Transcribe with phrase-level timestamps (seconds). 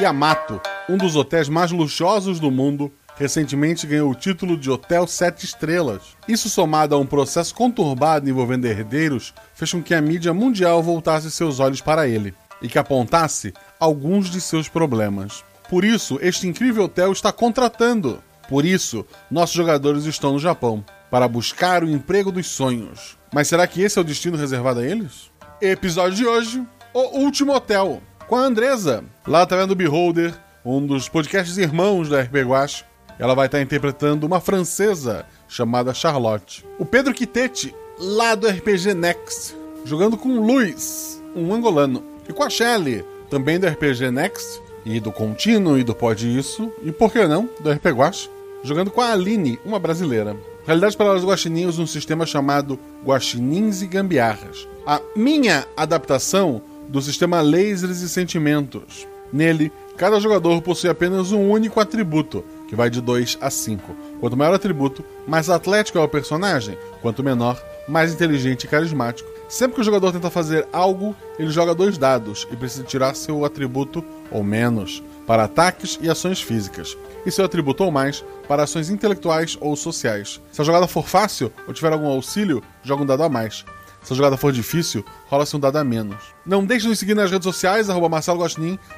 [0.00, 5.44] Yamato, um dos hotéis mais luxuosos do mundo, recentemente ganhou o título de Hotel Sete
[5.44, 6.16] Estrelas.
[6.26, 11.30] Isso, somado a um processo conturbado envolvendo herdeiros, fez com que a mídia mundial voltasse
[11.30, 15.44] seus olhos para ele e que apontasse alguns de seus problemas.
[15.68, 18.20] Por isso, este incrível hotel está contratando.
[18.48, 23.16] Por isso, nossos jogadores estão no Japão para buscar o emprego dos sonhos.
[23.32, 25.30] Mas será que esse é o destino reservado a eles?
[25.60, 30.34] Episódio de hoje: O Último Hotel, com a Andresa, lá tá vendo Beholder,
[30.64, 32.84] um dos podcasts irmãos da RP Guache.
[33.18, 36.64] Ela vai estar interpretando uma francesa chamada Charlotte.
[36.78, 42.02] O Pedro Quitete, lá do RPG Next, jogando com Luiz, um angolano.
[42.28, 46.72] E com a Shelly, também do RPG Next, e do Contínuo e do Pode Isso,
[46.82, 48.30] e por que não, do RP Guache,
[48.62, 50.36] jogando com a Aline, uma brasileira.
[50.66, 54.66] Realidade para os guaxinins, um sistema chamado Guaxinins e Gambiarras.
[54.86, 59.06] A minha adaptação do sistema Lasers e Sentimentos.
[59.32, 63.94] Nele, cada jogador possui apenas um único atributo, que vai de 2 a 5.
[64.20, 69.28] Quanto maior o atributo, mais atlético é o personagem, quanto menor, mais inteligente e carismático.
[69.48, 73.44] Sempre que o jogador tenta fazer algo, ele joga dois dados e precisa tirar seu
[73.44, 78.90] atributo ou menos para ataques e ações físicas, e seu atributo ou mais para ações
[78.90, 80.40] intelectuais ou sociais.
[80.52, 83.64] Se a jogada for fácil ou tiver algum auxílio, joga um dado a mais.
[84.04, 86.22] Se a jogada for difícil, rola-se um dado a menos.
[86.44, 88.20] Não deixe de nos seguir nas redes sociais, arroba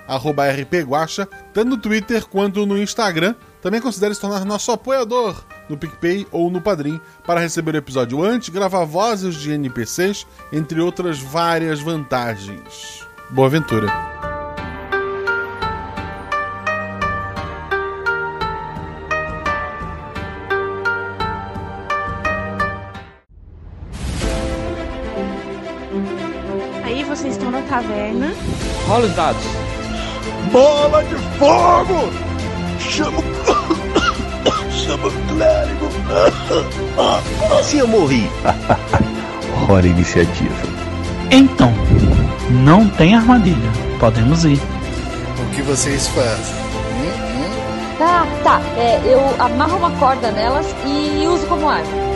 [0.08, 3.34] arroba rpguacha, tanto no Twitter quanto no Instagram.
[3.62, 8.22] Também considere se tornar nosso apoiador no PicPay ou no Padrim para receber o episódio
[8.22, 13.06] antes, gravar vozes de NPCs, entre outras várias vantagens.
[13.30, 14.25] Boa aventura!
[27.66, 28.34] Vocês estão na taverna.
[28.86, 29.42] Rola os dados.
[30.52, 32.10] Bola de fogo!
[32.78, 33.22] Chama.
[34.70, 35.88] Chama o clérigo!
[37.64, 38.30] Se eu morri.
[39.68, 40.54] Hora iniciativa.
[41.30, 41.72] Então,
[42.64, 43.70] não tem armadilha.
[43.98, 44.60] Podemos ir.
[45.40, 46.54] O que vocês fazem?
[46.94, 47.98] Hum, hum?
[47.98, 48.60] Tá, tá.
[48.76, 52.15] É, eu amarro uma corda nelas e uso como arma.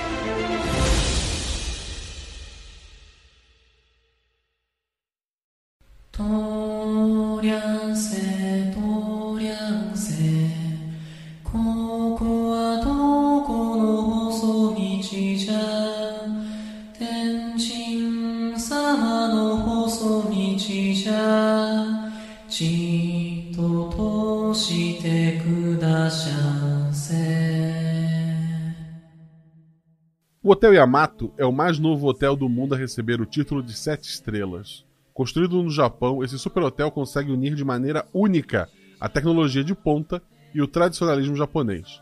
[30.43, 33.73] O Hotel Yamato é o mais novo hotel do mundo a receber o título de
[33.73, 34.90] 7 estrelas.
[35.21, 38.67] Construído no Japão, esse superhotel consegue unir de maneira única
[38.99, 40.19] a tecnologia de ponta
[40.51, 42.01] e o tradicionalismo japonês.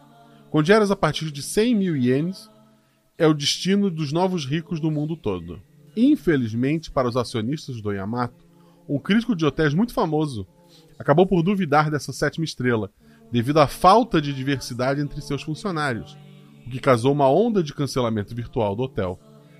[0.50, 2.50] Com diárias a partir de 100 mil ienes,
[3.18, 5.62] é o destino dos novos ricos do mundo todo.
[5.98, 8.48] Infelizmente, para os acionistas do Yamato,
[8.88, 10.48] um crítico de hotéis muito famoso
[10.98, 12.90] acabou por duvidar dessa sétima estrela,
[13.30, 16.18] devido à falta de diversidade entre seus funcionários,
[16.66, 19.20] o que causou uma onda de cancelamento virtual do hotel.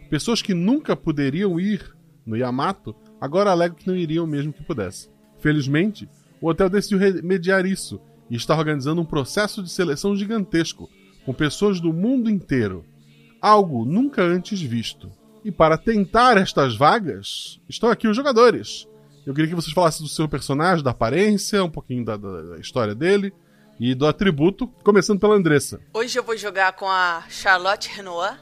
[0.10, 1.94] Pessoas que nunca poderiam ir
[2.26, 5.12] no Yamato agora alegam que não iriam mesmo que pudessem.
[5.40, 6.10] Felizmente,
[6.42, 8.00] o hotel decidiu remediar isso
[8.30, 10.90] e está organizando um processo de seleção gigantesco,
[11.26, 12.86] com pessoas do mundo inteiro.
[13.42, 15.12] Algo nunca antes visto.
[15.44, 18.88] E para tentar estas vagas, estão aqui os jogadores.
[19.26, 22.58] Eu queria que vocês falassem do seu personagem, da aparência, um pouquinho da, da, da
[22.58, 23.34] história dele
[23.80, 25.80] e do atributo, começando pela Andressa.
[25.94, 28.38] Hoje eu vou jogar com a Charlotte Renoir,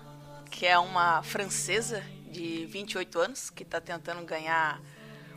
[0.49, 2.01] que é uma francesa
[2.31, 4.81] de 28 anos, que está tentando ganhar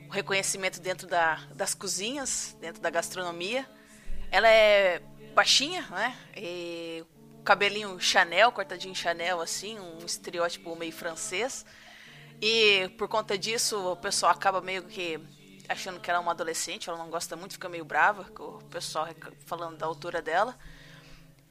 [0.09, 3.69] o reconhecimento dentro da, das cozinhas, dentro da gastronomia.
[4.31, 5.01] Ela é
[5.35, 6.17] baixinha, né?
[6.37, 7.05] E
[7.45, 11.65] cabelinho Chanel, cortadinho Chanel, assim, um estereótipo meio francês.
[12.41, 15.21] E por conta disso, o pessoal acaba meio que
[15.69, 19.07] achando que ela é uma adolescente, ela não gosta muito, fica meio brava o pessoal
[19.47, 20.59] falando da altura dela.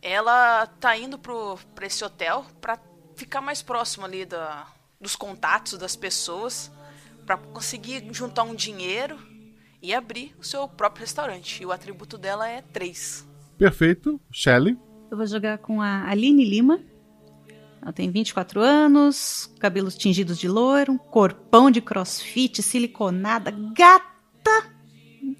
[0.01, 2.77] Ela tá indo pro, esse hotel para
[3.15, 4.67] ficar mais próximo ali da,
[4.99, 6.71] dos contatos das pessoas,
[7.25, 9.17] para conseguir juntar um dinheiro
[9.81, 11.61] e abrir o seu próprio restaurante.
[11.61, 13.25] E o atributo dela é 3.
[13.57, 14.19] Perfeito.
[14.31, 14.77] Shelley.
[15.09, 16.79] Eu vou jogar com a Aline Lima.
[17.81, 24.73] Ela tem 24 anos, cabelos tingidos de loiro, um corpão de crossfit, siliconada, gata,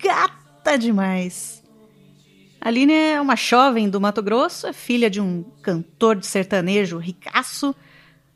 [0.01, 1.61] gata demais.
[2.61, 6.97] A Aline é uma jovem do Mato Grosso, é filha de um cantor de sertanejo
[6.97, 7.75] ricaço.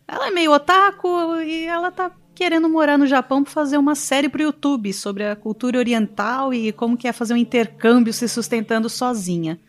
[0.08, 4.28] Ela é meio otaku e ela tá querendo morar no Japão para fazer uma série
[4.28, 8.90] pro YouTube sobre a cultura oriental e como que é fazer um intercâmbio se sustentando
[8.90, 9.60] sozinha.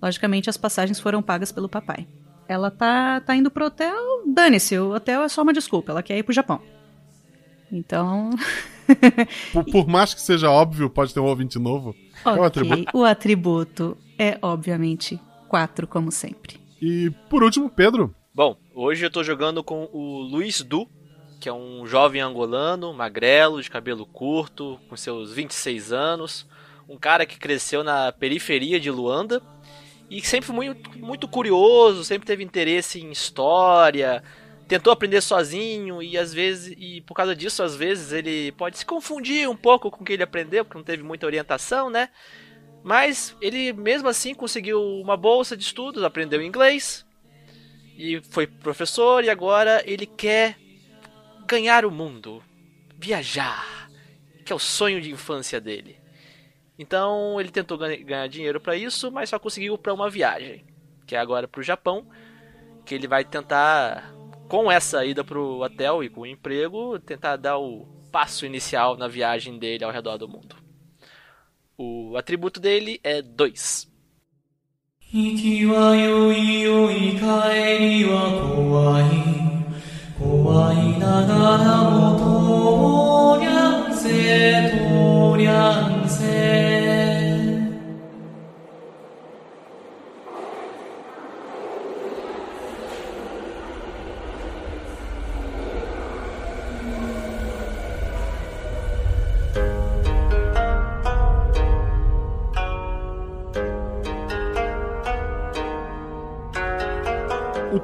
[0.00, 2.06] Logicamente, as passagens foram pagas pelo papai.
[2.48, 6.18] Ela tá, tá indo pro hotel, dane-se, o hotel é só uma desculpa, ela quer
[6.18, 6.60] ir pro Japão.
[7.72, 8.30] Então.
[9.52, 11.94] por, por, mais que seja óbvio, pode ter um ouvinte novo.
[12.20, 12.98] Okay, é o atributo.
[12.98, 16.60] O atributo é, obviamente, 4, como sempre.
[16.80, 18.14] E por último, Pedro.
[18.34, 20.88] Bom, hoje eu tô jogando com o Luiz Du,
[21.40, 26.46] que é um jovem angolano, magrelo, de cabelo curto, com seus 26 anos.
[26.88, 29.40] Um cara que cresceu na periferia de Luanda
[30.10, 34.22] e sempre muito, muito curioso, sempre teve interesse em história,
[34.68, 38.84] tentou aprender sozinho e às vezes e por causa disso às vezes ele pode se
[38.84, 42.10] confundir um pouco com o que ele aprendeu, porque não teve muita orientação, né?
[42.82, 47.04] Mas ele mesmo assim conseguiu uma bolsa de estudos, aprendeu inglês
[47.96, 50.58] e foi professor e agora ele quer
[51.46, 52.42] ganhar o mundo,
[52.98, 53.88] viajar,
[54.44, 55.96] que é o sonho de infância dele.
[56.78, 60.64] Então ele tentou ganhar dinheiro para isso, mas só conseguiu para uma viagem,
[61.06, 62.06] que é agora para o Japão,
[62.84, 64.12] que ele vai tentar
[64.48, 68.96] com essa ida para o hotel e com o emprego, tentar dar o passo inicial
[68.96, 70.56] na viagem dele ao redor do mundo.
[71.76, 73.93] O atributo dele é 2.
[75.16, 77.20] 行きはよいよい帰
[77.78, 79.06] りは怖い。
[80.18, 86.83] 怖いながらもとりゃんせとりゃんせ。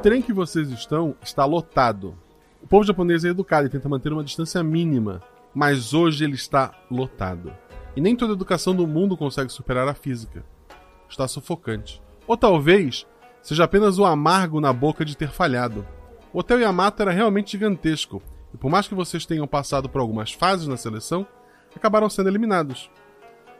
[0.02, 2.16] Trem que vocês estão está lotado.
[2.62, 5.22] O povo japonês é educado e tenta manter uma distância mínima,
[5.54, 7.52] mas hoje ele está lotado.
[7.94, 10.44] E nem toda educação do mundo consegue superar a física.
[11.08, 12.00] Está sufocante.
[12.26, 13.06] Ou talvez
[13.42, 15.86] seja apenas o amargo na boca de ter falhado.
[16.32, 18.22] O Hotel Yamato era realmente gigantesco,
[18.54, 21.26] e por mais que vocês tenham passado por algumas fases na seleção,
[21.74, 22.90] acabaram sendo eliminados.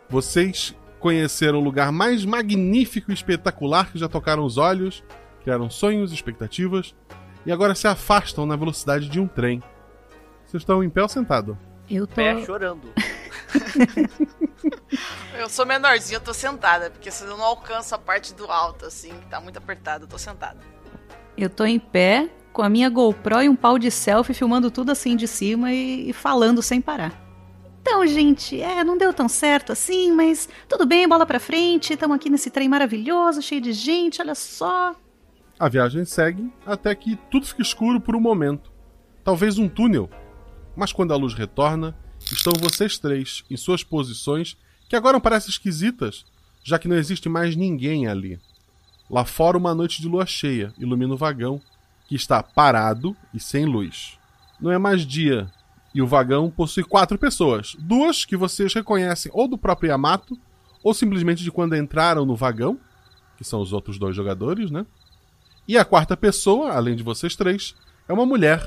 [0.09, 5.03] Vocês conheceram o lugar mais magnífico e espetacular que já tocaram os olhos
[5.43, 6.95] criaram sonhos, expectativas
[7.45, 9.63] e agora se afastam na velocidade de um trem.
[10.47, 11.59] Vocês estão em pé ou sentado?
[11.89, 12.93] Eu tô pé chorando.
[15.39, 18.87] eu sou menorzinha, eu tô sentada, porque se eu não alcanço a parte do alto,
[18.87, 20.59] assim, que tá muito apertado, eu tô sentada.
[21.37, 24.93] Eu tô em pé, com a minha GoPro e um pau de selfie, filmando tudo
[24.93, 27.13] assim de cima e, e falando sem parar.
[27.81, 32.17] Então, gente, é, não deu tão certo assim, mas tudo bem, bola pra frente, estamos
[32.17, 34.95] aqui nesse trem maravilhoso, cheio de gente, olha só.
[35.61, 38.73] A viagem segue até que tudo fica escuro por um momento.
[39.23, 40.09] Talvez um túnel.
[40.75, 44.57] Mas quando a luz retorna, estão vocês três em suas posições
[44.89, 46.25] que agora parecem esquisitas,
[46.65, 48.41] já que não existe mais ninguém ali.
[49.11, 51.61] Lá fora, uma noite de lua cheia ilumina o vagão,
[52.09, 54.19] que está parado e sem luz.
[54.59, 55.53] Não é mais dia,
[55.95, 57.77] e o vagão possui quatro pessoas.
[57.79, 60.39] Duas que vocês reconhecem ou do próprio Yamato,
[60.83, 62.81] ou simplesmente de quando entraram no vagão,
[63.37, 64.87] que são os outros dois jogadores, né?
[65.67, 67.75] E a quarta pessoa, além de vocês três,
[68.09, 68.67] é uma mulher,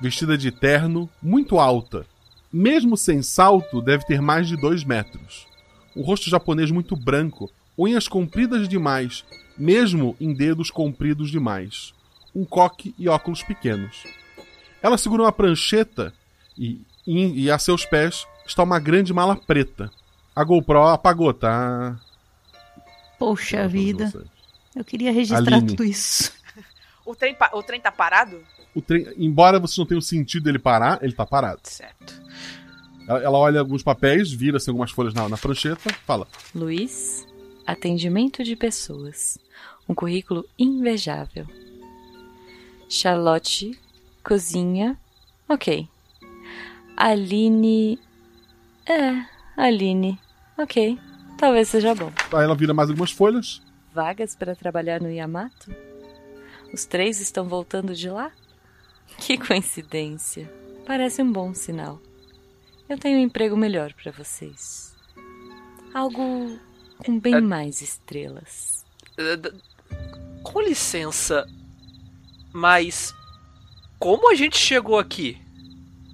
[0.00, 2.04] vestida de terno, muito alta.
[2.52, 5.46] Mesmo sem salto, deve ter mais de dois metros.
[5.94, 9.24] O rosto japonês muito branco, unhas compridas demais,
[9.56, 11.92] mesmo em dedos compridos demais.
[12.34, 14.04] Um coque e óculos pequenos.
[14.82, 16.12] Ela segura uma prancheta
[16.56, 19.90] e, e, e a seus pés está uma grande mala preta.
[20.34, 22.00] A GoPro apagou, tá?
[23.18, 24.12] Poxa vida.
[24.74, 25.68] Eu queria registrar Aline.
[25.68, 26.32] tudo isso.
[27.04, 28.40] o, trem, o trem tá parado?
[28.74, 31.60] O trem, embora você não tenha o sentido dele parar, ele tá parado.
[31.64, 32.20] Certo.
[33.08, 37.26] Ela, ela olha alguns papéis, vira assim, algumas folhas na, na prancheta, fala: Luiz,
[37.66, 39.38] atendimento de pessoas.
[39.88, 41.46] Um currículo invejável.
[42.88, 43.78] Charlotte,
[44.22, 44.96] cozinha.
[45.48, 45.88] Ok.
[46.96, 47.98] Aline.
[48.86, 49.24] É,
[49.56, 50.18] Aline.
[50.56, 50.96] Ok.
[51.36, 52.12] Talvez seja bom.
[52.32, 53.60] Aí ela vira mais algumas folhas
[53.92, 55.74] vagas para trabalhar no Yamato?
[56.72, 58.32] Os três estão voltando de lá?
[59.18, 60.50] Que coincidência.
[60.86, 62.00] Parece um bom sinal.
[62.88, 64.96] Eu tenho um emprego melhor para vocês.
[65.92, 66.58] Algo
[66.98, 68.84] com bem mais estrelas.
[70.42, 71.46] Com licença,
[72.52, 73.14] mas
[73.98, 75.40] como a gente chegou aqui?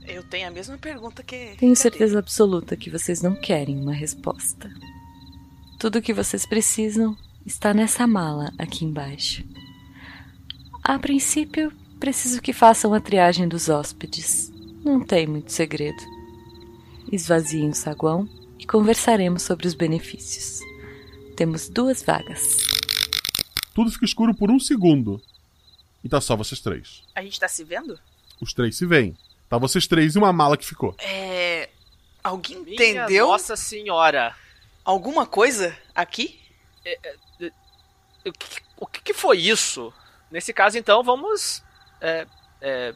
[0.06, 1.54] Eu tenho a mesma pergunta que.
[1.58, 4.70] Tenho certeza absoluta que vocês não querem uma resposta.
[5.78, 7.16] Tudo o que vocês precisam
[7.46, 9.44] está nessa mala aqui embaixo.
[10.82, 14.52] A princípio, preciso que façam a triagem dos hóspedes.
[14.84, 16.02] Não tem muito segredo.
[17.10, 20.60] Esvaziem o saguão e conversaremos sobre os benefícios.
[21.36, 22.42] Temos duas vagas.
[23.74, 25.22] Tudo fica escuro por um segundo.
[26.02, 27.02] E tá só vocês três.
[27.14, 27.98] A gente tá se vendo?
[28.40, 29.16] Os três se veem.
[29.48, 30.94] Tá vocês três e uma mala que ficou.
[30.98, 31.68] É.
[32.24, 33.28] Alguém Minha entendeu?
[33.28, 34.34] Nossa senhora!
[34.84, 36.40] Alguma coisa aqui?
[38.24, 39.92] O que, o que que foi isso?
[40.30, 41.62] Nesse caso, então, vamos.
[42.00, 42.26] é,
[42.60, 42.94] é,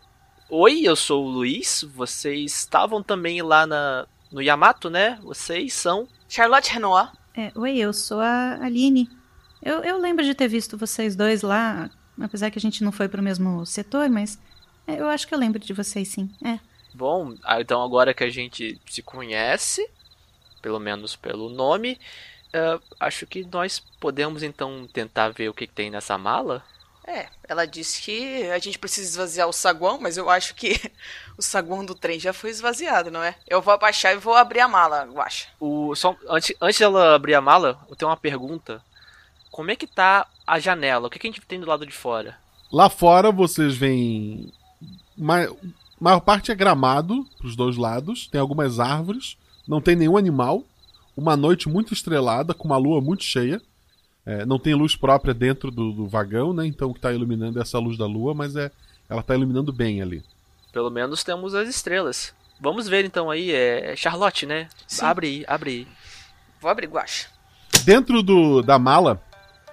[0.48, 1.84] Oi, eu sou o Luiz.
[1.94, 5.18] Vocês estavam também lá na, no Yamato, né?
[5.22, 6.08] Vocês são.
[6.28, 7.12] Charlotte Renoir.
[7.36, 9.08] É, oi, eu sou a Aline.
[9.62, 11.88] Eu, eu lembro de ter visto vocês dois lá,
[12.20, 14.40] apesar que a gente não foi pro mesmo setor, mas
[14.86, 16.28] é, eu acho que eu lembro de vocês sim.
[16.44, 16.58] É.
[16.92, 19.88] Bom, ah, então agora que a gente se conhece,
[20.60, 22.00] pelo menos pelo nome,
[22.52, 26.62] é, acho que nós podemos então tentar ver o que, que tem nessa mala.
[27.06, 30.78] É, ela disse que a gente precisa esvaziar o saguão, mas eu acho que
[31.36, 33.34] o saguão do trem já foi esvaziado, não é?
[33.48, 35.48] Eu vou abaixar e vou abrir a mala, Guaxa.
[35.58, 38.82] O, só, antes, antes dela abrir a mala, eu tenho uma pergunta.
[39.50, 41.08] Como é que tá a janela?
[41.08, 42.38] O que, que a gente tem do lado de fora?
[42.72, 44.52] Lá fora vocês veem.
[45.16, 45.48] Ma
[45.98, 48.28] maior parte é gramado pros dois lados.
[48.28, 49.36] Tem algumas árvores.
[49.66, 50.64] Não tem nenhum animal.
[51.20, 53.60] Uma noite muito estrelada, com uma lua muito cheia.
[54.24, 56.66] É, não tem luz própria dentro do, do vagão, né?
[56.66, 58.70] Então o que tá iluminando é essa luz da lua, mas é
[59.06, 60.24] ela tá iluminando bem ali.
[60.72, 62.32] Pelo menos temos as estrelas.
[62.58, 64.70] Vamos ver então aí, é Charlotte, né?
[64.86, 65.04] Sim.
[65.04, 65.88] Abre aí, abre aí.
[66.58, 67.28] Vou abrir, Guaxa.
[67.84, 69.22] Dentro do, da mala,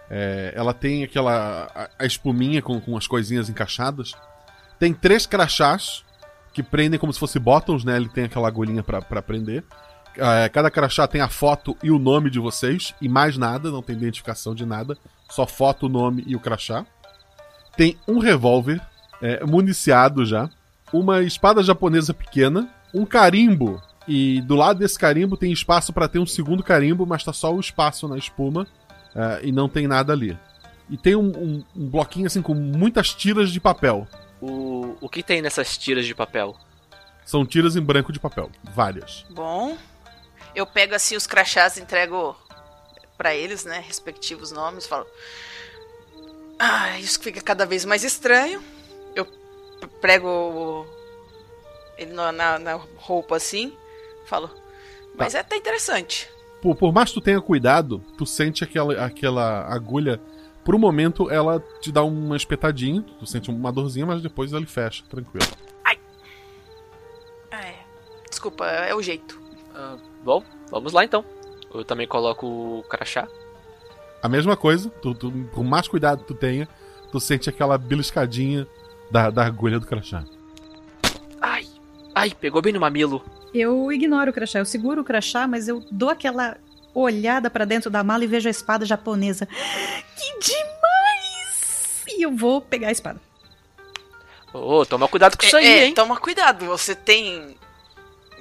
[0.09, 1.71] é, ela tem aquela.
[1.73, 4.11] A, a espuminha com, com as coisinhas encaixadas.
[4.77, 6.03] Tem três crachás
[6.51, 7.95] que prendem como se fosse bottoms, né?
[7.95, 9.63] Ele tem aquela agulhinha pra prender.
[10.17, 13.81] É, cada crachá tem a foto e o nome de vocês, e mais nada, não
[13.81, 14.97] tem identificação de nada.
[15.29, 16.85] Só foto, o nome e o crachá.
[17.75, 18.81] Tem um revólver,
[19.21, 20.49] é, municiado já.
[20.91, 22.69] Uma espada japonesa pequena.
[22.93, 23.81] Um carimbo.
[24.07, 27.53] E do lado desse carimbo tem espaço para ter um segundo carimbo, mas tá só
[27.53, 28.65] o espaço na espuma.
[29.15, 30.37] é, e não tem nada ali.
[30.89, 34.07] E tem um, um- um bloquinho assim com muitas tiras de papel.
[34.39, 36.55] O, o que tem nessas tiras de papel?
[37.25, 38.49] São tiras em branco de papel.
[38.75, 39.25] Várias.
[39.31, 39.75] Bom.
[40.57, 42.35] Eu pego assim os crachás e entrego
[43.15, 43.83] pra eles, né?
[43.85, 44.87] Respectivos nomes.
[44.87, 45.05] Falo.
[46.57, 48.59] Ah, isso fica cada vez mais estranho.
[49.15, 49.27] Eu
[50.01, 50.83] prego
[51.95, 53.77] ele na, na- na roupa assim.
[54.25, 54.49] Falo.
[55.15, 56.27] Mas é até interessante.
[56.59, 60.19] Por, por mais que tu tenha cuidado, tu sente aquela, aquela agulha.
[60.65, 64.65] Por um momento ela te dá uma espetadinha, tu sente uma dorzinha, mas depois ele
[64.65, 65.45] fecha, tranquilo.
[67.51, 67.75] É.
[68.27, 69.39] Desculpa, é o jeito.
[69.73, 69.95] Ah,
[70.27, 71.25] bom, vamos lá então.
[71.73, 73.27] Eu também coloco o crachá.
[74.21, 76.67] A mesma coisa, tu, tu, por mais cuidado que tu tenha,
[77.11, 78.67] tu sente aquela beliscadinha
[79.09, 80.23] da, da agulha do crachá.
[82.17, 83.23] Ai, pegou bem no mamilo.
[83.53, 86.57] Eu ignoro o crachá, eu seguro o crachá, mas eu dou aquela
[86.91, 89.45] olhada pra dentro da mala e vejo a espada japonesa.
[89.45, 92.03] Que demais!
[92.07, 93.21] E eu vou pegar a espada.
[94.51, 95.93] Ô, toma cuidado com isso É, aí, é, hein?
[95.93, 97.55] Toma cuidado, você tem.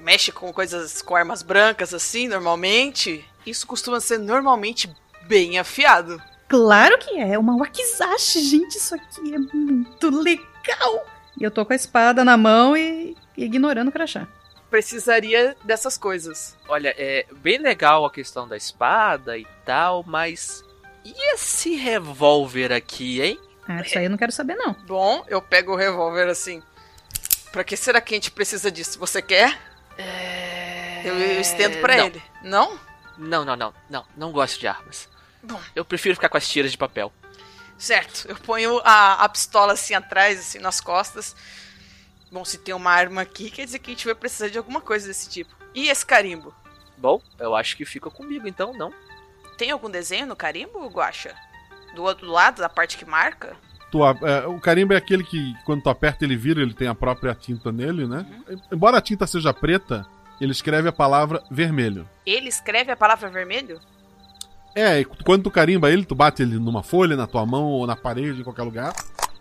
[0.06, 3.28] Mexe com coisas com armas brancas assim, normalmente.
[3.44, 4.88] Isso costuma ser normalmente
[5.22, 6.22] bem afiado.
[6.48, 11.04] Claro que é, é uma wakizashi, gente, isso aqui é muito legal.
[11.36, 14.28] E eu tô com a espada na mão e e ignorando o crachá.
[14.70, 16.56] Precisaria dessas coisas.
[16.68, 20.64] Olha, é bem legal a questão da espada e tal, mas.
[21.04, 23.40] E esse revólver aqui, hein?
[23.66, 24.72] Ah, isso aí eu não quero saber, não.
[24.86, 26.62] Bom, eu pego o revólver assim.
[27.50, 29.00] Pra que será que a gente precisa disso?
[29.00, 29.58] Você quer?
[31.04, 32.06] Eu, eu estendo pra É, não.
[32.06, 32.22] ele.
[32.42, 32.80] Não?
[33.18, 34.04] Não, não, não, não.
[34.16, 35.08] Não gosto de armas.
[35.42, 35.60] Bom.
[35.74, 37.12] Eu prefiro ficar com as tiras de papel.
[37.78, 38.26] Certo.
[38.28, 41.36] Eu ponho a, a pistola assim atrás, assim, nas costas.
[42.30, 44.80] Bom, se tem uma arma aqui, quer dizer que a gente vai precisar de alguma
[44.80, 45.54] coisa desse tipo.
[45.74, 46.54] E esse carimbo?
[46.96, 48.92] Bom, eu acho que fica comigo então, não?
[49.56, 51.34] Tem algum desenho no carimbo, Guaxa?
[51.94, 53.56] Do outro lado, da parte que marca?
[53.90, 56.94] Tu, é, o carimbo é aquele que, quando tu aperta, ele vira, ele tem a
[56.94, 58.26] própria tinta nele, né?
[58.72, 60.04] Embora a tinta seja preta,
[60.40, 62.08] ele escreve a palavra vermelho.
[62.26, 63.80] Ele escreve a palavra vermelho?
[64.74, 67.86] É, e quando tu carimba ele, tu bate ele numa folha, na tua mão ou
[67.86, 68.92] na parede, em qualquer lugar,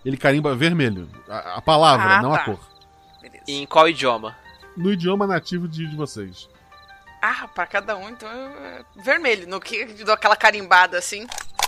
[0.05, 1.09] ele carimba vermelho.
[1.27, 2.37] A, a palavra, Ah, não tá.
[2.37, 2.59] a cor.
[3.47, 4.35] E em qual idioma?
[4.77, 6.49] no idioma nativo de, de vocês.
[7.21, 8.29] Ah, pra cada um, então.
[8.29, 9.47] eu- Vermelho.
[9.47, 11.25] No que dou aquela carimbada assim.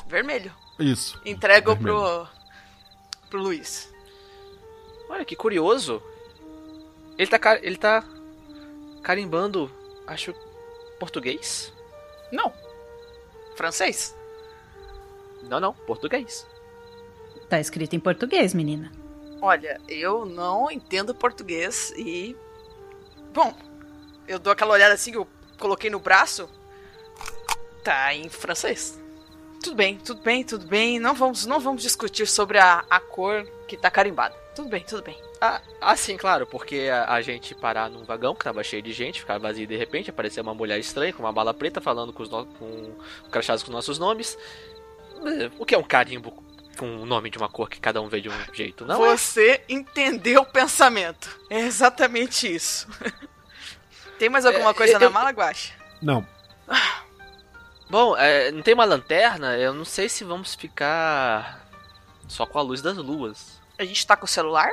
[0.07, 0.51] Vermelho.
[0.77, 1.19] Isso.
[1.25, 1.96] Entrego Vermelho.
[1.96, 2.27] pro.
[3.29, 3.93] Pro Luiz.
[5.10, 6.01] Olha que curioso.
[7.17, 8.03] Ele tá, ele tá
[9.01, 9.72] carimbando,
[10.05, 10.34] acho,
[11.00, 11.74] português?
[12.31, 12.53] Não.
[13.55, 14.15] Francês?
[15.43, 16.46] Não, não, português.
[17.50, 18.91] Tá escrito em português, menina.
[19.41, 22.36] Olha, eu não entendo português e.
[23.34, 23.55] Bom,
[24.27, 26.50] eu dou aquela olhada assim que eu coloquei no braço.
[27.84, 29.00] Tá em francês.
[29.63, 30.99] Tudo bem, tudo bem, tudo bem.
[30.99, 34.35] Não vamos, não vamos discutir sobre a, a cor que tá carimbada.
[34.55, 35.17] Tudo bem, tudo bem.
[35.39, 38.91] Ah, ah, sim, claro, porque a, a gente parar num vagão que tava cheio de
[38.91, 42.11] gente, ficar vazio e de repente aparecer uma mulher estranha com uma bala preta falando
[42.11, 42.95] com os no, com
[43.29, 44.37] crachados com nossos nomes.
[45.59, 46.43] O que é um carimbo
[46.77, 49.03] com o nome de uma cor que cada um vê de um jeito, não?
[49.05, 49.09] é?
[49.17, 51.39] Você entendeu o pensamento.
[51.49, 52.87] É exatamente isso.
[54.17, 55.73] Tem mais alguma É, coisa eu- na mala, Guaxa?
[56.01, 56.25] Não.
[57.89, 59.58] Bom, é, não tem uma lanterna?
[59.58, 61.65] Eu não sei se vamos ficar
[62.27, 63.60] só com a luz das luas.
[63.79, 64.70] A gente tá com o celular?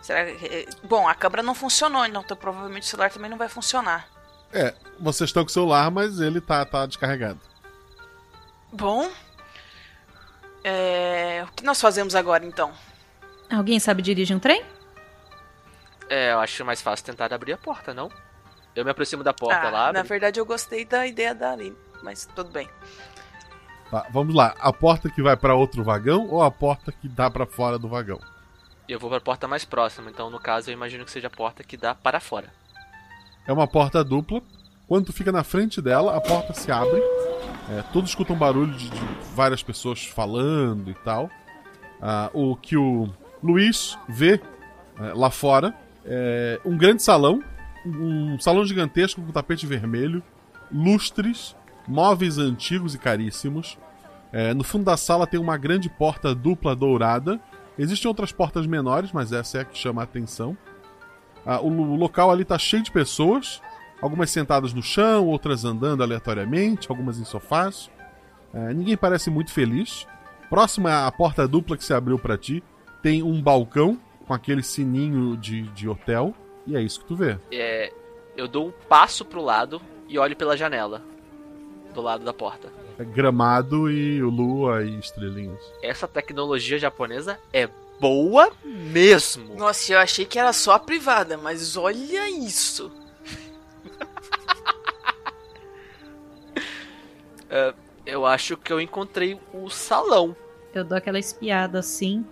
[0.00, 0.46] Será que.
[0.46, 4.08] eh, Bom, a câmera não funcionou, então provavelmente o celular também não vai funcionar.
[4.52, 7.40] É, vocês estão com o celular, mas ele tá, tá descarregado.
[8.72, 9.10] Bom.
[10.64, 11.44] É...
[11.48, 12.72] O que nós fazemos agora então?
[13.50, 14.64] Alguém sabe dirigir um trem?
[16.08, 18.10] É, eu acho mais fácil tentar abrir a porta, não?
[18.74, 19.92] Eu me aproximo da porta Ah, lá.
[19.92, 20.08] na abre.
[20.08, 22.68] verdade eu gostei da ideia da Aline, mas tudo bem.
[23.90, 24.54] Tá, vamos lá.
[24.58, 27.88] A porta que vai pra outro vagão ou a porta que dá pra fora do
[27.88, 28.18] vagão?
[28.88, 31.62] Eu vou pra porta mais próxima, então no caso eu imagino que seja a porta
[31.62, 32.48] que dá para fora.
[33.46, 34.40] É uma porta dupla.
[34.88, 37.00] Quando tu fica na frente dela, a porta se abre.
[37.70, 39.00] É, todos escutam barulho de, de
[39.34, 41.30] várias pessoas falando e tal.
[42.00, 43.08] Ah, o que o
[43.42, 44.40] Luiz vê
[44.98, 45.74] é, lá fora
[46.04, 47.42] é um grande salão,
[47.84, 50.22] um salão gigantesco com tapete vermelho,
[50.72, 53.78] lustres, móveis antigos e caríssimos.
[54.32, 57.40] É, no fundo da sala tem uma grande porta dupla dourada.
[57.78, 60.56] Existem outras portas menores, mas essa é a que chama a atenção.
[61.44, 63.60] Ah, o, o local ali tá cheio de pessoas,
[64.00, 67.90] algumas sentadas no chão, outras andando aleatoriamente, algumas em sofás.
[68.54, 70.06] É, ninguém parece muito feliz.
[70.48, 72.62] Próxima à porta dupla que se abriu pra ti,
[73.02, 76.34] tem um balcão com aquele sininho de, de hotel,
[76.66, 77.38] e é isso que tu vê.
[77.50, 77.92] É,
[78.36, 81.02] eu dou um passo pro lado e olho pela janela.
[81.94, 82.72] Do lado da porta.
[82.98, 85.60] É gramado e lua e estrelinhas.
[85.82, 87.68] Essa tecnologia japonesa é
[88.00, 89.54] boa mesmo.
[89.54, 92.90] Nossa, eu achei que era só a privada, mas olha isso.
[97.54, 97.74] É,
[98.06, 100.34] eu acho que eu encontrei o salão.
[100.72, 102.24] Eu dou aquela espiada assim.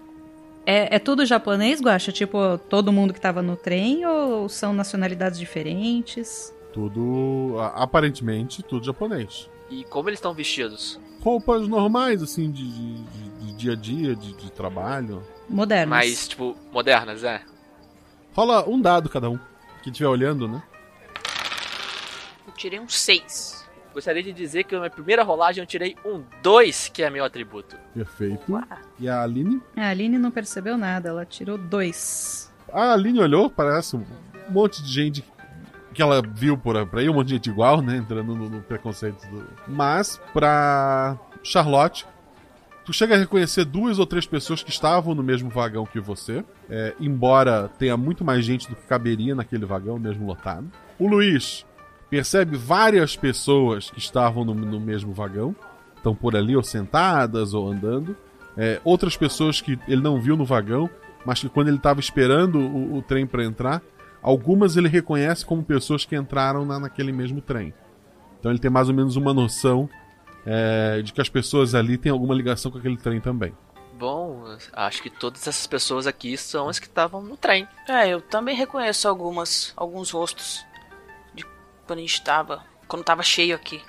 [0.67, 2.13] É, é tudo japonês, Guaxa?
[2.13, 6.55] Tipo, todo mundo que tava no trem ou são nacionalidades diferentes?
[6.73, 9.49] Tudo, aparentemente, tudo japonês.
[9.71, 11.01] E como eles estão vestidos?
[11.23, 15.23] Roupas normais, assim, de, de- de- de dia a dia, de, de trabalho.
[15.49, 15.91] Modernos.
[15.91, 17.43] Mais, tipo, modernas, é?
[18.33, 19.39] Rola um dado cada um.
[19.83, 20.63] Quem estiver olhando, né?
[22.47, 23.60] Eu tirei um 6.
[23.93, 27.25] Gostaria de dizer que na minha primeira rolagem eu tirei um 2, que é meu
[27.25, 27.77] atributo.
[27.93, 28.63] Perfeito.
[28.99, 29.61] E a Aline?
[29.77, 32.53] A Aline não percebeu nada, ela tirou dois.
[32.73, 34.05] A Aline olhou, parece um
[34.49, 35.25] monte de gente
[35.93, 37.97] que ela viu por, por aí, um monte de gente igual, né?
[37.97, 39.45] Entrando no, no preconceito do.
[39.67, 42.07] Mas, pra Charlotte,
[42.85, 46.45] tu chega a reconhecer duas ou três pessoas que estavam no mesmo vagão que você.
[46.69, 50.71] é, embora tenha muito mais gente do que caberia naquele vagão, mesmo lotado.
[50.99, 51.67] O Luiz
[52.11, 55.55] percebe várias pessoas que estavam no, no mesmo vagão.
[55.97, 58.17] Estão por ali, ou sentadas, ou andando.
[58.57, 60.91] É, outras pessoas que ele não viu no vagão,
[61.25, 63.81] mas que quando ele estava esperando o, o trem para entrar,
[64.21, 67.73] algumas ele reconhece como pessoas que entraram na, naquele mesmo trem.
[68.39, 69.89] Então ele tem mais ou menos uma noção
[70.45, 73.55] é, de que as pessoas ali têm alguma ligação com aquele trem também.
[73.99, 77.69] Bom, acho que todas essas pessoas aqui são as que estavam no trem.
[77.87, 80.65] É, eu também reconheço algumas, alguns rostos
[81.91, 83.83] quando a gente tava, quando tava cheio aqui.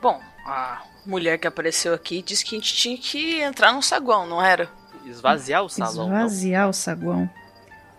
[0.00, 4.26] Bom, a mulher que apareceu aqui disse que a gente tinha que entrar no saguão,
[4.26, 4.70] não era?
[5.04, 6.08] Esvaziar o salão.
[6.08, 6.16] não?
[6.16, 7.28] Esvaziar o saguão.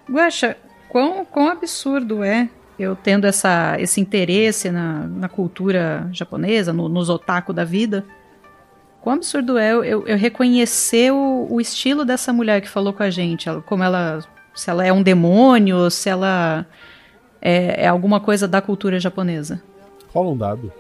[0.10, 0.58] Guaxa,
[0.90, 7.08] quão, quão absurdo é eu tendo essa, esse interesse na, na cultura japonesa, no, nos
[7.08, 8.04] otaku da vida.
[9.02, 13.04] Quão absurdo é eu, eu, eu reconhecer o, o estilo dessa mulher que falou com
[13.04, 13.48] a gente.
[13.48, 14.20] Ela, como ela.
[14.56, 16.66] Se ela é um demônio, se ela
[17.42, 19.62] é, é alguma coisa da cultura japonesa.
[20.14, 20.72] Rola um dado.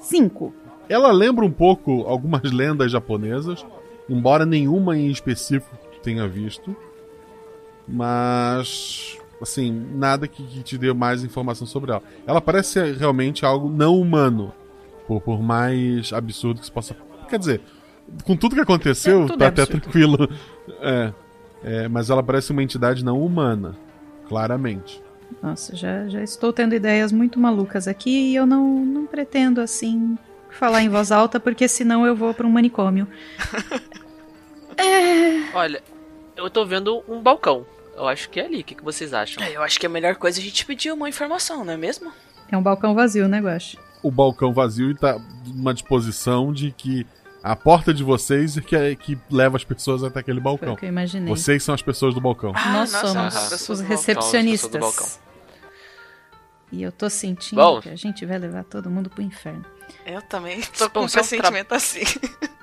[0.00, 0.54] Cinco.
[0.88, 3.64] Ela lembra um pouco algumas lendas japonesas,
[4.08, 6.74] embora nenhuma em específico tenha visto.
[7.88, 12.02] Mas assim, nada que, que te dê mais informação sobre ela.
[12.26, 14.52] Ela parece ser realmente algo não humano,
[15.06, 16.96] por, por mais absurdo que isso possa.
[17.28, 17.60] Quer dizer,
[18.24, 19.82] com tudo que aconteceu, É, tudo tá é até absurdo.
[19.82, 20.28] tranquilo.
[20.80, 21.12] É,
[21.62, 23.76] é, mas ela parece uma entidade não humana,
[24.28, 25.02] claramente.
[25.42, 30.16] Nossa, já, já estou tendo ideias muito malucas aqui e eu não, não pretendo, assim,
[30.50, 33.06] falar em voz alta, porque senão eu vou para um manicômio.
[35.54, 35.82] Olha,
[36.36, 37.66] eu tô vendo um balcão.
[37.96, 38.60] Eu acho que é ali.
[38.60, 39.42] O que, que vocês acham?
[39.42, 41.76] É, eu acho que a melhor coisa é a gente pedir uma informação, não é
[41.76, 42.12] mesmo?
[42.50, 43.78] É um balcão vazio, né, Guache?
[44.02, 47.06] O balcão vazio e tá numa disposição de que
[47.52, 50.72] a porta de vocês é que, é que leva as pessoas até aquele Foi balcão.
[50.74, 51.28] o que eu imaginei.
[51.34, 52.52] Vocês são as pessoas do balcão.
[52.54, 54.80] Ah, Nós nossa, somos as pessoas os balcão, recepcionistas.
[54.80, 55.06] balcão.
[56.72, 57.80] E eu tô sentindo Bom.
[57.80, 59.64] que a gente vai levar todo mundo pro inferno,
[60.04, 62.00] Eu também tô com um um tra- pressentimento assim.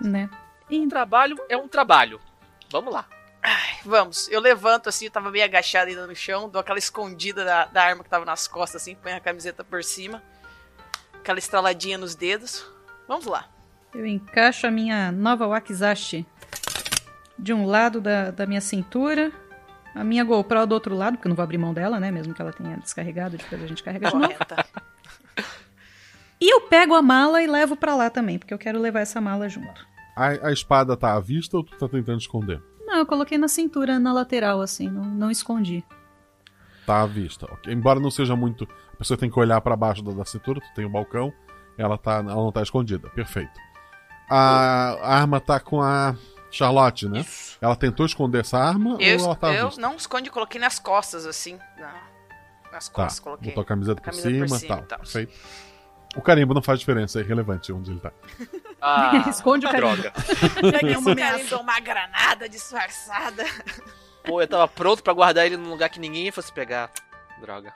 [0.02, 0.30] né?
[0.70, 2.20] Um trabalho é um trabalho.
[2.72, 3.06] Vamos lá.
[3.42, 4.28] Ai, vamos.
[4.30, 7.84] Eu levanto assim, eu tava meio agachado ainda no chão, dou aquela escondida da, da
[7.84, 10.22] arma que tava nas costas, assim, põe a camiseta por cima.
[11.14, 12.66] Aquela estraladinha nos dedos.
[13.08, 13.48] Vamos lá.
[13.94, 16.26] Eu encaixo a minha nova Wakizashi
[17.38, 19.32] de um lado da, da minha cintura,
[19.94, 22.10] a minha GoPro do outro lado, porque eu não vou abrir mão dela, né?
[22.10, 24.34] Mesmo que ela tenha descarregado, depois a gente carrega de novo.
[26.42, 29.22] E eu pego a mala e levo pra lá também, porque eu quero levar essa
[29.22, 29.88] mala junto.
[30.16, 32.62] A, a espada tá à vista ou tu tá tentando esconder?
[32.86, 35.84] Não, eu coloquei na cintura, na lateral, assim, não, não escondi.
[36.86, 37.46] Tá à vista.
[37.46, 37.72] ok.
[37.72, 38.68] Embora não seja muito.
[38.92, 41.32] A pessoa tem que olhar pra baixo da, da cintura, tu tem o balcão,
[41.78, 43.10] ela, tá, ela não tá escondida.
[43.12, 43.54] Perfeito.
[44.34, 46.16] A, arma tá com a
[46.52, 47.26] Charlotte, né?
[47.62, 49.82] Ela tentou esconder essa arma Eu, ou ela tá eu vista?
[49.82, 51.60] não esconde, coloquei nas costas, assim.
[51.78, 52.12] na-
[52.72, 53.50] nas Tá, costas, coloquei.
[53.50, 54.86] botou a camiseta por Camisa por cima e cima tal.
[54.88, 55.00] tal.
[55.00, 55.34] Perfeito.
[56.16, 58.12] O carimbo não faz diferença, é irrelevante onde ele tá.
[58.86, 59.96] Ah, Esconde o carimbo.
[59.96, 60.14] droga.
[60.80, 63.46] Peguei uma carimba, uma granada disfarçada.
[64.26, 66.90] Pô, eu tava pronto pra guardar ele num lugar que ninguém fosse pegar.
[67.40, 67.74] Droga.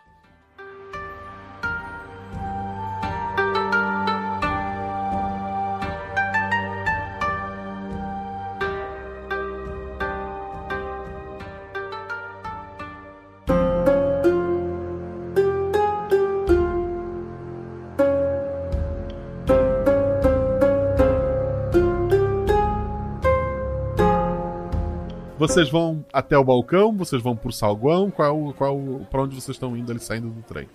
[25.37, 28.77] Vocês vão até o balcão, vocês vão pro salguão, qual, qual,
[29.09, 30.67] pra onde vocês estão indo ali saindo do trem?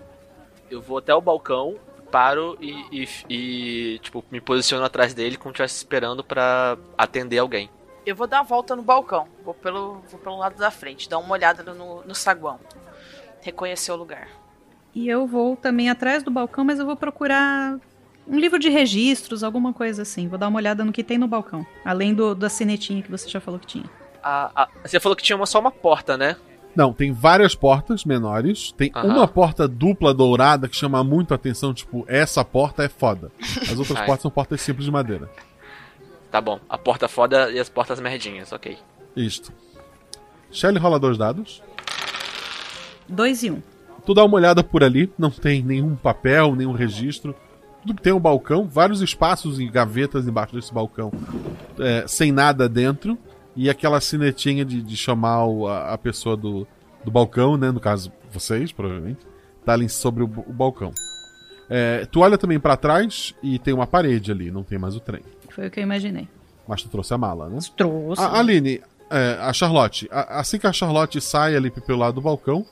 [0.71, 1.75] Eu vou até o balcão,
[2.09, 7.39] paro e, e- e, tipo, me posiciono atrás dele como se estivesse esperando pra atender
[7.39, 7.69] alguém.
[8.05, 9.27] Eu vou dar uma volta no balcão.
[9.43, 12.59] Vou pelo, vou pelo lado da frente, dar uma olhada no, no saguão.
[13.41, 14.27] Reconhecer o lugar.
[14.95, 17.77] E eu vou também atrás do balcão, mas eu vou procurar
[18.27, 20.27] um livro de registros, alguma coisa assim.
[20.27, 21.65] Vou dar uma olhada no que tem no balcão.
[21.83, 23.89] Além do da sinetinha que você já falou que tinha.
[24.23, 26.35] A- a- você falou que tinha uma, só uma porta, né?
[26.75, 28.71] Não, tem várias portas menores.
[28.71, 29.07] Tem Aham.
[29.09, 33.31] uma porta dupla dourada que chama muito a atenção, tipo, essa porta é foda.
[33.61, 34.05] As outras Ai.
[34.05, 35.29] portas são portas simples de madeira.
[36.31, 36.59] Tá bom.
[36.67, 38.77] A porta foda e as portas merdinhas, ok.
[39.15, 39.51] Isto.
[40.51, 41.61] Shelly rola dois dados.
[43.07, 43.61] Dois e um.
[44.05, 47.35] Tu dá uma olhada por ali, não tem nenhum papel, nenhum registro.
[47.81, 51.11] Tudo que tem um balcão, vários espaços e gavetas embaixo desse balcão,
[51.79, 53.17] é, sem nada dentro.
[53.55, 56.67] E aquela sinetinha de, de chamar o- a, a pessoa do,
[57.05, 57.71] do balcão, né?
[57.71, 59.19] No caso, vocês, provavelmente.
[59.65, 60.91] Tá ali sobre o, o balcão.
[61.69, 64.99] É, tu olha também pra trás e tem uma parede ali, não tem mais o
[64.99, 65.21] trem.
[65.49, 66.27] Foi o que eu imaginei.
[66.67, 67.59] Mas tu trouxe a mala, né?
[67.77, 68.21] Trouxe.
[68.21, 72.21] A Aline, é, a Charlotte, a- assim que a Charlotte sai ali pelo lado do
[72.21, 72.65] balcão,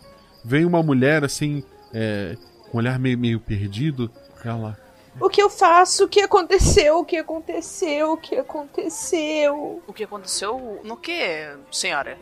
[0.44, 1.64] vem uma mulher assim,
[1.94, 2.36] é,
[2.70, 4.10] com um olhar meio, meio perdido.
[4.44, 4.78] Ela.
[5.20, 6.06] O que eu faço?
[6.06, 7.00] O que aconteceu?
[7.00, 8.14] O que aconteceu?
[8.14, 9.82] O que aconteceu?
[9.88, 10.80] O que aconteceu?
[10.84, 12.18] No que, senhora?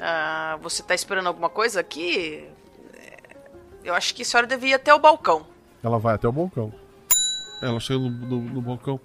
[0.00, 2.46] Ah, você tá esperando alguma coisa aqui?
[2.94, 3.16] É,
[3.84, 5.46] Eu acho que a senhora devia ir até o balcão.
[5.82, 6.72] Ela vai até o balcão.
[7.62, 8.98] Ela chega no, no- no balcão.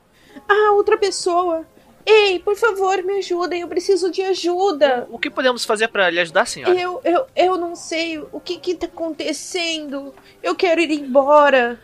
[0.47, 1.65] Ah, outra pessoa.
[2.05, 3.61] Ei, por favor, me ajudem.
[3.61, 5.07] Eu preciso de ajuda.
[5.09, 6.79] O que podemos fazer pra lhe ajudar, senhora?
[6.79, 10.13] Eu, eu, eu não sei o que que tá acontecendo.
[10.43, 11.79] Eu quero ir embora.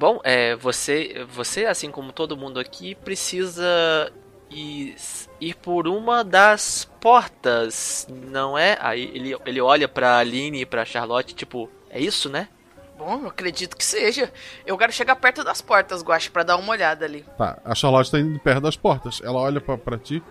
[0.00, 4.10] Bom, é, você, você, assim como todo mundo aqui, precisa
[4.48, 4.96] ir,
[5.38, 8.78] ir por uma das portas, não é?
[8.80, 12.48] Aí ele, ele olha pra Aline e pra Charlotte, tipo, é isso, né?
[12.96, 14.32] Bom, eu acredito que seja.
[14.64, 17.22] Eu quero chegar perto das portas, Guache, pra dar uma olhada ali.
[17.36, 19.20] Tá, a Charlotte tá indo perto das portas.
[19.22, 20.22] Ela olha pra, pra ti.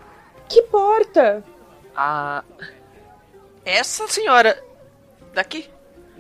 [0.50, 1.44] Que porta?
[1.96, 2.44] A.
[3.64, 4.64] Essa senhora
[5.32, 5.70] daqui?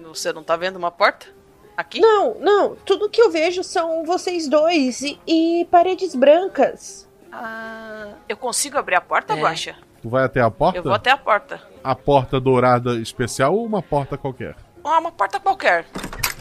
[0.03, 1.38] Você não tá vendo uma porta?
[1.79, 2.01] Aqui?
[2.01, 2.75] Não, não.
[2.75, 7.07] Tudo que eu vejo são vocês dois e, e paredes brancas.
[7.31, 9.39] Ah, eu consigo abrir a porta, É.
[9.39, 9.77] Guaxa?
[10.01, 10.77] Tu vai até a porta?
[10.77, 11.61] Eu vou até a porta.
[11.81, 14.57] A porta dourada especial ou uma porta qualquer?
[14.83, 15.85] Ah, uma porta qualquer.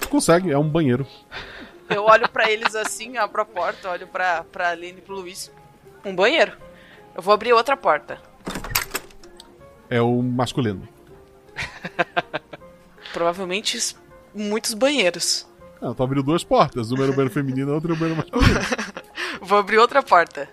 [0.00, 1.06] Tu consegue, é um banheiro.
[1.88, 5.52] Eu olho pra eles assim, abro a porta, olho pra, pra Aline e pro Luiz.
[6.04, 6.58] Um banheiro.
[7.14, 8.18] Eu vou abrir outra porta.
[9.88, 10.88] É o masculino.
[13.12, 13.76] Provavelmente
[14.34, 15.46] muitos banheiros.
[15.80, 16.90] Não, tu abriu duas portas.
[16.90, 18.60] Uma era o banheiro feminino e a outra era o banheiro masculino.
[19.40, 20.48] Vou abrir outra porta.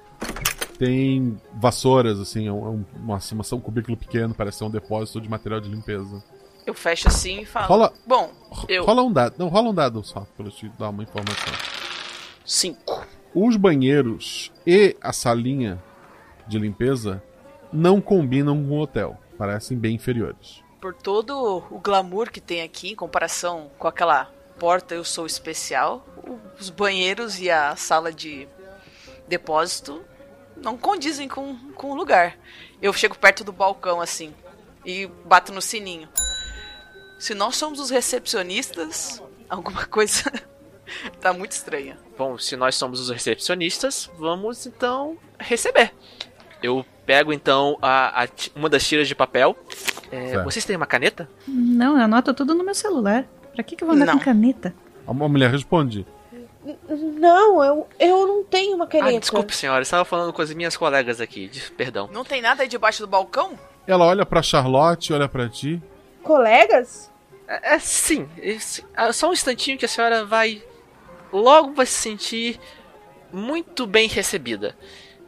[0.78, 4.70] Tem vassouras, assim, é um, é um, uma, uma- um cubículo pequeno, parece ser um
[4.70, 6.22] depósito de material de limpeza.
[6.66, 7.68] Eu fecho assim e falo.
[7.68, 8.32] Rola- Bom,
[8.68, 8.84] eu.
[8.84, 9.36] Rola um dado.
[9.38, 11.54] Não, rola um dado só, pra eu te dar uma informação.
[12.46, 13.06] Cinco.
[13.34, 15.82] Os banheiros e a salinha
[16.48, 17.22] de limpeza
[17.72, 19.18] não combinam com o hotel.
[19.38, 20.64] Parecem bem inferiores.
[20.80, 26.06] Por todo o glamour que tem aqui, em comparação com aquela porta Eu Sou Especial,
[26.60, 28.48] os banheiros e a sala de
[29.28, 30.04] depósito
[30.56, 32.38] não condizem com, com o lugar.
[32.82, 34.34] Eu chego perto do balcão assim
[34.86, 36.08] e bato no sininho.
[37.20, 40.32] Se nós somos os recepcionistas, alguma coisa
[41.20, 41.98] tá muito estranha.
[42.18, 45.94] Bom, se nós somos os recepcionistas, vamos então receber.
[46.62, 49.58] Eu pego então a, a uma das tiras de papel.
[50.12, 51.30] É, vocês têm uma caneta?
[51.48, 53.26] Não, eu anoto tudo no meu celular.
[53.54, 54.18] Pra que, que eu vou andar Não.
[54.18, 54.74] com caneta?
[55.08, 56.06] Uma mulher responde:
[57.20, 59.18] Não, eu, eu não tenho uma caneta.
[59.18, 61.48] Ah, desculpe, senhora, eu estava falando com as minhas colegas aqui.
[61.48, 62.10] de- Perdão.
[62.12, 63.58] Não tem nada aí debaixo do balcão?
[63.88, 65.82] Ela olha pra Charlotte, olha pra ti.
[66.24, 67.12] Colegas?
[67.48, 70.64] É, é, sim, esse- ah, só um instantinho que a senhora vai.
[71.32, 72.60] Logo vai se sentir
[73.32, 74.76] muito bem recebida.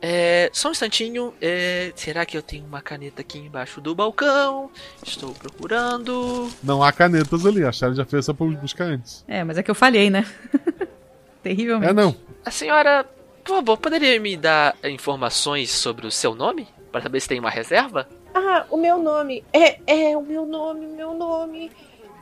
[0.01, 1.33] É, só um instantinho.
[1.41, 4.69] é, será que eu tenho uma caneta aqui embaixo do balcão?
[5.05, 6.49] Estou procurando.
[6.63, 9.23] Não há canetas ali, a Charlotte já fez essa pra buscar antes.
[9.27, 10.25] É, mas é que eu falhei, né?
[11.41, 11.89] Terrivelmente.
[11.89, 12.15] É, não.
[12.45, 13.05] A senhora,
[13.43, 16.67] por favor, poderia me dar informações sobre o seu nome?
[16.91, 18.07] Para saber se tem uma reserva?
[18.33, 19.43] Ah, o meu nome.
[19.51, 21.71] É, é, o meu nome, o meu nome.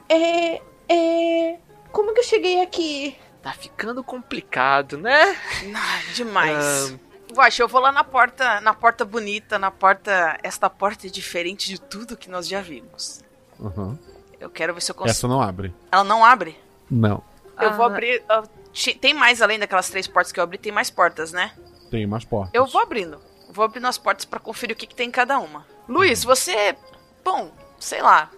[0.07, 1.57] É, é.
[1.91, 3.15] Como que eu cheguei aqui?
[3.41, 5.35] Tá ficando complicado, né?
[5.75, 6.95] Ah, demais.
[7.35, 10.37] Guaxa, eu vou lá na porta, na porta bonita, na porta.
[10.43, 13.21] Esta porta é diferente de tudo que nós já vimos.
[13.61, 13.97] Aham.
[14.39, 15.11] Eu quero ver se eu consigo.
[15.11, 15.73] Essa não abre.
[15.91, 16.59] Ela não abre?
[16.89, 17.23] Não.
[17.59, 17.87] Eu vou Ah.
[17.87, 18.23] abrir.
[18.29, 21.53] ah, ti- Tem mais além daquelas três portas que eu abri, tem mais portas, né?
[21.89, 22.51] Tem mais portas.
[22.53, 23.21] Eu vou abrindo.
[23.49, 25.65] Vou abrindo as portas pra conferir o que, que tem em cada uma.
[25.87, 26.75] Luiz, você.
[27.23, 28.29] Bom, sei lá.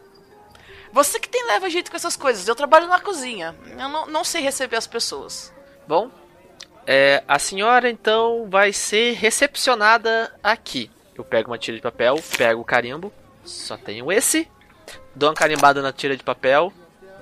[0.93, 2.47] Você que tem leva jeito com essas coisas.
[2.47, 3.55] Eu trabalho na cozinha.
[3.77, 5.51] Eu não, não sei receber as pessoas.
[5.88, 6.10] Bom,
[6.88, 10.89] é, a senhora então vai ser recepcionada aqui.
[11.15, 13.12] Eu pego uma tira de papel, pego o carimbo,
[13.43, 14.47] só tenho esse,
[15.15, 16.71] dou uma carimbada na tira de papel,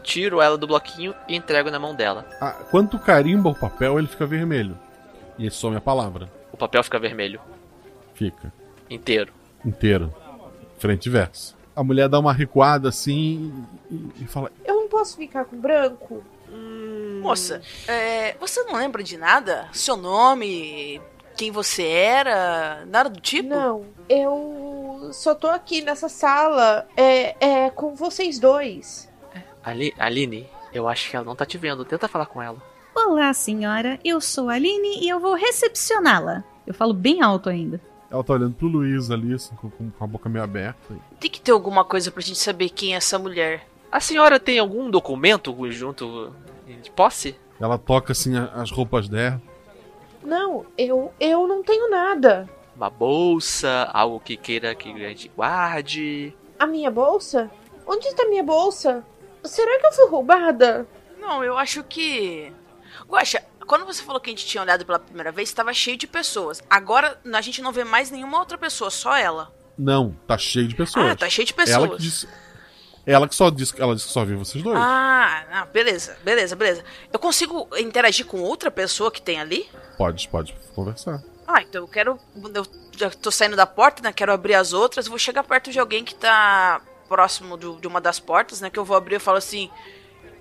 [0.04, 2.26] tiro ela do bloquinho e entrego na mão dela.
[2.40, 4.78] Ah, quando carimba o papel, ele fica vermelho.
[5.38, 6.32] E some a palavra.
[6.52, 7.42] O papel fica vermelho,
[8.14, 8.54] Fica.
[8.90, 9.34] inteiro.
[9.66, 10.14] Inteiro.
[10.78, 11.56] Frente e verso.
[11.76, 16.24] A mulher dá uma recuada assim e, e fala: Eu não posso ficar com branco?
[17.22, 19.68] Moça, é, você não lembra de nada?
[19.74, 21.02] Seu nome?
[21.36, 22.86] Quem você era?
[22.86, 23.50] Nada do tipo?
[23.50, 29.10] Não, eu só tô aqui nessa sala é, é com vocês dois.
[29.64, 31.84] Ali, Aline, eu acho que ela não tá te vendo.
[31.84, 32.62] Tenta falar com ela.
[32.94, 34.00] Olá, senhora.
[34.04, 36.44] Eu sou a Aline e eu vou recepcioná-la.
[36.66, 37.82] Eu falo bem alto ainda.
[38.10, 40.96] Ela tá olhando pro Luiz ali, assim, com, com a boca meio aberta.
[41.20, 43.68] Tem que ter alguma coisa pra gente saber quem é essa mulher.
[43.96, 46.36] A senhora tem algum documento junto
[46.82, 47.40] de posse?
[47.62, 49.42] Ela toca assim a- as roupas dela.
[50.22, 52.50] Não, eu, eu não tenho nada.
[52.76, 56.36] Uma bolsa, algo que queira que a gente guarde.
[56.60, 57.50] A minha bolsa?
[57.88, 59.02] Onde está minha bolsa?
[59.46, 60.86] Será que eu fui roubada?
[61.18, 62.52] Não, eu acho que.
[63.08, 66.06] Guaxa, quando você falou que a gente tinha olhado pela primeira vez, estava cheio de
[66.06, 66.62] pessoas.
[66.70, 69.54] Agora a gente não vê mais nenhuma outra pessoa, só ela.
[69.78, 71.12] Não, tá cheio de pessoas.
[71.12, 71.78] Ah, tá cheio de pessoas.
[71.78, 72.28] Ela que disse,
[73.06, 74.78] ela que só disse, ela disse que só viu vocês dois.
[74.80, 76.84] Ah, não, beleza, beleza, beleza.
[77.12, 79.70] Eu consigo interagir com outra pessoa que tem ali?
[79.98, 81.22] Pode, pode conversar.
[81.48, 82.20] Ah, então eu quero.
[82.54, 82.66] Eu
[82.98, 84.12] já tô saindo da porta, né?
[84.12, 85.08] Quero abrir as outras.
[85.08, 88.70] Vou chegar perto de alguém que tá próximo do- de uma das portas, né?
[88.70, 89.70] Que eu vou abrir e falo assim.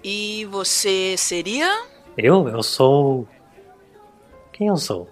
[0.03, 1.85] E você seria?
[2.17, 2.49] Eu?
[2.49, 3.29] Eu sou.
[4.53, 5.09] Quem eu sou?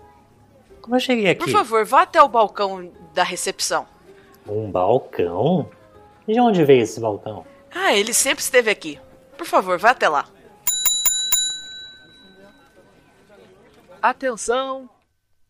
[0.80, 1.44] Como eu cheguei aqui?
[1.44, 3.86] Por favor, vá até o balcão da recepção.
[4.48, 5.68] Um balcão?
[6.26, 7.44] De onde veio esse balcão?
[7.74, 9.00] Ah, ele sempre esteve aqui.
[9.36, 10.28] Por favor, vá até lá.
[14.00, 14.90] Atenção,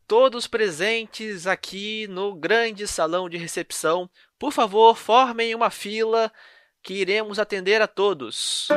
[0.06, 4.08] todos presentes aqui no grande salão de recepção,
[4.38, 6.30] por favor, formem uma fila
[6.82, 8.68] que iremos atender a todos.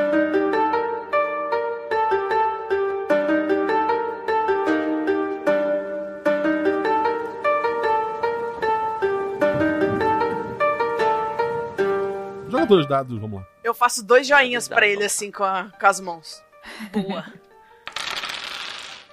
[12.66, 13.46] Joga dois dados, vamos lá.
[13.64, 16.42] Eu faço dois joinhas pra ele assim com, a- com as mãos.
[16.92, 17.24] Boa.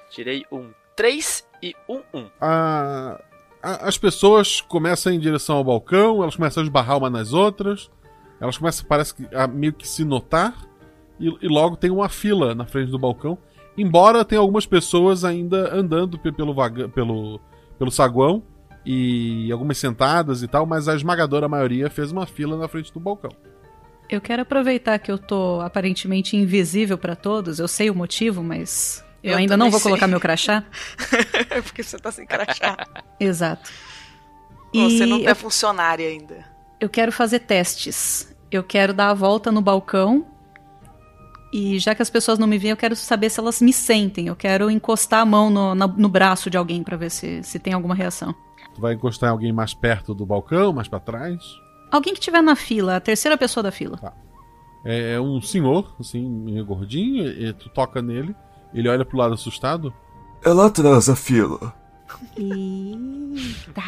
[0.10, 2.30] Tirei um 3 e um 1.
[2.40, 3.20] A-
[3.62, 7.90] a- as pessoas começam em direção ao balcão, elas começam a esbarrar uma nas outras,
[8.40, 10.54] elas começam, parece que, a meio que se notar,
[11.20, 13.38] e, e logo tem uma fila na frente do balcão.
[13.76, 17.40] Embora tenha algumas pessoas ainda andando pe- pelo, vaga, pelo,
[17.80, 18.44] pelo saguão,
[18.86, 23.00] e algumas sentadas e tal, mas a esmagadora maioria fez uma fila na frente do
[23.00, 23.32] balcão.
[24.10, 27.58] Eu quero aproveitar que eu tô aparentemente invisível pra todos.
[27.60, 29.90] Eu sei o motivo, mas eu, Eu ainda não vou sei.
[29.90, 30.64] colocar meu crachá.
[31.64, 32.78] Porque você tá sem crachá.
[33.20, 33.70] Exato.
[34.74, 36.46] Você E não eu- é funcionária ainda.
[36.80, 38.36] Eu quero fazer testes.
[38.52, 40.28] Eu quero dar a volta no balcão.
[41.54, 44.28] E já que as pessoas não me veem, eu quero saber se elas me sentem.
[44.28, 47.58] Eu quero encostar a mão no, na- no braço de alguém pra ver se, se
[47.60, 48.34] tem alguma reação.
[48.74, 51.44] Tu vai encostar em alguém mais perto do balcão, mais pra trás.
[51.92, 54.14] Alguém que estiver na fila, a terceira pessoa da fila.
[54.84, 58.36] É um senhor, assim, meio gordinho, e, tu toca nele,
[58.74, 59.94] ele olha pro lado assustado.
[60.44, 61.74] Ela atrás a fila.
[62.36, 63.82] Eita.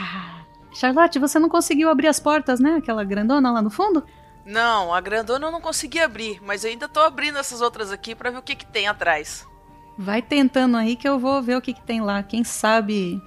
[0.74, 2.76] Charlotte, você não conseguiu abrir as portas, né?
[2.76, 4.04] Aquela grandona lá no fundo?
[4.46, 8.14] Não, a grandona eu não consegui abrir, mas eu ainda tô abrindo essas outras aqui
[8.14, 9.46] pra ver o que que tem atrás.
[9.98, 12.22] Vai tentando aí que eu vou ver o que, que tem lá.
[12.22, 13.20] Quem sabe.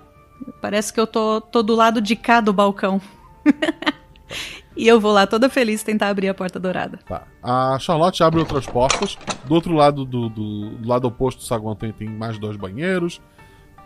[0.61, 3.01] Parece que eu tô, tô do lado de cá do balcão.
[4.77, 6.99] e eu vou lá toda feliz tentar abrir a porta dourada.
[7.07, 7.25] Tá.
[7.43, 9.17] A Charlotte abre outras portas.
[9.45, 13.21] Do outro lado do, do, do lado oposto do saguão tem, tem mais dois banheiros.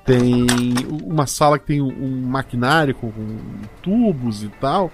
[0.05, 0.47] Tem
[1.05, 3.39] uma sala que tem um, maquinário com, com
[3.83, 4.91] tubos e tal.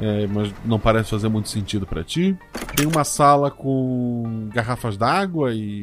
[0.00, 2.36] é, mas não parece fazer muito sentido pra ti.
[2.74, 5.80] Tem uma sala com garrafas d'água e,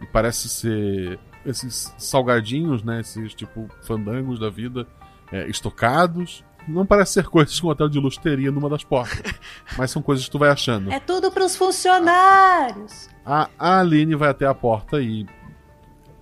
[0.00, 3.00] e parece ser esses salgadinhos, né?
[3.00, 4.86] Esses tipo fandangos da vida
[5.32, 6.44] é, estocados.
[6.66, 9.34] Não parece ser coisas que um hotel de luxo teria numa das portas.
[9.76, 10.90] mas são coisas que tu vai achando.
[10.90, 13.08] É tudo pros funcionários.
[13.24, 15.26] A, a Aline vai até a porta e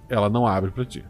[0.08, 1.04] ela não abre pra ti.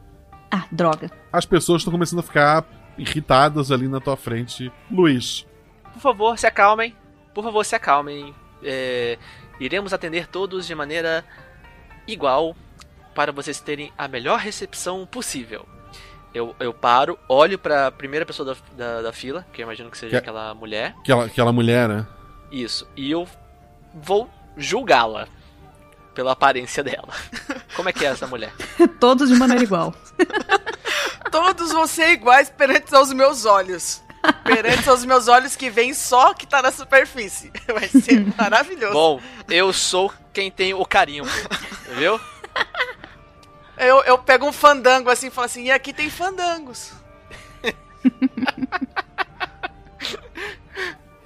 [0.51, 1.11] Ah, droga.
[1.33, 2.67] As pessoas estão começando a ficar
[2.99, 4.71] irritadas ali na tua frente.
[4.91, 5.47] Luiz,
[5.95, 6.95] Por favor, se acalmem.
[7.35, 8.35] Por favor, se acalmem.
[8.63, 9.19] É,
[9.59, 11.25] iremos atender todos de maneira
[12.07, 12.55] igual
[13.15, 15.67] para vocês terem a melhor recepção possível.
[16.35, 19.91] Eu, eu paro, olho para a primeira pessoa da, da, da fila, que eu imagino
[19.91, 20.95] que seja Que- aquela mulher.
[21.01, 22.07] aquela, aquela mulher, né?
[22.51, 22.89] Isso.
[22.97, 23.29] E eu
[23.95, 25.29] vou julgá-la
[26.15, 27.09] pela aparência dela.
[27.77, 28.53] Como é que é essa mulher?
[28.99, 29.95] Todos de maneira igual.
[31.31, 34.03] Todos vão ser iguais perante aos meus olhos.
[34.45, 37.51] Perante aos meus olhos que vem só que tá na superfície.
[37.67, 38.93] Vai ser maravilhoso.
[38.93, 41.25] Bom, eu sou quem tem o carinho,
[41.97, 42.21] viu?
[43.87, 46.93] Eu, eu pego um fandango assim e falo assim, e aqui tem fandangos.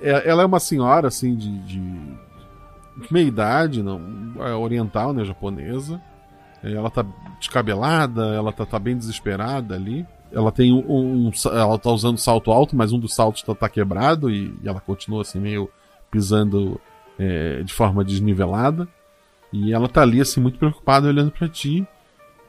[0.00, 2.16] É- Ela é uma senhora, assim, de, de
[3.10, 4.00] meia idade, não,
[4.40, 5.24] é oriental, né?
[5.24, 6.00] Japonesa.
[6.62, 7.04] É, Ela tá
[7.38, 10.06] descabelada, ela tá, tá bem desesperada ali.
[10.32, 13.68] Ela tem um, um Ela tá usando salto alto, mas um dos saltos tá, tá
[13.68, 15.70] quebrado e, e ela continua assim, meio
[16.10, 16.80] pisando
[17.18, 18.88] é, de forma desnivelada.
[19.52, 21.86] E ela tá ali, assim, muito preocupada, olhando pra ti.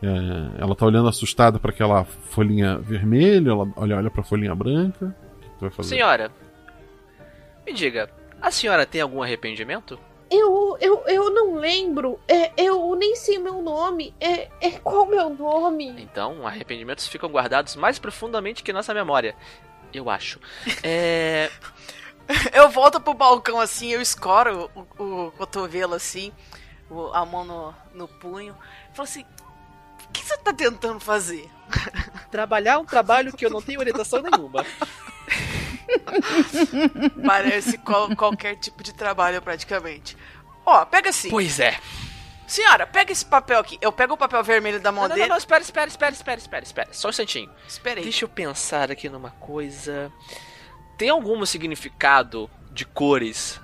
[0.02, 5.06] É, ela tá olhando assustada para aquela folhinha vermelha, ela olha, olha pra folhinha branca.
[5.38, 5.90] O que tu vai fazer?
[5.90, 6.32] Senhora,
[7.66, 8.10] me diga,
[8.42, 10.00] a senhora tem algum arrependimento?
[10.30, 12.20] Eu, eu, eu não lembro.
[12.28, 14.14] É, eu nem sei meu nome.
[14.20, 15.88] É, é qual meu nome?
[16.02, 19.34] Então, arrependimentos ficam guardados mais profundamente que nossa memória.
[19.94, 20.40] Eu acho.
[20.84, 21.50] É.
[22.54, 26.34] Eu volto pro balcão assim, eu escoro o, o cotovelo assim,
[26.90, 28.54] o- a mão no, no punho.
[28.92, 29.37] e Falo assim: o
[30.22, 31.50] que você tá tentando fazer?
[32.32, 34.66] Trabalhar um trabalho que eu não tenho orientação nenhuma.
[37.26, 40.18] Parece qual- qualquer tipo de trabalho praticamente.
[40.66, 41.30] Ó, pega assim.
[41.30, 41.78] Pois é.
[42.46, 43.78] Senhora, pega esse papel aqui.
[43.82, 45.28] Eu pego o papel vermelho da mão Não, não, dele.
[45.28, 46.90] não, não, espera, espera, espera, espera, espera, espera.
[46.94, 47.50] Só um instantinho.
[47.68, 48.04] Espera aí.
[48.04, 50.12] Deixa eu pensar aqui numa coisa.
[50.98, 53.60] Tem algum significado de cores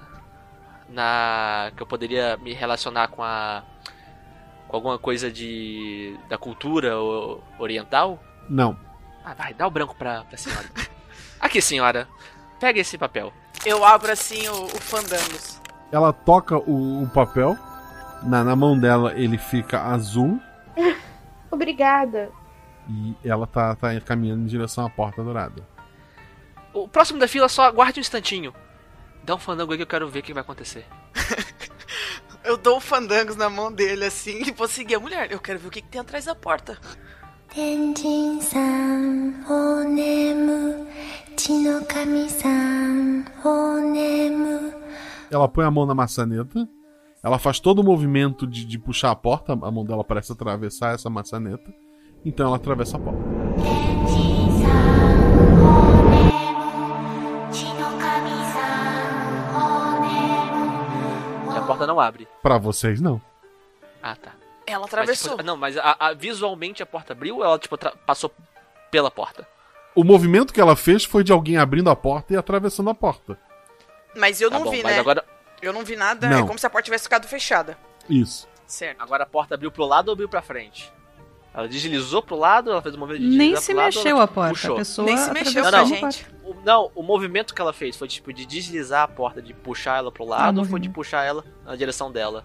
[0.90, 3.64] na que eu poderia me relacionar com a
[4.74, 6.96] com alguma coisa de da cultura
[7.60, 8.20] oriental?
[8.50, 8.76] Não.
[9.24, 10.66] Ah, vai, dá o branco pra, pra senhora.
[11.40, 12.08] Aqui, senhora.
[12.60, 13.32] Pega esse papel.
[13.64, 15.62] Eu abro assim o, o fandangos.
[15.92, 17.56] Ela toca o, o papel.
[18.24, 20.42] Na, na mão dela ele fica azul.
[21.52, 22.32] Obrigada.
[22.90, 25.62] E ela tá, tá caminhando em direção à porta dourada.
[26.74, 28.52] O próximo da fila só aguarde um instantinho.
[29.24, 30.88] Dá um fandango aí que eu quero ver o que vai acontecer.
[32.44, 35.32] Eu dou o fandangos na mão dele assim e vou seguir a mulher.
[35.32, 36.78] Eu quero ver o que, que tem atrás da porta.
[45.32, 46.68] Ela põe a mão na maçaneta.
[47.24, 49.54] Ela faz todo o movimento de, de puxar a porta.
[49.54, 51.74] A mão dela parece atravessar essa maçaneta.
[52.26, 53.22] Então ela atravessa a porta.
[53.56, 54.33] Tenjin
[61.94, 62.28] não abre.
[62.42, 63.22] Pra vocês, não.
[64.02, 64.32] Ah, tá.
[64.66, 65.32] Ela Mas, atravessou.
[65.32, 68.32] tipo, não, mas a- a- visualmente a porta abriu ou ela, tipo, passou
[68.90, 69.48] pela porta?
[69.96, 73.38] O movimento que ela fez foi de alguém abrindo a porta e atravessando a porta.
[74.16, 75.00] Mas eu Tá não bom, vi, mas né?
[75.00, 75.24] agora-
[75.62, 76.40] Eu não vi nada, Não.
[76.40, 77.78] é como se a porta tivesse ficado fechada.
[78.10, 78.48] Isso.
[78.68, 79.02] Certo.
[79.02, 80.92] Agora a porta abriu pro lado ou abriu pra frente?
[81.54, 84.24] Ela deslizou pro lado, ela fez o movimento de Nem se pro lado, mexeu ela
[84.24, 84.74] a porta, Puxou.
[84.74, 85.86] a pessoa Nem se mexeu Não, pra não.
[85.88, 86.26] gente.
[86.44, 89.98] O- não, o movimento que ela fez foi tipo de deslizar a porta, de puxar
[89.98, 92.44] ela pro lado, ou foi de puxar ela na direção dela?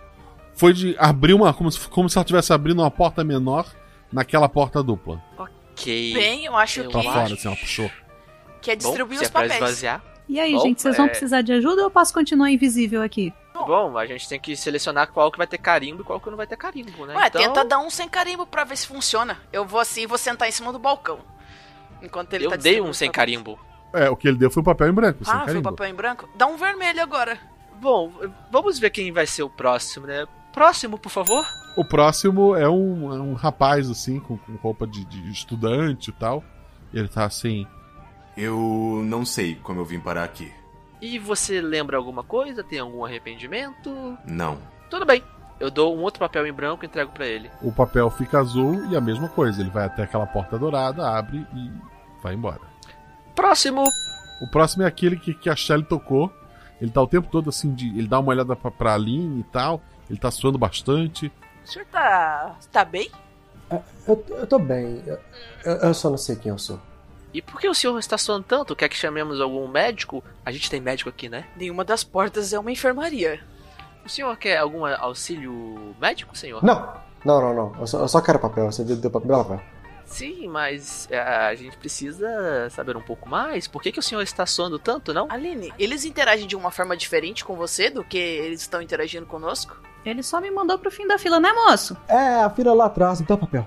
[0.55, 1.55] Foi de abrir uma.
[1.55, 3.65] Como se, como se ela estivesse abrindo uma porta menor
[4.13, 5.23] naquela porta dupla.
[5.39, 6.13] Ok.
[6.15, 7.91] Bem, eu acho Eu Pra que, fora, assim, ela puxou.
[8.61, 9.55] que é Bom, distribuir se os é pra papéis.
[9.63, 10.05] esvaziar.
[10.29, 13.01] E aí, Bom, gente, vocês vão é- precisar de ajuda ou eu posso continuar invisível
[13.03, 13.33] aqui?
[13.67, 16.37] Bom, a gente tem que selecionar qual que vai ter carimbo e qual que não
[16.37, 17.15] vai ter carimbo, né?
[17.15, 17.41] Ué, então...
[17.41, 19.39] tenta dar um sem carimbo pra ver se funciona.
[19.53, 21.21] Eu vou assim e vou sentar em cima do balcão.
[22.03, 23.59] Enquanto ele Eu tá dei um sem carimbo.
[23.93, 25.87] É, o que ele deu foi um papel em branco, sem Ah, foi o papel
[25.87, 26.29] em branco?
[26.35, 27.39] Dá um vermelho agora.
[27.81, 28.13] Bom,
[28.51, 30.27] vamos ver quem vai ser o próximo, né?
[30.53, 31.47] Próximo, por favor.
[31.77, 36.13] O próximo é um, é um rapaz, assim, com, com roupa de, de estudante e
[36.13, 36.43] tal.
[36.93, 37.67] Ele tá assim.
[38.37, 40.53] Eu não sei como eu vim parar aqui.
[41.01, 42.65] E você lembra alguma coisa?
[42.65, 44.19] Tem algum arrependimento?
[44.27, 44.59] Não.
[44.91, 45.23] Tudo bem.
[45.61, 47.51] Eu dou um outro papel em branco e entrego pra ele.
[47.63, 49.61] O papel fica azul e a mesma coisa.
[49.61, 51.71] Ele vai até aquela porta dourada, abre e
[52.23, 52.61] vai embora.
[53.35, 53.85] Próximo.
[54.41, 56.33] O próximo é aquele que, que a Shelly tocou.
[56.81, 59.45] Ele tá o tempo todo assim, de, ele dá uma olhada pra, pra Aline e
[59.45, 59.81] tal.
[60.09, 61.31] Ele tá suando bastante.
[61.65, 62.57] O senhor tá.
[62.73, 63.11] tá bem?
[64.07, 65.03] Eu, eu tô bem.
[65.07, 65.19] Eu,
[65.65, 66.81] eu- eu só não sei quem eu sou.
[67.33, 68.75] E por que o senhor está suando tanto?
[68.75, 70.25] Quer que chamemos algum médico?
[70.45, 71.45] A gente tem médico aqui, né?
[71.57, 73.41] Nenhuma das portas é uma enfermaria.
[74.05, 76.65] O senhor quer algum auxílio médico, senhor?
[76.65, 77.07] Não!
[77.25, 77.81] Não, não, não.
[77.81, 78.71] Eu só, eu só quero papel.
[78.71, 79.29] Você deu papel?
[79.45, 79.61] Papel.
[80.07, 83.69] Sim, mas é, a gente precisa saber um pouco mais.
[83.69, 85.27] Por que, que o senhor está suando tanto, não?
[85.31, 89.77] Aline, eles interagem de uma forma diferente com você do que eles estão interagindo conosco?
[90.07, 91.95] Ele só me mandou pro fim da fila, né, moço?
[92.09, 93.67] É, a fila lá atrás, então papel.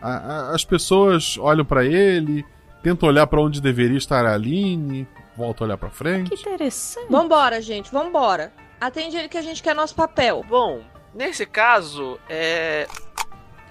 [0.00, 0.16] A-
[0.50, 2.44] a- as pessoas olham pra ele,
[2.86, 6.32] tentam olhar pra onde deveria estar a Aline, voltam a olhar pra frente.
[6.32, 7.10] Interessante.
[7.10, 8.52] Vambora, gente, vambora.
[8.80, 10.44] Atende ele que a gente quer nosso papel.
[10.48, 10.82] Bom,
[11.12, 12.86] nesse caso, é.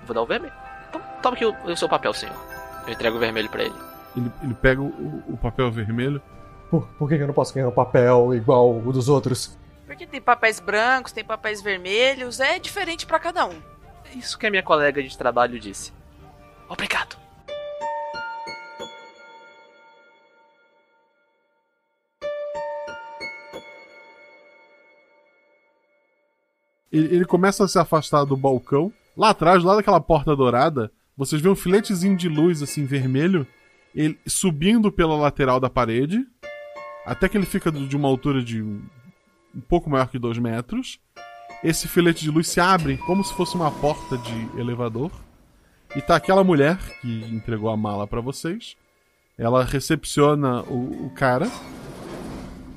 [0.05, 0.53] Vou dar o vermelho.
[0.89, 2.36] Então, toma aqui o, o seu papel, senhor.
[2.86, 3.76] Eu entrego o vermelho pra ele.
[4.18, 6.22] Ele, ele pega o, o papel vermelho.
[6.70, 9.57] Por, por que que eu não posso ganhar um papel igual o dos outros?
[9.86, 13.61] Porque tem papéis brancos, tem papéis vermelhos, é diferente pra cada um.
[14.11, 15.93] É isso que a minha colega de trabalho disse.
[16.68, 17.24] Obrigado.
[26.96, 28.91] Ele, ele começa a se afastar do balcão.
[29.18, 33.46] Lá atrás, lá daquela porta dourada, vocês veem um filetezinho de luz assim vermelho,
[33.93, 36.26] ele subindo pela lateral da parede,
[37.06, 38.82] até que ele fica de uma altura de um,
[39.54, 40.98] um pouco maior que dois metros.
[41.62, 45.12] Esse filete de luz se abre como se fosse uma porta de elevador.
[45.96, 48.78] E tá aquela mulher que entregou a mala pra vocês.
[49.38, 51.50] Ela recepciona o, o cara.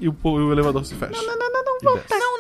[0.01, 1.21] E o, o elevador se fecha.
[1.23, 1.64] Não, não, não.
[1.83, 2.38] Não, não, não.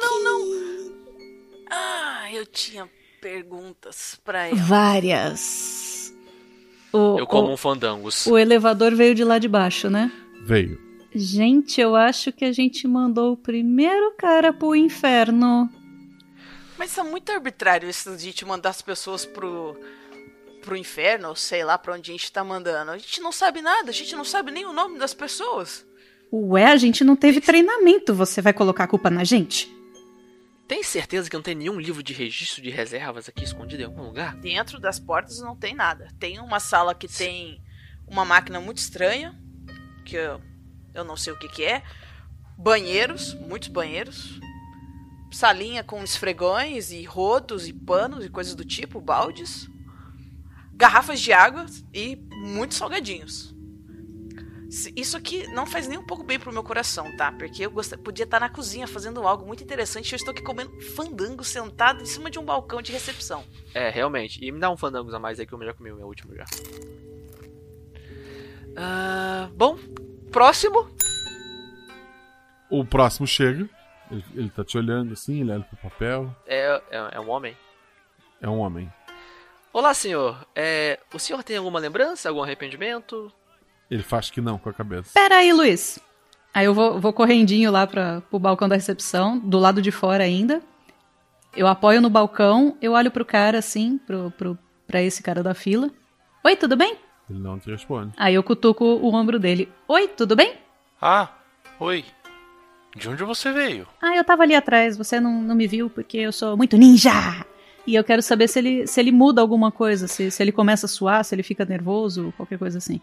[2.38, 2.88] Eu tinha
[3.20, 4.54] perguntas pra ela.
[4.54, 6.14] Várias.
[6.92, 8.26] O, Eu como o, um fandangos.
[8.28, 10.12] o elevador veio de lá de baixo, né?
[10.44, 10.80] Veio.
[11.12, 15.68] Gente, eu acho que a gente mandou o primeiro cara pro inferno.
[16.78, 19.76] Mas é muito arbitrário isso de a gente mandar as pessoas pro,
[20.62, 22.92] pro inferno, ou sei lá pra onde a gente tá mandando.
[22.92, 25.84] A gente não sabe nada, a gente não sabe nem o nome das pessoas.
[26.32, 28.14] Ué, a gente não teve treinamento.
[28.14, 29.76] Você vai colocar a culpa na gente?
[30.68, 34.02] Tem certeza que não tem nenhum livro de registro de reservas aqui escondido em algum
[34.02, 34.36] lugar?
[34.36, 36.08] Dentro das portas não tem nada.
[36.20, 37.62] Tem uma sala que tem
[38.06, 39.34] uma máquina muito estranha,
[40.04, 40.42] que eu,
[40.92, 41.82] eu não sei o que, que é.
[42.58, 44.38] Banheiros, muitos banheiros.
[45.32, 49.70] Salinha com esfregões e rodos e panos e coisas do tipo, baldes.
[50.74, 51.64] Garrafas de água
[51.94, 53.54] e muitos salgadinhos.
[54.68, 57.32] Isso aqui não faz nem um pouco bem pro meu coração, tá?
[57.32, 57.96] Porque eu gost...
[57.96, 62.02] podia estar na cozinha fazendo algo muito interessante e eu estou aqui comendo fandango sentado
[62.02, 63.42] em cima de um balcão de recepção.
[63.72, 64.44] É, realmente.
[64.44, 66.34] E me dá um fandangos a mais aí que eu já comi o meu último
[66.34, 66.44] já.
[68.76, 69.78] Ah, bom,
[70.30, 70.86] próximo.
[72.70, 73.66] O próximo chega.
[74.10, 76.36] Ele, ele tá te olhando assim, ele olha pro papel.
[76.46, 77.56] É, é, é um homem.
[78.38, 78.92] É um homem.
[79.72, 80.46] Olá, senhor.
[80.54, 83.32] É, o senhor tem alguma lembrança, algum arrependimento?
[83.90, 85.10] Ele faz que não com a cabeça.
[85.14, 85.98] Pera aí, Luiz.
[86.52, 90.24] Aí eu vou, vou correndinho lá pra, pro balcão da recepção, do lado de fora
[90.24, 90.60] ainda.
[91.56, 95.54] Eu apoio no balcão, eu olho pro cara assim, pro, pro, pra esse cara da
[95.54, 95.90] fila.
[96.44, 96.96] Oi, tudo bem?
[97.28, 98.12] Ele não te responde.
[98.16, 99.70] Aí eu cutuco o ombro dele.
[99.86, 100.54] Oi, tudo bem?
[101.00, 101.28] Ah,
[101.78, 102.04] oi.
[102.96, 103.86] De onde você veio?
[104.00, 107.44] Ah, eu tava ali atrás, você não, não me viu porque eu sou muito ninja!
[107.86, 110.86] E eu quero saber se ele, se ele muda alguma coisa, se, se ele começa
[110.86, 113.00] a suar, se ele fica nervoso, qualquer coisa assim.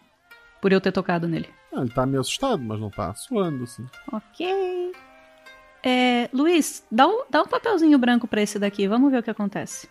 [0.65, 1.47] Por eu ter tocado nele.
[1.71, 3.85] Ah, ele tá meio assustado, mas não tá suando, assim.
[4.11, 4.91] Ok.
[5.83, 9.29] É, Luiz, dá um, dá um papelzinho branco pra esse daqui, vamos ver o que
[9.29, 9.87] acontece.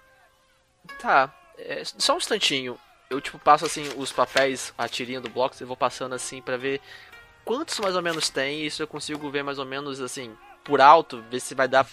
[1.01, 2.77] Tá, é, só um instantinho.
[3.09, 6.57] Eu, tipo, passo, assim, os papéis, a tirinha do bloco, eu vou passando, assim, pra
[6.57, 6.81] ver
[7.45, 8.63] quantos mais ou menos tem.
[8.63, 10.33] E isso eu consigo ver mais ou menos, assim,
[10.65, 11.87] por alto, ver se vai dar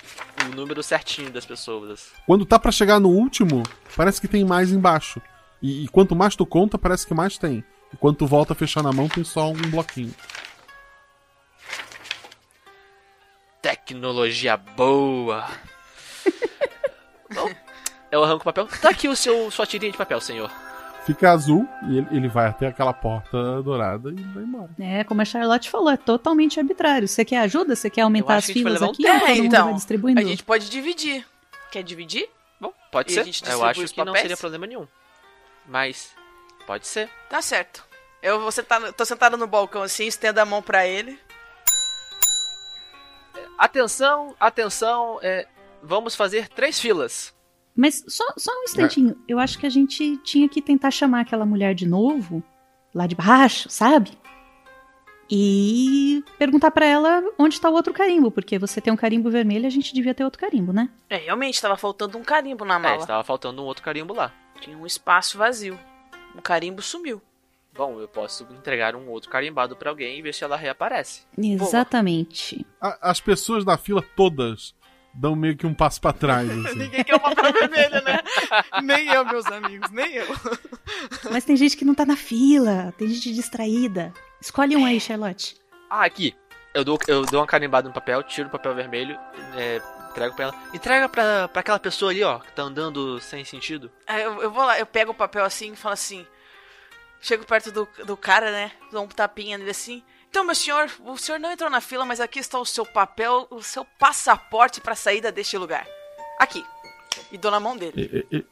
[0.43, 2.11] o número certinho das pessoas.
[2.25, 3.61] Quando tá pra chegar no último,
[3.95, 5.21] parece que tem mais embaixo.
[5.61, 7.63] E, e quanto mais tu conta, parece que mais tem.
[7.93, 10.13] E quando tu volta a fechar na mão, tem só um bloquinho.
[13.61, 15.45] Tecnologia boa.
[17.33, 17.49] Bom,
[18.11, 18.67] eu arranco o papel.
[18.81, 20.51] Tá aqui o seu, sua tirinha de papel, senhor.
[21.05, 24.69] Fica azul e ele, ele vai até aquela porta dourada e vai embora.
[24.79, 27.07] É, como a Charlotte falou, é totalmente arbitrário.
[27.07, 27.75] Você quer ajuda?
[27.75, 29.03] Você quer aumentar as filas um aqui?
[29.03, 29.19] tempo.
[29.19, 30.19] Todo mundo então, vai distribuindo?
[30.19, 31.25] A gente pode dividir.
[31.71, 32.29] Quer dividir?
[32.59, 33.21] Bom, pode E ser.
[33.21, 34.21] a gente Eu acho que não papéis?
[34.21, 34.87] seria problema nenhum.
[35.67, 36.11] Mas,
[36.61, 37.09] pode ser.
[37.29, 37.83] Tá certo.
[38.21, 41.19] Eu vou sentar, tô sentada no balcão assim, estendo a mão pra ele.
[43.57, 45.47] Atenção, atenção, é,
[45.81, 47.33] vamos fazer três filas.
[47.75, 49.15] Mas só, só um instantinho.
[49.27, 52.43] Eu acho que a gente tinha que tentar chamar aquela mulher de novo,
[52.93, 54.17] lá de baixo, sabe?
[55.29, 59.65] E perguntar pra ela onde tá o outro carimbo, porque você tem um carimbo vermelho,
[59.65, 60.89] a gente devia ter outro carimbo, né?
[61.09, 62.97] É, realmente, tava faltando um carimbo na É, mala.
[62.97, 64.33] estava faltando um outro carimbo lá.
[64.59, 65.79] Tinha um espaço vazio.
[66.35, 67.21] O carimbo sumiu.
[67.73, 71.21] Bom, eu posso entregar um outro carimbado pra alguém e ver se ela reaparece.
[71.37, 72.65] Exatamente.
[72.81, 74.75] A- as pessoas da fila todas
[75.13, 76.49] dão meio que um passo pra trás.
[76.67, 76.79] assim.
[76.79, 78.19] Ninguém quer o papel vermelho, né?
[78.83, 80.27] nem eu, meus amigos, nem eu.
[81.31, 84.13] Mas tem gente que não tá na fila, tem gente distraída.
[84.41, 85.55] Escolhe um aí, Charlotte.
[85.89, 86.35] Ah, aqui.
[86.73, 89.17] Eu dou, eu dou uma carimbada no papel, tiro o papel vermelho,
[89.57, 90.55] é, entrego pra ela.
[90.73, 93.89] Entrega pra, pra aquela pessoa ali, ó, que tá andando sem sentido.
[94.07, 96.25] Aí eu, eu vou lá, eu pego o papel assim e falo assim.
[97.21, 98.71] Chego perto do, do cara, né?
[98.91, 100.03] Dou um tapinha nele assim.
[100.29, 103.47] Então, meu senhor, o senhor não entrou na fila, mas aqui está o seu papel,
[103.51, 105.85] o seu passaporte pra saída deste lugar.
[106.39, 106.63] Aqui.
[107.31, 108.25] E dou na mão dele.
[108.31, 108.45] E- e-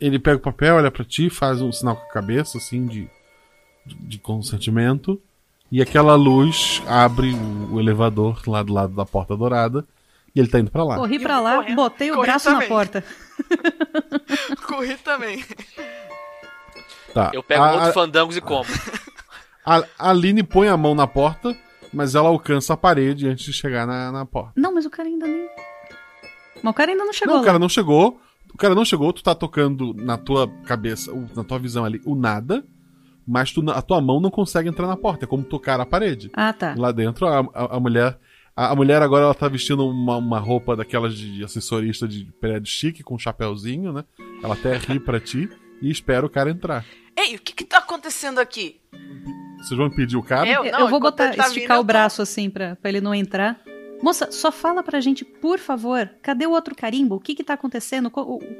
[0.00, 3.08] Ele pega o papel, olha pra ti, faz um sinal com a cabeça, assim, de,
[3.84, 5.20] de, de consentimento.
[5.70, 9.84] E aquela luz abre o, o elevador lá do lado da porta dourada.
[10.38, 10.94] E ele tá indo pra lá.
[10.94, 12.68] Corri pra lá, botei o corri braço na também.
[12.68, 13.04] porta.
[14.68, 15.44] Corri também.
[17.12, 17.32] Tá.
[17.34, 18.64] Eu pego a, outros a, fandangos e como.
[19.66, 21.56] a, a Aline põe a mão na porta,
[21.92, 24.52] mas ela alcança a parede antes de chegar na, na porta.
[24.54, 25.48] Não, mas o cara ainda nem.
[26.62, 28.20] Mas o cara ainda não chegou Não, o cara não chegou.
[28.54, 32.14] O cara não chegou, tu tá tocando na tua cabeça, na tua visão ali, o
[32.14, 32.64] nada,
[33.26, 35.24] mas tu, a tua mão não consegue entrar na porta.
[35.24, 36.30] É como tocar a parede.
[36.32, 36.76] Ah, tá.
[36.78, 38.16] Lá dentro, a, a, a mulher.
[38.58, 42.66] A, a mulher agora ela tá vestindo uma, uma roupa daquelas de assessorista de prédio
[42.68, 44.04] chique, com um chapéuzinho, né?
[44.42, 45.48] Ela até ri pra ti
[45.80, 46.84] e espera o cara entrar.
[47.16, 48.80] Ei, o que que tá acontecendo aqui?
[49.58, 50.48] Vocês vão impedir o cara?
[50.48, 50.64] Eu?
[50.72, 53.60] Não, eu vou botar, tá esticar vindo, o braço assim pra, pra ele não entrar.
[54.02, 57.14] Moça, só fala pra gente, por favor, cadê o outro carimbo?
[57.14, 58.10] O que que tá acontecendo?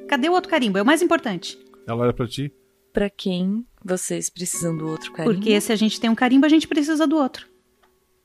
[0.06, 0.78] Cadê o outro carimbo?
[0.78, 1.58] É o mais importante.
[1.88, 2.52] Ela olha pra ti.
[2.92, 5.34] Pra quem vocês precisam do outro carimbo?
[5.34, 7.48] Porque se a gente tem um carimbo, a gente precisa do outro.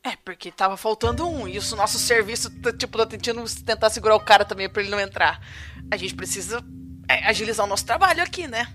[0.04, 1.48] É, porque tava faltando um.
[1.48, 4.92] E o nosso serviço, tá, tipo, tá tentando tentar segurar o cara também pra ele
[4.92, 5.40] não entrar.
[5.90, 6.64] A gente precisa
[7.08, 8.68] é, agilizar o nosso trabalho aqui, né?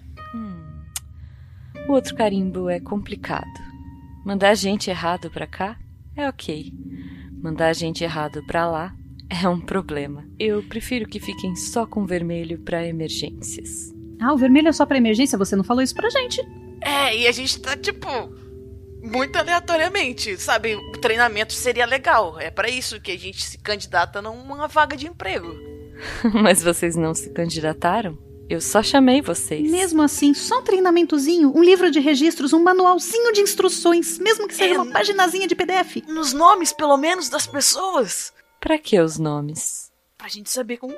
[1.88, 3.46] O outro carimbo é complicado.
[4.22, 5.78] Mandar gente errado pra cá
[6.14, 6.70] é ok.
[7.42, 8.94] Mandar gente errado pra lá
[9.30, 10.26] é um problema.
[10.38, 13.90] Eu prefiro que fiquem só com vermelho pra emergências.
[14.20, 15.38] Ah, o vermelho é só pra emergência?
[15.38, 16.42] Você não falou isso pra gente.
[16.82, 18.06] É, e a gente tá, tipo,
[19.08, 20.76] muito aleatoriamente, sabe?
[20.76, 22.38] O treinamento seria legal.
[22.38, 25.54] É pra isso que a gente se candidata numa vaga de emprego.
[26.32, 28.16] Mas vocês não se candidataram?
[28.48, 29.70] Eu só chamei vocês.
[29.70, 34.54] Mesmo assim, só um treinamentozinho, um livro de registros, um manualzinho de instruções, mesmo que
[34.54, 35.96] seja É, uma paginazinha de PDF.
[36.06, 38.32] Nos nomes, pelo menos, das pessoas.
[38.58, 39.90] Pra que os nomes?
[40.16, 40.90] Pra gente saber com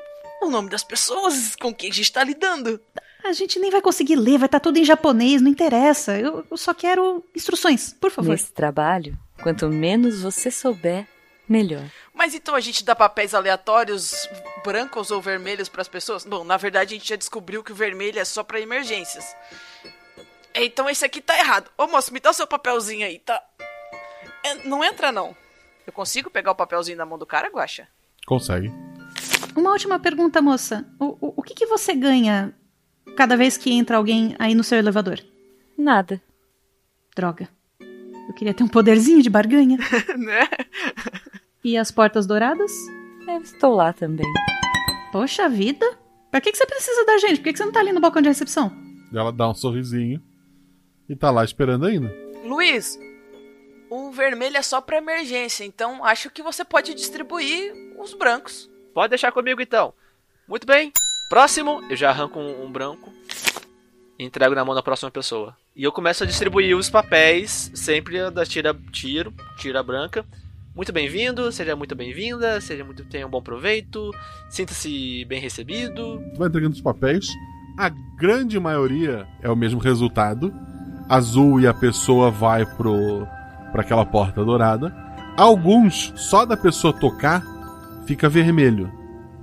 [0.43, 2.81] o nome das pessoas com quem a gente tá lidando.
[3.25, 6.19] A gente nem vai conseguir ler, vai estar tudo em japonês, não interessa.
[6.19, 8.31] Eu, eu só quero instruções, por favor.
[8.31, 11.07] Nesse trabalho, quanto menos você souber,
[11.49, 11.85] melhor.
[12.15, 14.29] Mas então a gente dá papéis aleatórios,
[14.65, 16.25] brancos ou vermelhos pras pessoas?
[16.25, 19.35] Bom, na verdade a gente já descobriu que o vermelho é só pra emergências.
[20.55, 21.71] Então esse aqui tá errado.
[21.79, 23.43] Ô moço, me dá o seu papelzinho aí, tá?
[24.45, 25.37] É, não entra não.
[25.87, 27.89] Eu consigo pegar o papelzinho da mão do cara, Guaxa?
[28.27, 28.73] Consegue.
[29.57, 30.87] Uma última pergunta, moça.
[30.99, 32.55] O, o, o que, que você ganha
[33.17, 35.21] cada vez que entra alguém aí no seu elevador?
[35.77, 36.21] Nada.
[37.15, 37.49] Droga.
[38.29, 39.79] Eu queria ter um poderzinho de barganha.
[40.17, 40.49] né?
[41.65, 42.73] E as portas douradas?
[43.27, 44.27] Eu estou lá também.
[45.13, 45.87] Poxa vida.
[46.31, 47.39] Pra que, que você precisa da gente?
[47.39, 48.73] Por que, que você não tá ali no balcão de recepção?
[49.13, 50.23] Ela dá um sorrisinho
[51.09, 52.15] e tá lá esperando ainda.
[52.45, 52.99] Luiz,
[53.91, 58.71] o vermelho é só pra emergência, então acho que você pode distribuir os brancos.
[58.95, 59.93] Pode deixar comigo então.
[60.47, 60.93] Muito bem.
[61.31, 63.09] Próximo, eu já arranco um, um branco
[64.19, 65.57] e entrego na mão da próxima pessoa.
[65.77, 70.25] E eu começo a distribuir os papéis, sempre da tira tiro, tira branca.
[70.75, 74.11] Muito bem-vindo, seja muito bem-vinda, seja muito tenha um bom proveito,
[74.49, 76.21] sinta-se bem recebido.
[76.35, 77.29] Tu vai entregando os papéis.
[77.79, 80.53] A grande maioria é o mesmo resultado.
[81.09, 83.25] Azul e a pessoa vai pro
[83.71, 84.93] para aquela porta dourada.
[85.37, 87.41] Alguns, só da pessoa tocar,
[88.05, 88.93] fica vermelho.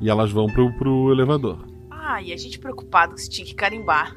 [0.01, 1.66] E elas vão pro, pro elevador.
[2.09, 4.15] Ah, e a gente preocupado que você tinha que carimbar.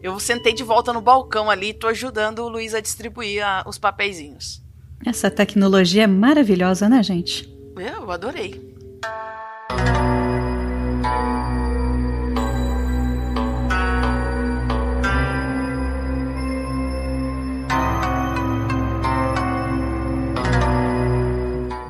[0.00, 3.64] Eu sentei de volta no balcão ali e tô ajudando o Luiz a distribuir a-
[3.66, 4.62] os papeizinhos.
[5.04, 7.52] Essa tecnologia é maravilhosa, né, gente?
[7.76, 8.60] É, Eu adorei.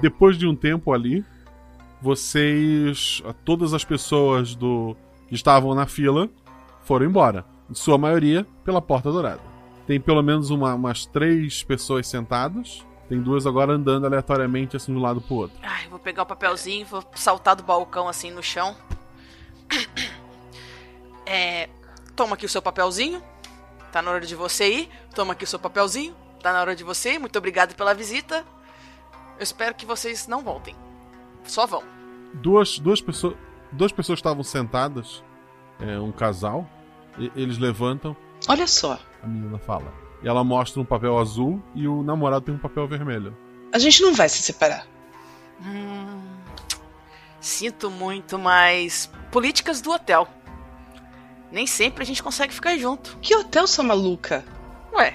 [0.01, 1.25] Depois de um tempo ali,
[2.01, 3.23] vocês.
[3.45, 4.97] Todas as pessoas do
[5.29, 6.29] que estavam na fila
[6.83, 7.45] foram embora.
[7.71, 9.41] Em sua maioria, pela porta dourada.
[9.87, 12.85] Tem pelo menos uma- umas três pessoas sentadas.
[13.09, 15.59] Tem duas agora andando aleatoriamente assim de um lado pro outro.
[15.63, 18.77] Ai, vou pegar o papelzinho, vou saltar do balcão assim no chão.
[21.31, 21.69] É,
[22.17, 23.23] toma aqui o seu papelzinho.
[23.93, 24.89] Tá na hora de você ir.
[25.15, 26.15] Toma aqui o seu papelzinho.
[26.43, 27.19] Tá na hora de você ir.
[27.19, 28.45] Muito obrigado pela visita.
[29.39, 30.75] Eu espero que vocês não voltem.
[31.45, 31.83] Só vão.
[32.35, 33.37] Duas, duas, pessoas,
[33.73, 35.23] duas pessoas estavam sentadas,
[35.81, 36.69] é, um casal.
[37.19, 38.17] e- eles levantam.
[38.49, 39.93] Olha só, A menina fala.
[40.23, 43.37] E ela mostra um papel azul e o namorado tem um papel vermelho.
[43.73, 44.87] a gente não vai se separar.
[45.65, 46.23] Hum,
[47.41, 49.11] sinto muito, mas.
[49.31, 50.27] Políticas do hotel.
[51.51, 53.17] Nem sempre a gente consegue ficar junto.
[53.21, 54.45] Que hotel, sua maluca?
[54.93, 55.15] Ué,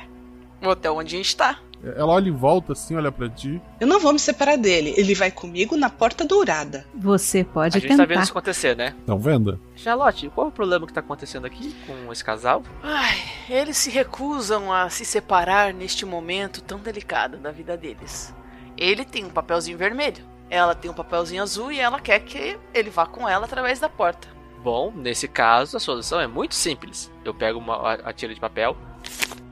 [0.62, 1.60] o hotel onde a gente tá.
[1.84, 3.62] Ela olha em volta assim, olha pra ti.
[3.80, 4.94] Eu não vou me separar dele.
[4.96, 6.86] Ele vai comigo na porta dourada.
[6.96, 8.04] Você pode a gente tentar.
[8.04, 8.96] tá vendo isso acontecer, né?
[8.98, 9.60] Estão vendo?
[9.76, 12.64] Charlotte, qual é o problema que tá acontecendo aqui com esse casal?
[12.82, 13.18] Ai,
[13.50, 18.34] eles se recusam a se separar neste momento tão delicado da vida deles.
[18.78, 22.90] Ele tem um papelzinho vermelho, ela tem um papelzinho azul e ela quer que ele
[22.90, 24.28] vá com ela através da porta.
[24.64, 27.12] Bom, nesse caso, a solução é muito simples.
[27.26, 28.78] Eu pego uma, a, a tira de papel,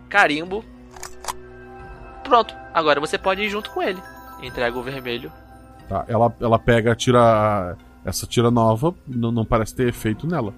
[0.08, 0.64] carimbo.
[2.24, 4.02] Pronto, agora você pode ir junto com ele.
[4.42, 5.32] Entrega o vermelho.
[5.88, 7.78] Tá, ela, ela pega, tira.
[8.04, 10.54] Essa tira nova, não, não parece ter efeito nela.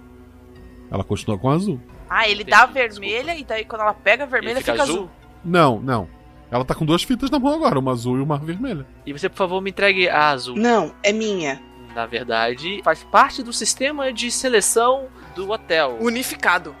[0.90, 1.78] Ela continua com azul.
[2.08, 4.96] Ah, ele dá a vermelha e daí quando ela pega a vermelha fica fica, azul?
[4.96, 5.10] azul.
[5.44, 6.08] Não, não.
[6.50, 8.86] Ela tá com duas fitas na mão agora, uma azul e uma vermelha.
[9.04, 10.56] E você, por favor, me entregue a azul.
[10.56, 11.60] Não, é minha.
[11.94, 15.98] Na verdade, faz parte do sistema de seleção do hotel.
[16.00, 16.74] Unificado.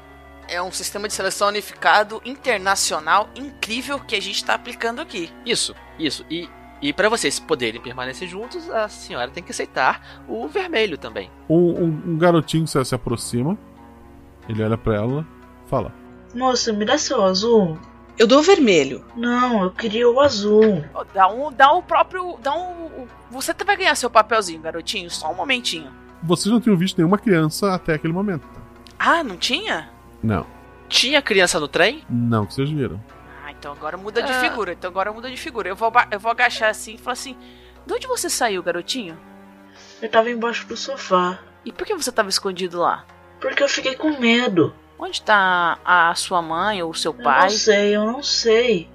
[0.48, 5.30] É um sistema de seleção unificado internacional incrível que a gente tá aplicando aqui.
[5.44, 6.24] Isso, isso.
[6.30, 6.48] E,
[6.82, 11.30] e para vocês poderem permanecer juntos, a senhora tem que aceitar o vermelho também.
[11.48, 13.56] Um, um- um garotinho se, se aproxima.
[14.48, 15.26] Ele olha pra ela,
[15.66, 15.92] fala.
[16.34, 17.78] Moça, me dá seu azul.
[18.18, 19.04] Eu dou o vermelho.
[19.16, 20.84] Não, eu queria o azul.
[21.12, 25.34] Dá um, dá o próprio, dá um, você vai ganhar seu papelzinho, garotinho, só um
[25.34, 25.90] momentinho.
[26.22, 28.46] Vocês não tinham visto nenhuma criança até aquele momento.
[28.98, 29.90] Ah, não tinha?
[30.24, 30.46] Não.
[30.88, 32.02] Tinha criança no trem?
[32.08, 33.02] Não que vocês viram.
[33.44, 34.40] Ah, então agora muda de Ah.
[34.40, 34.72] figura.
[34.72, 35.68] Então agora muda de figura.
[35.68, 37.36] Eu vou, eu vou agachar assim e falar assim:
[37.86, 39.18] De onde você saiu, garotinho?
[40.00, 41.38] Eu tava embaixo do sofá.
[41.64, 43.04] E por que você tava escondido lá?
[43.40, 44.74] Porque eu fiquei com medo.
[44.98, 47.42] Onde tá a sua mãe ou o seu Eu pai?
[47.42, 48.88] não sei, eu não sei.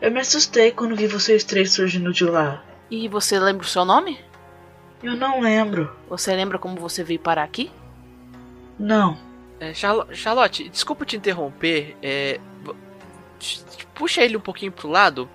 [0.00, 2.62] Eu me assustei quando vi vocês três surgindo de lá.
[2.90, 4.18] E você lembra o seu nome?
[5.02, 5.94] Eu não lembro.
[6.08, 7.70] Você lembra como você veio parar aqui?
[8.78, 9.16] Não.
[9.62, 11.96] É, Charlo- Charlotte, desculpa te interromper.
[12.02, 12.40] É,
[13.94, 15.28] puxa ele um pouquinho pro lado.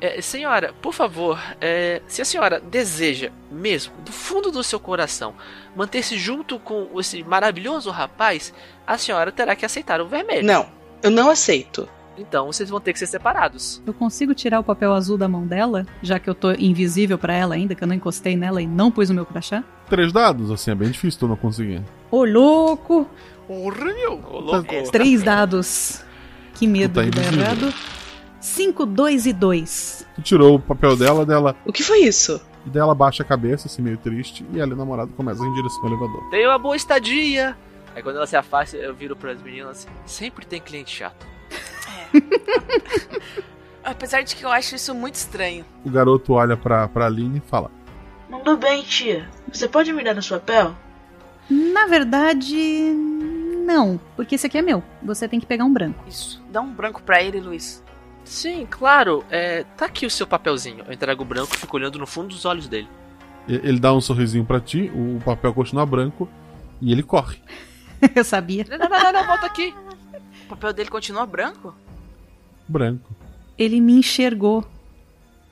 [0.00, 5.34] É, senhora, por favor, é, se a senhora deseja mesmo, do fundo do seu coração,
[5.76, 8.52] manter-se junto com esse maravilhoso rapaz,
[8.86, 10.46] a senhora terá que aceitar o vermelho.
[10.46, 10.66] Não,
[11.02, 11.88] eu não aceito.
[12.18, 13.80] Então vocês vão ter que ser separados.
[13.86, 17.34] Eu consigo tirar o papel azul da mão dela, já que eu tô invisível pra
[17.34, 19.64] ela ainda, que eu não encostei nela e não pus o meu crachá?
[19.88, 21.80] Três dados, assim, é bem difícil tu não conseguir.
[22.12, 23.08] Ô, louco!
[23.48, 24.22] Horrível!
[24.30, 24.90] Ô, louco.
[24.92, 26.04] Três dados.
[26.54, 27.72] Que medo tá de dar errado.
[28.38, 30.06] 5, 2 e 2.
[30.16, 31.56] Tu tirou o papel dela, dela.
[31.64, 32.38] O que foi isso?
[32.66, 35.46] E daí ela baixa a cabeça, assim, meio triste, e ela e o namorado começam
[35.46, 36.28] em direção ao elevador.
[36.28, 37.56] Tenha uma boa estadia.
[37.96, 41.26] Aí quando ela se afasta, eu viro pras meninas assim, sempre tem cliente chato.
[43.82, 45.64] Apesar de que eu acho isso muito estranho.
[45.82, 47.70] O garoto olha pra, pra Aline e fala:
[48.28, 49.28] Mandou bem, tia.
[49.50, 50.76] Você pode me dar no seu papel?
[51.50, 52.56] Na verdade,
[53.66, 54.82] não, porque esse aqui é meu.
[55.02, 56.02] Você tem que pegar um branco.
[56.08, 56.42] Isso.
[56.50, 57.82] Dá um branco pra ele, Luiz.
[58.24, 59.24] Sim, claro.
[59.30, 60.84] É, tá aqui o seu papelzinho.
[60.86, 62.88] Eu entrego o branco e fico olhando no fundo dos olhos dele.
[63.48, 66.28] Ele dá um sorrisinho pra ti, o papel continua branco
[66.80, 67.38] e ele corre.
[68.14, 68.64] Eu sabia.
[68.70, 69.74] Não, não, não, não, volta aqui.
[70.46, 71.74] O papel dele continua branco?
[72.68, 73.10] Branco.
[73.58, 74.64] Ele me enxergou.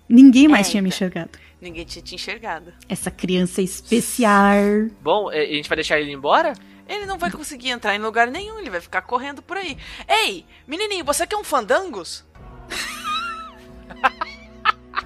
[0.09, 0.97] Ninguém mais É, tinha me então.
[0.97, 1.31] enxergado.
[1.61, 2.73] Ninguém tinha te enxergado.
[2.89, 4.55] Essa criança especial.
[5.03, 6.55] Bom, é, a gente vai deixar ele embora?
[6.89, 9.77] Ele não vai conseguir entrar em lugar nenhum, ele vai ficar correndo por aí.
[10.09, 12.25] Ei, menininho, você quer um fandangos?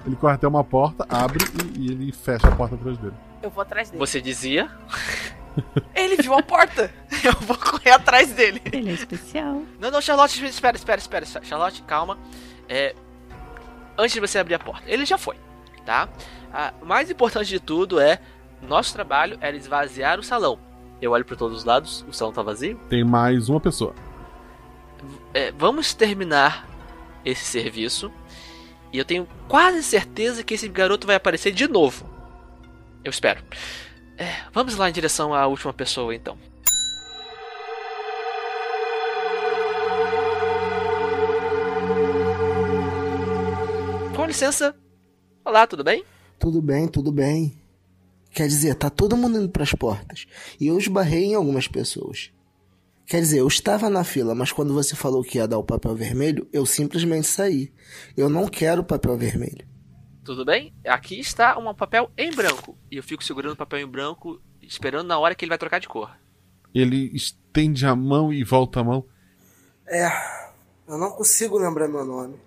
[0.05, 1.43] Ele corre até uma porta, abre
[1.75, 3.15] e, e ele fecha a porta atrás dele.
[3.41, 3.99] Eu vou atrás dele.
[3.99, 4.69] Você dizia?
[5.95, 6.93] Ele viu a porta.
[7.23, 8.61] Eu vou correr atrás dele.
[8.71, 9.63] Ele é especial.
[9.79, 11.25] Não, não, Charlotte, espera, espera, espera.
[11.25, 12.19] Charlotte, calma.
[12.69, 12.93] É,
[13.97, 15.37] antes de você abrir a porta, ele já foi,
[15.85, 16.09] tá?
[16.81, 18.19] O mais importante de tudo é
[18.61, 20.57] nosso trabalho era esvaziar o salão.
[21.01, 22.79] Eu olho para todos os lados, o salão tá vazio.
[22.89, 23.93] Tem mais uma pessoa.
[25.33, 26.67] É, vamos terminar
[27.25, 28.11] esse serviço.
[28.93, 32.09] E eu tenho quase certeza que esse garoto vai aparecer de novo.
[33.03, 33.43] Eu espero.
[34.17, 36.37] É, vamos lá em direção à última pessoa, então.
[44.15, 44.73] Com licença.
[45.43, 46.05] Olá, tudo bem?
[46.39, 47.57] Tudo bem, tudo bem.
[48.31, 50.25] Quer dizer, tá todo mundo indo pras portas.
[50.59, 52.31] E eu esbarrei em algumas pessoas.
[53.05, 55.95] Quer dizer, eu estava na fila, mas quando você falou que ia dar o papel
[55.95, 57.71] vermelho, eu simplesmente saí.
[58.17, 59.65] Eu não quero papel vermelho.
[60.23, 60.73] Tudo bem?
[60.85, 62.75] Aqui está um papel em branco.
[62.91, 65.79] E eu fico segurando o papel em branco, esperando na hora que ele vai trocar
[65.79, 66.09] de cor.
[66.73, 69.05] Ele estende a mão e volta a mão.
[69.87, 70.07] É,
[70.87, 72.37] eu não consigo lembrar meu nome.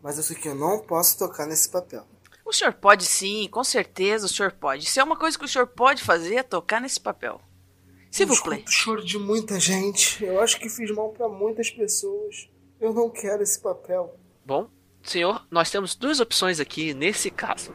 [0.00, 2.06] Mas eu sei que eu não posso tocar nesse papel.
[2.46, 4.86] O senhor pode sim, com certeza o senhor pode.
[4.86, 7.40] Se é uma coisa que o senhor pode fazer, é tocar nesse papel.
[8.08, 8.62] Se eu vous plaît.
[8.62, 10.24] escuto o choro de muita gente.
[10.24, 12.48] Eu acho que fiz mal pra muitas pessoas.
[12.80, 14.16] Eu não quero esse papel.
[14.44, 14.70] Bom,
[15.02, 17.74] senhor, nós temos duas opções aqui nesse caso.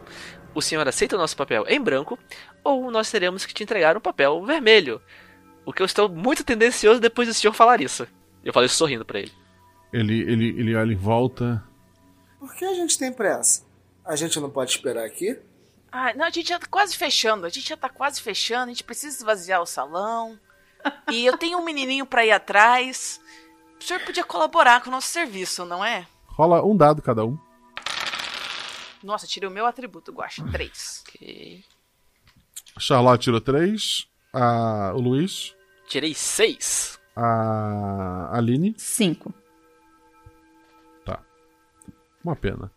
[0.56, 2.18] O senhor aceita o nosso papel em branco,
[2.64, 5.02] ou nós teremos que te entregar um papel vermelho.
[5.66, 8.08] O que eu estou muito tendencioso depois do senhor falar isso.
[8.42, 9.34] Eu falei isso sorrindo pra ele.
[9.92, 11.62] Ele, ele, ele olha em volta.
[12.40, 13.70] Por que a gente tem pressa?
[14.06, 15.40] A gente não pode esperar aqui?
[15.92, 17.46] Ah, não, a gente já tá quase fechando.
[17.46, 18.66] A gente já tá quase fechando.
[18.66, 20.40] A gente precisa esvaziar o salão.
[21.12, 23.22] E eu tenho um menininho pra ir atrás.
[23.80, 26.08] O senhor podia colaborar com o nosso serviço, não é?
[26.28, 27.38] Rola um dado cada um.
[29.04, 30.44] Nossa, tirei o meu atributo, Guaxa.
[30.52, 31.04] Três.
[31.08, 31.64] Ok.
[32.80, 34.08] Charlotte tirou três.
[34.34, 35.56] A, o Luiz.
[35.88, 37.00] Tirei seis.
[37.16, 38.74] A Aline.
[38.78, 39.34] Cinco.
[41.06, 41.22] Tá.
[42.24, 42.72] Uma pena.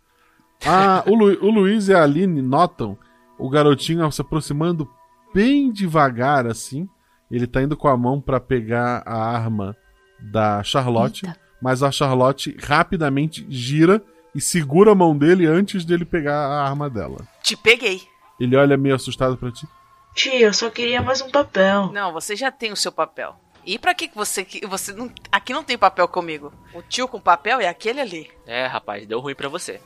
[0.67, 2.99] Ah, o, Lu, o Luiz e a Aline notam
[3.39, 4.89] o garotinho se aproximando
[5.35, 6.89] bem devagar, assim.
[7.31, 9.77] Ele tá indo com a mão para pegar a arma
[10.21, 11.27] da Charlotte,
[11.61, 14.03] mas a Charlotte rapidamente gira
[14.35, 17.19] e segura a mão dele antes dele pegar a arma dela.
[17.43, 18.03] Te peguei.
[18.41, 19.67] Ele olha meio assustado para ti.
[20.15, 21.91] Tia, eu só queria mais um papel.
[21.93, 23.37] Não, você já tem o seu papel.
[23.67, 26.53] E pra que que você que você não aqui não tem papel comigo?
[26.75, 28.31] O tio com papel é aquele ali.
[28.47, 29.81] É, rapaz, deu ruim pra você.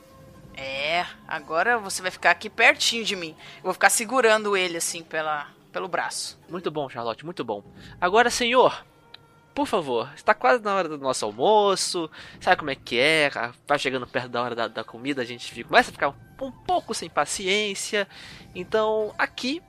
[0.59, 3.37] É, agora você vai ficar aqui pertinho de mim.
[3.59, 6.37] Eu vou ficar segurando ele assim pela pelo braço.
[6.49, 7.63] Muito bom, Charlotte, muito bom.
[8.01, 8.85] Agora, senhor,
[9.55, 12.11] por favor, está quase na hora do nosso almoço.
[12.41, 13.31] Sabe como é que é?
[13.67, 16.47] Vai chegando perto da hora da, da comida, a gente fica, começa a ficar um,
[16.47, 18.09] um pouco sem paciência.
[18.55, 19.63] Então, aqui,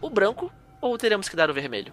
[0.00, 1.92] o branco ou teremos que dar o vermelho?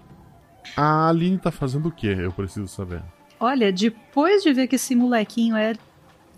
[0.75, 2.07] A Aline tá fazendo o que?
[2.07, 3.01] Eu preciso saber.
[3.39, 5.75] Olha, depois de ver que esse molequinho é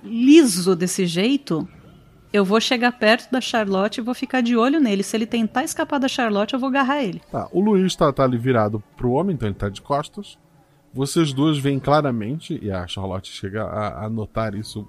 [0.04, 1.68] liso desse jeito,
[2.32, 5.04] eu vou chegar perto da Charlotte e vou ficar de olho nele.
[5.04, 7.22] Se ele tentar escapar da Charlotte, eu vou agarrar ele.
[7.32, 10.38] Tá, o Luiz tá, tá ali virado pro homem, então ele tá de costas.
[10.94, 14.88] Vocês duas veem claramente, e a Charlotte chega a, a notar isso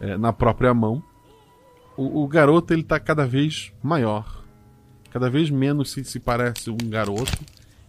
[0.00, 1.02] é, na própria mão.
[1.96, 4.44] O, o, garoto ele tá cada vez maior.
[5.10, 7.38] Cada vez menos se, se parece um garoto.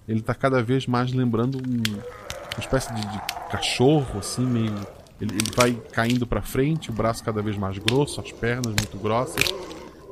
[0.08, 3.20] Ele tá cada vez mais lembrando um, uma espécie de, de
[3.52, 4.74] cachorro, assim, meio.
[5.22, 8.98] Ele, ele vai caindo para frente, o braço cada vez mais grosso, as pernas muito
[8.98, 9.44] grossas.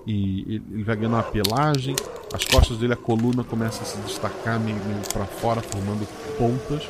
[0.06, 1.96] E ele, vai ganhando uma pelagem.
[2.34, 6.88] As costas dele, a coluna começa a se destacar meio, meio para fora, formando pontas.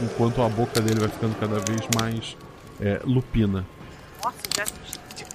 [0.00, 2.36] Enquanto a boca dele vai ficando cada vez mais
[2.80, 3.66] é, lupina.
[4.22, 4.64] Nossa, já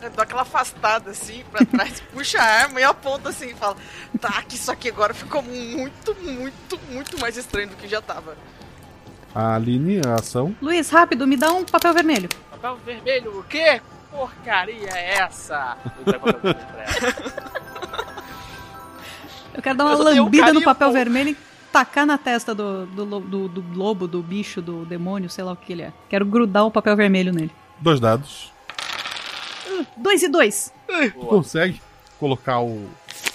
[0.09, 3.77] dou aquela afastada assim pra trás, puxa a arma e aponta assim e fala:
[4.19, 8.38] Tá, que isso aqui agora ficou muito, muito, muito mais estranho do que já tava.
[9.36, 10.55] A Aline, a ação.
[10.61, 12.29] Luiz, rápido, me dá um papel vermelho.
[12.49, 13.81] Papel vermelho, o quê?
[14.09, 15.75] Porcaria é essa?
[19.53, 21.38] Eu quero dar uma um lambida no papel vermelho e
[21.69, 25.57] tacar na testa do, do, do, do lobo, do bicho, do demônio, sei lá o
[25.57, 25.91] que ele é.
[26.07, 27.51] Quero grudar o papel vermelho nele.
[27.77, 28.53] Dois dados.
[29.67, 30.73] Uh, dois e dois.
[30.88, 31.81] Tu consegue
[32.17, 32.89] colocar o,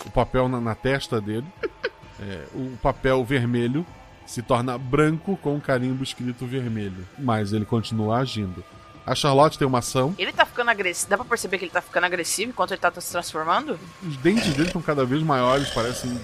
[0.06, 1.46] o papel na, na testa dele.
[2.22, 3.86] É, o papel vermelho
[4.30, 7.04] se torna branco com um carimbo escrito vermelho.
[7.18, 8.62] Mas ele continua agindo.
[9.04, 10.14] A Charlotte tem uma ação.
[10.16, 11.10] Ele tá ficando agressivo.
[11.10, 13.76] Dá pra perceber que ele tá ficando agressivo enquanto ele tá se transformando?
[14.06, 16.16] Os dentes dele estão cada vez maiores, parecem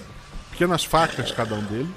[0.52, 1.88] pequenas facas cada um deles.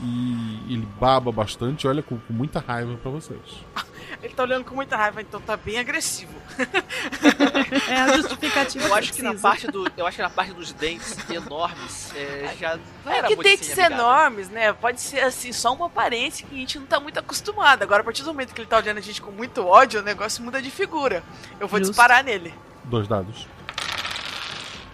[0.00, 3.40] E ele baba bastante e olha com, com muita raiva pra vocês.
[4.22, 6.32] Ele tá olhando com muita raiva, então tá bem agressivo.
[7.88, 8.86] É a justificativa.
[8.86, 12.54] Eu acho que na parte do, eu acho que na parte dos dentes enormes é,
[12.58, 13.96] já não É era que muito dentes amigável.
[13.96, 14.72] enormes, né?
[14.72, 17.82] Pode ser assim, só uma aparência que a gente não tá muito acostumado.
[17.82, 20.02] Agora, a partir do momento que ele tá olhando a gente com muito ódio, o
[20.02, 21.22] negócio muda de figura.
[21.60, 21.92] Eu vou Justo.
[21.92, 22.52] disparar nele.
[22.84, 23.46] Dois dados.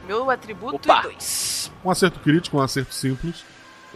[0.07, 1.01] Meu atributo Opa.
[1.01, 1.71] e dois.
[1.85, 3.45] Um acerto crítico, um acerto simples.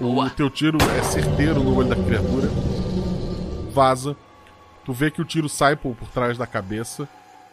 [0.00, 2.48] O teu tiro é certeiro no olho da criatura.
[3.72, 4.16] Vaza.
[4.84, 7.08] Tu vê que o tiro sai por, por trás da cabeça.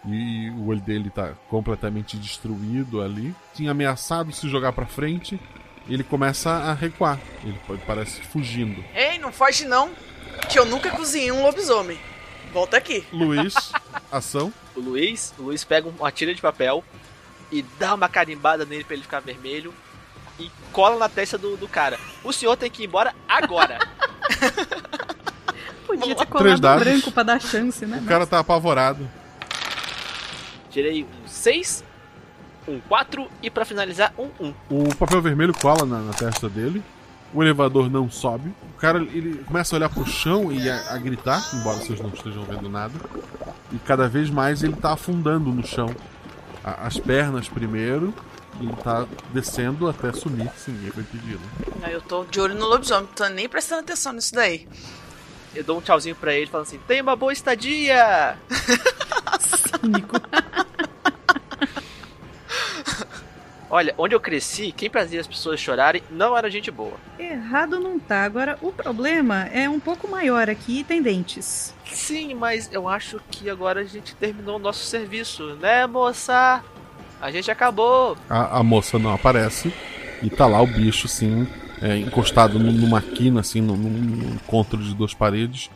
[0.07, 3.33] E o olho dele tá completamente destruído ali.
[3.55, 5.39] Tinha ameaçado se jogar pra frente.
[5.89, 7.19] Ele começa a recuar.
[7.43, 8.83] Ele pa- parece fugindo.
[8.93, 9.89] Ei, não foge não,
[10.49, 11.97] que eu nunca cozinhei um lobisomem.
[12.53, 13.03] Volta aqui.
[13.11, 13.53] Luiz,
[14.11, 14.53] ação.
[14.75, 16.83] O Luiz, o Luiz pega uma tira de papel
[17.51, 19.73] e dá uma carimbada nele pra ele ficar vermelho
[20.39, 21.97] e cola na testa do, do cara.
[22.23, 23.79] O senhor tem que ir embora agora.
[25.87, 26.83] Podia ter Três colado dados.
[26.83, 27.99] branco pra dar chance, né?
[28.03, 29.07] O cara tá apavorado.
[30.71, 31.83] Tirei um 6,
[32.67, 34.53] um 4 e pra finalizar um 1.
[34.69, 36.83] O papel vermelho cola na, na testa dele.
[37.33, 38.49] O elevador não sobe.
[38.75, 42.09] O cara ele começa a olhar pro chão e a, a gritar, embora vocês não
[42.09, 42.93] estejam vendo nada.
[43.71, 45.93] E cada vez mais ele tá afundando no chão.
[46.63, 48.13] A- as pernas primeiro.
[48.59, 51.41] E ele tá descendo até sumir, ninguém foi pedido.
[51.83, 54.67] Aí Eu tô de olho no lobisomem, não tô nem prestando atenção nisso daí.
[55.53, 58.37] Eu dou um tchauzinho pra ele falando assim: tenha uma boa estadia!
[63.69, 66.93] Olha, onde eu cresci, quem fazia as pessoas chorarem não era gente boa.
[67.19, 68.23] Errado não tá.
[68.23, 71.73] Agora, o problema é um pouco maior aqui e tem dentes.
[71.91, 76.63] Sim, mas eu acho que agora a gente terminou o nosso serviço, né, moça?
[77.25, 78.15] A gente acabou.
[78.29, 79.73] A, a moça não aparece.
[80.21, 81.47] E tá lá o bicho, sim,
[81.81, 85.69] é, encostado nu- numa quina, assim, num, num encontro de duas paredes.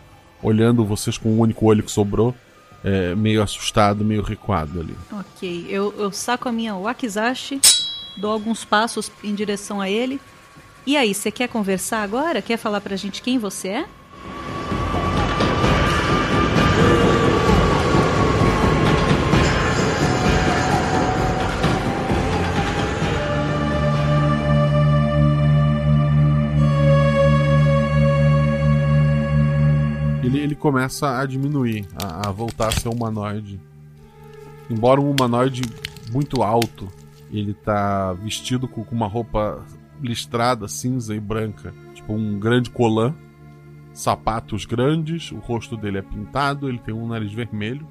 [0.44, 2.36] Olhando vocês com o único olho que sobrou.
[2.84, 4.96] é, meio assustado, meio recuado ali.
[5.12, 7.60] Ok, eu, eu saco a minha wakizashi,
[8.16, 10.22] dou alguns passos em direção a ele.
[10.86, 12.42] E aí, você quer conversar agora?
[12.42, 13.86] Quer falar pra gente quem você é?
[30.60, 33.60] Começa a diminuir, a, a voltar a ser um humanoide.
[34.70, 35.62] Embora um humanoide
[36.12, 36.88] muito alto,
[37.32, 39.66] ele tá vestido com, com uma roupa
[40.02, 43.14] listrada, cinza e branca, tipo um grande colã,
[43.94, 47.88] sapatos grandes, o rosto dele é pintado, ele tem um nariz vermelho,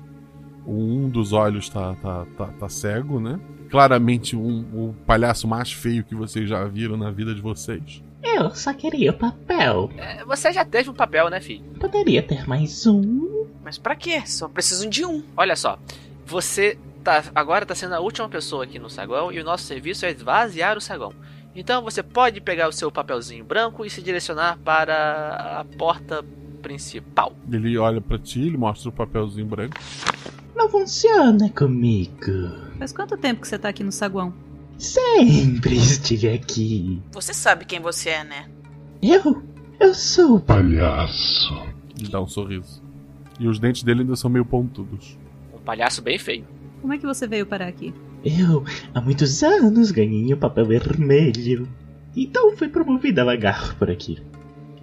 [0.66, 3.40] um dos olhos tá, tá, tá, tá cego, né?
[3.70, 8.02] Claramente um, o palhaço mais feio que vocês já viram na vida de vocês.
[8.22, 9.90] Eu só queria o papel.
[9.96, 11.64] É, Você já teve um papel, né, filho?
[11.80, 13.46] Poderia ter mais um.
[13.64, 14.22] Mas pra quê?
[14.26, 15.22] Só preciso de um.
[15.36, 15.78] Olha só,
[16.26, 20.04] você tá, agora tá sendo a última pessoa aqui no saguão e o nosso serviço
[20.06, 21.12] é esvaziar o saguão.
[21.54, 26.24] Então você pode pegar o seu papelzinho branco e se direcionar para a porta
[26.62, 27.32] principal.
[27.50, 29.76] Ele olha pra ti, ele mostra o papelzinho branco.
[30.54, 32.50] Não funciona comigo.
[32.78, 34.32] Faz quanto tempo que você tá aqui no saguão?
[34.78, 37.02] Sempre estive aqui.
[37.12, 38.48] Você sabe quem você é, né?
[39.02, 39.42] Eu?
[39.80, 41.54] Eu sou o palhaço.
[41.98, 42.82] Ele dá um sorriso.
[43.40, 45.18] E os dentes dele ainda são meio pontudos.
[45.52, 46.44] Um palhaço bem feio.
[46.80, 47.92] Como é que você veio parar aqui?
[48.24, 48.64] Eu,
[48.94, 51.68] há muitos anos, ganhei o papel vermelho.
[52.16, 54.18] Então fui promovido a vagar por aqui.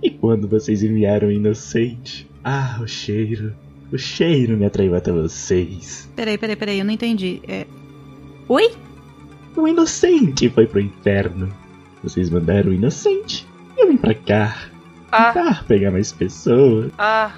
[0.04, 2.30] E quando vocês enviaram o inocente?
[2.44, 3.56] Ah, o cheiro.
[3.92, 6.10] O cheiro me atraiu até vocês.
[6.16, 7.42] Peraí, peraí, peraí, eu não entendi.
[7.48, 7.66] É.
[8.48, 8.72] Oi?
[9.56, 11.52] O inocente foi pro inferno.
[12.04, 13.48] Vocês mandaram o inocente.
[13.78, 14.70] Eu vim pra cá.
[15.12, 15.32] Ah.
[15.32, 16.92] Tentar pegar mais pessoas.
[16.98, 17.32] Ah,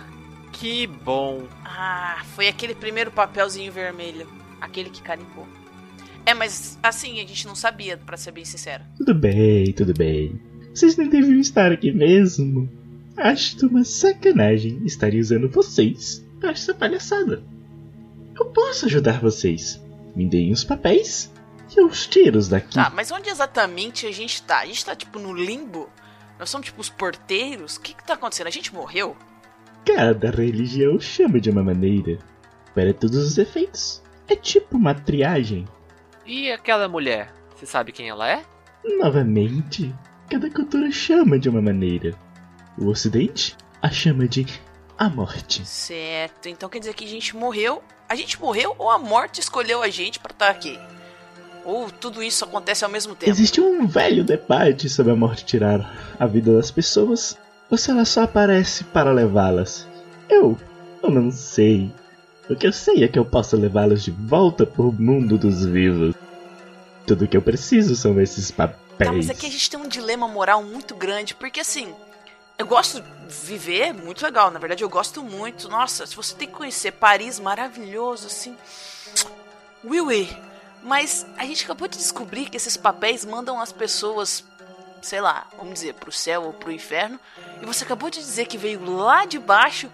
[0.51, 1.43] Que bom.
[1.63, 4.28] Ah, foi aquele primeiro papelzinho vermelho.
[4.59, 5.47] Aquele que carimbou.
[6.26, 8.84] É, mas assim, a gente não sabia, pra ser bem sincero.
[8.97, 10.39] Tudo bem, tudo bem.
[10.74, 12.70] Vocês nem deviam estar aqui mesmo.
[13.15, 17.41] Acho uma sacanagem estar usando vocês para essa palhaçada.
[18.38, 19.82] Eu posso ajudar vocês.
[20.15, 21.32] Me deem os papéis
[21.76, 22.76] e os tiro daqui.
[22.76, 24.59] Tá, mas onde exatamente a gente tá?
[24.59, 25.89] A gente tá tipo no limbo?
[26.39, 27.78] Nós somos tipo os porteiros?
[27.78, 28.47] O que que tá acontecendo?
[28.47, 29.15] A gente morreu?
[29.86, 32.20] Cada religião chama de uma maneira.
[32.76, 34.01] Para todos os efeitos.
[34.28, 35.68] É tipo uma triagem.
[36.26, 37.34] E aquela mulher?
[37.55, 38.43] Você sabe quem ela é?
[38.99, 39.93] Novamente,
[40.30, 42.13] cada cultura chama de uma maneira.
[42.78, 44.45] O Ocidente a chama de
[44.97, 45.65] a morte.
[45.65, 47.84] Certo, então quer dizer que a gente morreu.
[48.09, 50.78] A gente morreu ou a morte escolheu a gente pra estar aqui?
[51.68, 53.30] Ou tudo isso acontece ao mesmo tempo?
[53.30, 57.38] Existe um velho debate sobre a morte tirar a vida das pessoas
[57.70, 59.86] ou se ela só aparece para levá-las.
[60.30, 60.57] Eu,
[61.03, 61.91] eu não sei.
[62.49, 66.15] O que eu sei é que eu posso levá-las de volta pro mundo dos vivos.
[67.05, 68.78] Tudo que eu preciso são esses papéis.
[68.97, 71.93] Tá, mas aqui a gente tem um dilema moral muito grande, porque assim,
[72.57, 75.68] eu gosto de viver, muito legal, na verdade eu gosto muito.
[75.68, 78.55] Nossa, se você tem que conhecer Paris, maravilhoso, assim.
[79.84, 80.46] Oui, oui.
[80.88, 84.41] Mas a gente acabou de descobrir que esses papéis mandam as pessoas,
[85.01, 87.19] sei lá, vamos dizer, pro céu ou pro inferno.
[87.61, 89.91] E você acabou de dizer que veio lá de baixo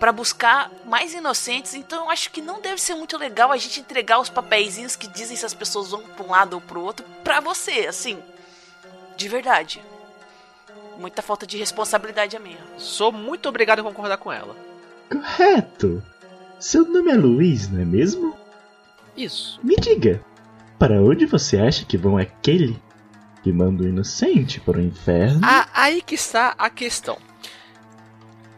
[0.00, 3.78] para buscar mais inocentes, então eu acho que não deve ser muito legal a gente
[3.78, 7.06] entregar os papeizinhos que dizem se as pessoas vão pra um lado ou pro outro
[7.22, 8.18] pra você, assim.
[9.16, 9.80] De verdade.
[10.98, 12.58] Muita falta de responsabilidade a minha.
[12.76, 14.56] Sou muito obrigado a concordar com ela.
[15.08, 16.02] Correto.
[16.58, 18.43] Seu nome é Luiz, não é mesmo?
[19.16, 19.60] Isso.
[19.62, 20.24] Me diga,
[20.78, 22.80] para onde você acha que vão aquele
[23.42, 25.40] que manda o inocente para o inferno?
[25.42, 27.18] Ah, aí que está a questão.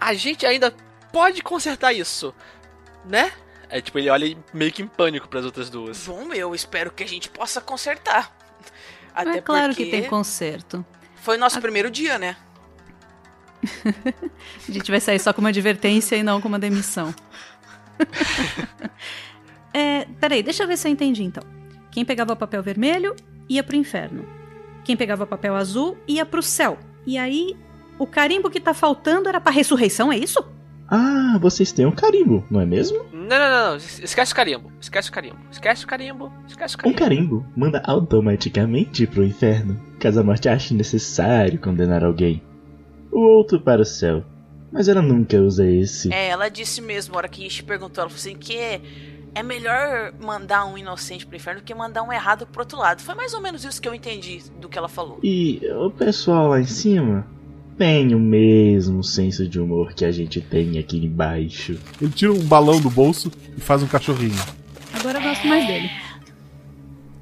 [0.00, 0.72] A gente ainda
[1.12, 2.34] pode consertar isso,
[3.04, 3.32] né?
[3.68, 6.06] É tipo, ele olha meio que em pânico para as outras duas.
[6.06, 8.34] Bom, eu espero que a gente possa consertar.
[9.14, 10.84] Até é claro porque que tem conserto.
[11.16, 12.36] Foi nosso primeiro dia, né?
[14.68, 17.14] A gente vai sair só com uma advertência e não com uma demissão.
[19.76, 21.42] é, peraí, deixa eu ver se eu entendi então.
[21.90, 23.14] Quem pegava papel vermelho
[23.48, 24.24] ia pro inferno.
[24.84, 26.78] Quem pegava papel azul ia pro céu.
[27.06, 27.56] E aí,
[27.98, 30.44] o carimbo que tá faltando era pra ressurreição, é isso?
[30.88, 32.98] Ah, vocês têm um carimbo, não é mesmo?
[33.12, 33.76] Não, não, não, não.
[33.76, 34.70] Esquece o carimbo.
[34.80, 35.38] Esquece o carimbo.
[35.50, 36.32] Esquece o carimbo.
[36.46, 36.98] Esquece o Um carimbo.
[36.98, 42.40] carimbo manda automaticamente pro inferno, caso a morte ache necessário condenar alguém.
[43.10, 44.24] O outro para o céu.
[44.72, 46.12] Mas ela nunca usa esse.
[46.12, 48.80] É, ela disse mesmo, na hora que a gente perguntou, ela falou assim que
[49.36, 53.02] é, melhor mandar um inocente pro inferno do que mandar um errado pro outro lado.
[53.02, 55.18] Foi mais ou menos isso que eu entendi do que ela falou.
[55.22, 57.26] E o pessoal lá em cima
[57.76, 61.78] tem o mesmo senso de humor que a gente tem aqui embaixo.
[62.00, 64.42] Ele tira um balão do bolso e faz um cachorrinho.
[64.94, 65.90] Agora eu gosto mais dele.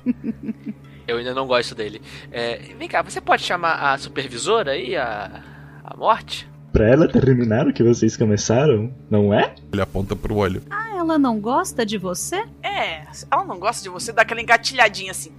[1.07, 2.01] Eu ainda não gosto dele.
[2.33, 5.43] É, vem cá, você pode chamar a supervisora aí, a,
[5.85, 6.49] a morte?
[6.75, 9.55] Pra ela terminar o que vocês começaram, não é?
[9.73, 10.61] Ele aponta pro olho.
[10.69, 12.45] Ah, ela não gosta de você?
[12.65, 15.31] É, ela não gosta de você, dá aquela engatilhadinha assim.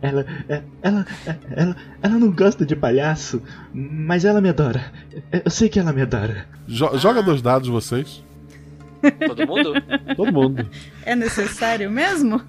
[0.00, 3.42] Ela, é, ela, é, ela, ela não gosta de palhaço,
[3.74, 4.92] mas ela me adora.
[5.44, 6.46] Eu sei que ela me adora.
[6.68, 8.22] Jo- joga dois dados vocês.
[9.26, 9.72] Todo mundo?
[10.16, 10.68] Todo mundo.
[11.04, 12.40] É necessário mesmo?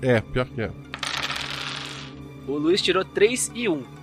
[0.00, 0.70] É, pior que é.
[2.46, 3.95] O Luiz tirou 3 e 1.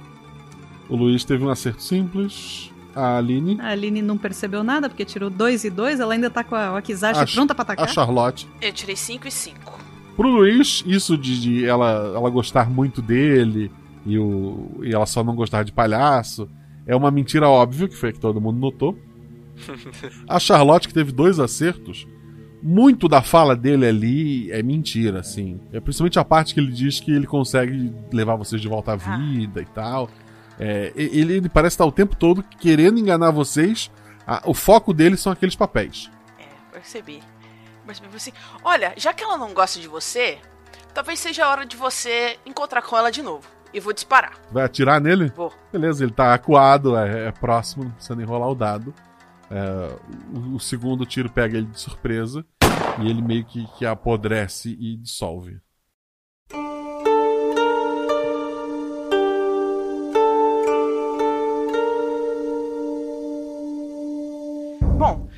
[0.90, 2.72] O Luiz teve um acerto simples.
[2.96, 3.60] A Aline.
[3.60, 6.74] A Aline não percebeu nada porque tirou 2 e 2, ela ainda tá com a
[6.74, 7.86] Wakizashi A- pronta pra atacar.
[7.86, 8.48] A Charlotte.
[8.62, 9.80] Eu tirei 5 e 5.
[10.16, 13.72] Pro Luiz, isso de, de ela, ela gostar muito dele
[14.06, 16.48] e, o, e ela só não gostar de palhaço
[16.86, 18.98] é uma mentira óbvia, que foi a que todo mundo notou.
[20.28, 22.06] A Charlotte, que teve dois acertos,
[22.62, 25.60] muito da fala dele ali é mentira, assim.
[25.72, 28.96] É principalmente a parte que ele diz que ele consegue levar vocês de volta à
[28.96, 30.10] vida e tal.
[30.60, 33.89] É, ele, ele parece estar o tempo todo querendo enganar vocês.
[34.26, 36.10] A- o foco dele são aqueles papéis.
[36.72, 37.22] Percebi.
[37.86, 38.32] Percebi assim,
[38.64, 40.38] olha, já que ela não gosta de você,
[40.93, 43.47] talvez seja a hora de você encontrar com ela de novo.
[43.74, 44.34] E vou disparar.
[44.51, 45.32] Vai atirar nele?
[45.36, 45.51] Vou.
[45.72, 48.93] Beleza, ele tá acuado, é, é próximo, não precisa nem rolar o dado.
[49.49, 49.95] É,
[50.34, 52.45] o, o segundo tiro pega ele de surpresa
[53.01, 55.60] e ele meio que, que apodrece e dissolve.
[64.98, 65.30] Bom,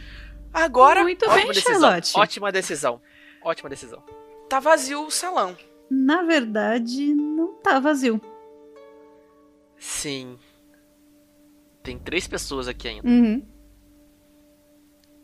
[0.54, 1.04] agora.
[1.04, 1.82] Muito bem, decisão.
[1.82, 2.18] Charlotte.
[2.18, 3.02] Ótima decisão.
[3.44, 4.04] Ótima decisão.
[4.50, 5.58] Tá vazio o salão.
[5.90, 8.20] Na verdade, não tá vazio.
[9.78, 10.38] Sim.
[11.84, 13.08] Tem três pessoas aqui ainda.
[13.08, 13.46] Uhum.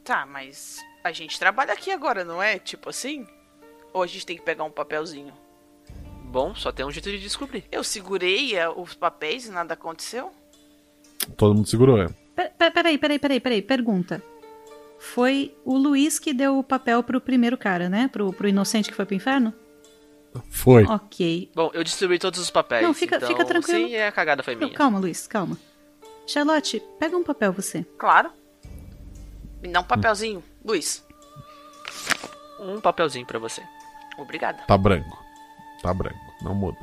[0.04, 2.60] Tá, mas a gente trabalha aqui agora, não é?
[2.60, 3.26] Tipo assim?
[3.94, 5.34] Ou a gente tem que pegar um papelzinho?
[6.26, 7.66] Bom, só tem um jeito de descobrir.
[7.72, 10.32] Eu segurei eh, os papéis e nada aconteceu?
[11.36, 12.08] Todo mundo segurou, é.
[12.36, 13.62] Pe- pe- Peraí, peraí, peraí, peraí.
[13.62, 14.22] Pergunta.
[15.00, 18.08] Foi o Luiz que deu o papel pro primeiro cara, né?
[18.08, 19.54] Pro, pro inocente que foi pro inferno?
[20.50, 20.84] Foi.
[20.86, 21.52] Ok.
[21.56, 22.84] Bom, eu distribuí todos os papéis.
[22.84, 23.88] Não, fica- então, fica tranquilo.
[23.90, 24.74] Sim, a cagada foi Não, minha.
[24.78, 25.58] calma, Luiz, calma.
[26.28, 27.84] Charlotte, pega um papel você.
[27.98, 28.32] Claro.
[29.62, 31.06] Me dá um papelzinho, Luiz.
[32.60, 33.62] Um papelzinho pra você.
[34.18, 34.60] Obrigada.
[34.68, 35.18] Tá branco.
[35.82, 36.16] Tá branco.
[36.44, 36.78] Não muda.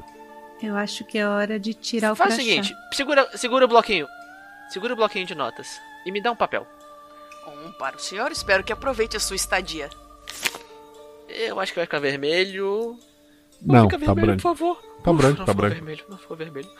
[0.60, 2.48] Eu acho que é hora de tirar o Faz o crachá.
[2.50, 4.06] seguinte, segura, segura o bloquinho.
[4.70, 5.80] Segura o bloquinho de notas.
[6.04, 6.66] E me dá um papel.
[7.46, 9.88] Um para o senhor, espero que aproveite a sua estadia.
[11.28, 12.98] Eu acho que vai ficar vermelho.
[13.60, 14.42] Não, fica tá vermelho, branco.
[14.42, 14.76] por favor.
[15.02, 15.74] Tá Ufa, branco, não tá ficou branco.
[15.74, 16.70] vermelho, não ficou vermelho.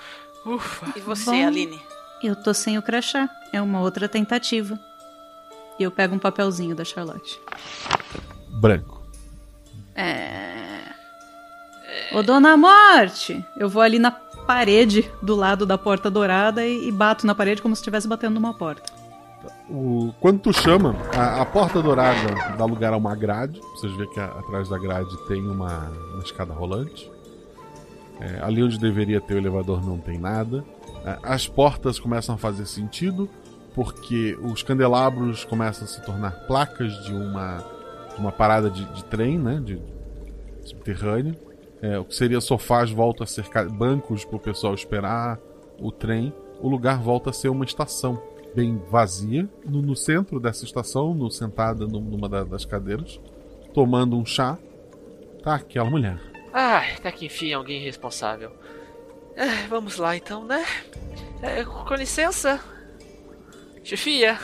[0.44, 0.92] Ufa.
[0.96, 1.80] E você, Bom, Aline?
[2.22, 3.28] Eu tô sem o crachá.
[3.52, 4.78] É uma outra tentativa.
[5.78, 7.40] E eu pego um papelzinho da Charlotte.
[8.60, 9.02] Branco.
[9.94, 10.82] É.
[12.12, 13.44] Ô, Dona Morte!
[13.56, 14.10] Eu vou ali na
[14.48, 18.34] parede do lado da porta dourada e, e bato na parede como se estivesse batendo
[18.40, 18.90] numa porta.
[19.68, 23.60] O, quando tu chama, a, a porta dourada dá lugar a uma grade.
[23.74, 27.10] Vocês vê que a- atrás da grade tem uma, uma escada rolante.
[28.18, 30.64] É, ali onde deveria ter o elevador não tem nada.
[31.04, 33.28] É, as portas começam a fazer sentido
[33.74, 37.58] porque os candelabros começam a se tornar placas de uma,
[38.14, 39.60] de uma parada de, de trem, né?
[39.62, 39.78] De,
[40.64, 41.36] subterrâneo.
[41.80, 45.38] É, o que seria sofás volta a ser bancos para o pessoal esperar
[45.78, 46.32] o trem.
[46.60, 48.20] O lugar volta a ser uma estação
[48.54, 49.48] bem vazia.
[49.64, 53.20] No, no centro dessa estação, no, sentada num- numa da- das cadeiras,
[53.72, 54.58] tomando um chá,
[55.42, 56.18] tá aquela mulher.
[56.52, 58.50] Ai, até que enfim alguém responsável.
[59.36, 60.64] É, vamos lá então, né?
[61.42, 62.60] É, com licença.
[63.84, 64.36] Chefia.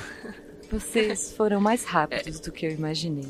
[0.70, 3.28] Vocês foram mais rápidos do que eu imaginei.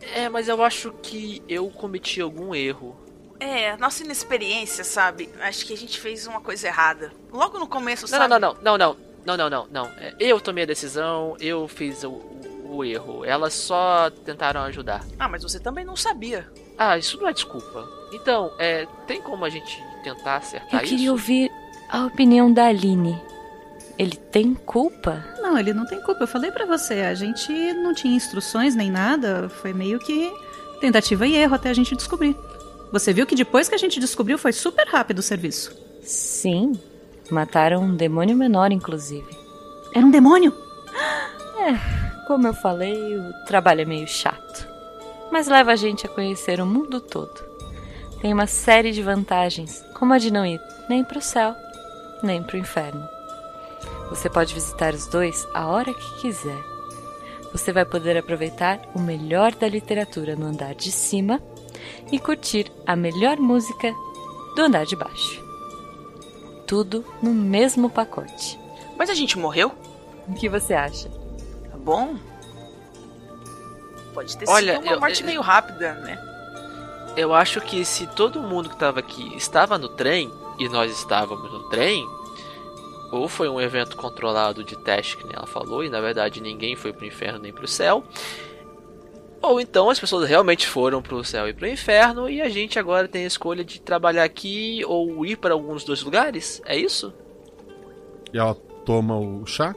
[0.00, 2.96] É, mas eu acho que eu cometi algum erro.
[3.40, 5.28] É, nossa inexperiência, sabe?
[5.40, 7.12] Acho que a gente fez uma coisa errada.
[7.32, 8.28] Logo no começo, não, sabe?
[8.28, 9.90] Não, não, não, não, não, não, não, não.
[10.18, 12.20] Eu tomei a decisão, eu fiz o,
[12.64, 13.24] o erro.
[13.24, 15.04] Elas só tentaram ajudar.
[15.18, 16.50] Ah, mas você também não sabia.
[16.76, 17.88] Ah, isso não é desculpa.
[18.12, 20.76] Então, é, tem como a gente tentar acertar isso?
[20.76, 21.12] Eu queria isso?
[21.12, 21.50] ouvir
[21.88, 23.20] a opinião da Aline.
[23.98, 25.24] Ele tem culpa?
[25.48, 26.24] Não, ele não tem culpa.
[26.24, 29.48] Eu falei pra você, a gente não tinha instruções nem nada.
[29.48, 30.30] Foi meio que
[30.78, 32.36] tentativa e erro até a gente descobrir.
[32.92, 35.74] Você viu que depois que a gente descobriu foi super rápido o serviço.
[36.02, 36.78] Sim.
[37.30, 39.26] Mataram um demônio menor, inclusive.
[39.94, 40.54] Era um demônio?
[41.58, 44.68] É, como eu falei, o trabalho é meio chato.
[45.32, 47.40] Mas leva a gente a conhecer o mundo todo.
[48.20, 51.54] Tem uma série de vantagens, como a de não ir nem pro céu,
[52.22, 53.17] nem pro inferno.
[54.10, 56.58] Você pode visitar os dois a hora que quiser.
[57.52, 61.40] Você vai poder aproveitar o melhor da literatura no andar de cima
[62.12, 63.92] e curtir a melhor música
[64.56, 65.42] do andar de baixo.
[66.66, 68.58] Tudo no mesmo pacote.
[68.98, 69.72] Mas a gente morreu?
[70.26, 71.08] O que você acha?
[71.70, 72.16] Tá bom?
[74.12, 76.18] Pode ter Olha, sido uma eu- morte eu- meio rápida, né?
[77.16, 81.50] Eu acho que se todo mundo que estava aqui estava no trem e nós estávamos
[81.50, 82.06] no trem,
[83.10, 86.76] ou foi um evento controlado de teste que nem ela falou e na verdade ninguém
[86.76, 88.04] foi pro inferno nem pro céu,
[89.40, 93.06] ou então as pessoas realmente foram pro céu e pro inferno e a gente agora
[93.06, 96.60] tem a escolha de trabalhar aqui ou ir para alguns dos lugares.
[96.64, 97.14] É isso?
[98.32, 98.54] E ela
[98.84, 99.74] toma o chá.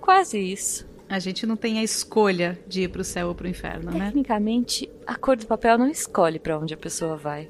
[0.00, 0.86] Quase isso.
[1.08, 4.06] A gente não tem a escolha de ir pro céu ou pro inferno, né?
[4.06, 7.48] Tecnicamente, a cor do papel não escolhe para onde a pessoa vai.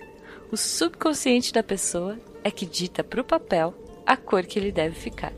[0.51, 3.75] O subconsciente da pessoa é que dita pro papel
[4.07, 5.33] a cor que ele deve ficar.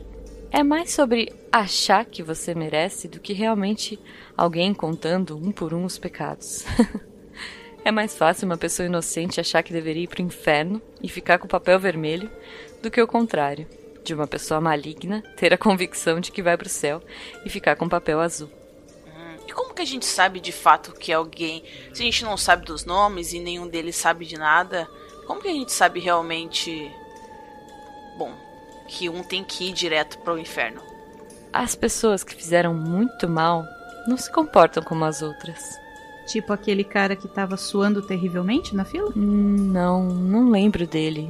[0.51, 3.99] É mais sobre achar que você merece do que realmente
[4.37, 6.65] alguém contando um por um os pecados.
[7.83, 11.45] é mais fácil uma pessoa inocente achar que deveria ir pro inferno e ficar com
[11.45, 12.29] o papel vermelho
[12.81, 13.67] do que o contrário,
[14.03, 17.01] de uma pessoa maligna ter a convicção de que vai pro céu
[17.45, 18.49] e ficar com o papel azul.
[19.47, 21.63] E como que a gente sabe de fato que alguém.
[21.91, 24.87] Se a gente não sabe dos nomes e nenhum deles sabe de nada,
[25.25, 26.91] como que a gente sabe realmente.
[28.15, 28.31] Bom,
[28.89, 30.81] que um tem que ir direto pro inferno?
[31.53, 33.65] As pessoas que fizeram muito mal
[34.07, 35.77] não se comportam como as outras.
[36.27, 39.11] Tipo aquele cara que tava suando terrivelmente na fila?
[39.15, 41.29] Não, não lembro dele.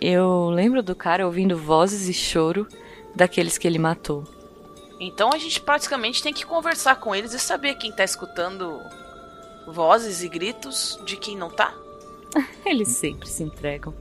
[0.00, 2.66] Eu lembro do cara ouvindo vozes e choro
[3.14, 4.24] daqueles que ele matou.
[4.98, 8.80] Então a gente praticamente tem que conversar com eles e saber quem tá escutando
[9.66, 11.74] vozes e gritos de quem não tá.
[12.64, 13.94] Eles sempre se entregam.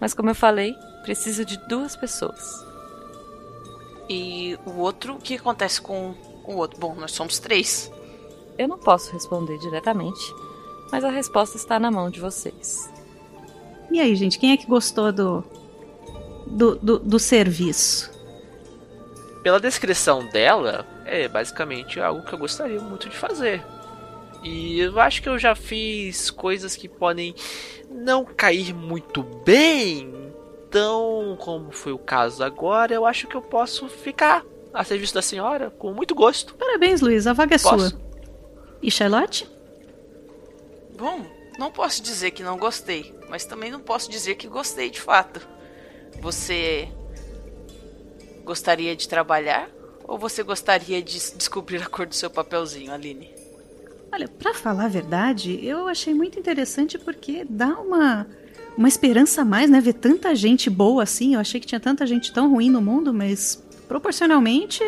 [0.00, 2.64] Mas como eu falei, preciso de duas pessoas.
[4.08, 6.14] E o outro, o que acontece com
[6.44, 6.78] o outro?
[6.78, 7.90] Bom, nós somos três.
[8.58, 10.20] Eu não posso responder diretamente,
[10.90, 12.90] mas a resposta está na mão de vocês.
[13.90, 15.44] E aí, gente, quem é que gostou do,
[16.46, 18.10] do, do, do serviço?
[19.42, 23.64] Pela descrição dela, é basicamente algo que eu gostaria muito de fazer.
[24.42, 27.34] E eu acho que eu já fiz coisas que podem
[27.90, 30.21] não cair muito bem.
[30.72, 34.42] Então, como foi o caso agora, eu acho que eu posso ficar
[34.72, 36.54] a serviço da senhora com muito gosto.
[36.54, 37.90] Parabéns, Luiz, a vaga é Posso?
[37.90, 38.00] sua.
[38.80, 39.46] E Charlotte?
[40.96, 41.26] Bom,
[41.58, 45.46] não posso dizer que não gostei, mas também não posso dizer que gostei de fato.
[46.22, 46.88] Você
[48.42, 49.68] gostaria de trabalhar
[50.04, 53.30] ou você gostaria de descobrir a cor do seu papelzinho, Aline?
[54.10, 58.26] Olha, pra falar a verdade, eu achei muito interessante porque dá uma
[58.76, 59.80] uma esperança a mais, né?
[59.80, 61.34] Ver tanta gente boa assim.
[61.34, 64.82] Eu achei que tinha tanta gente tão ruim no mundo, mas proporcionalmente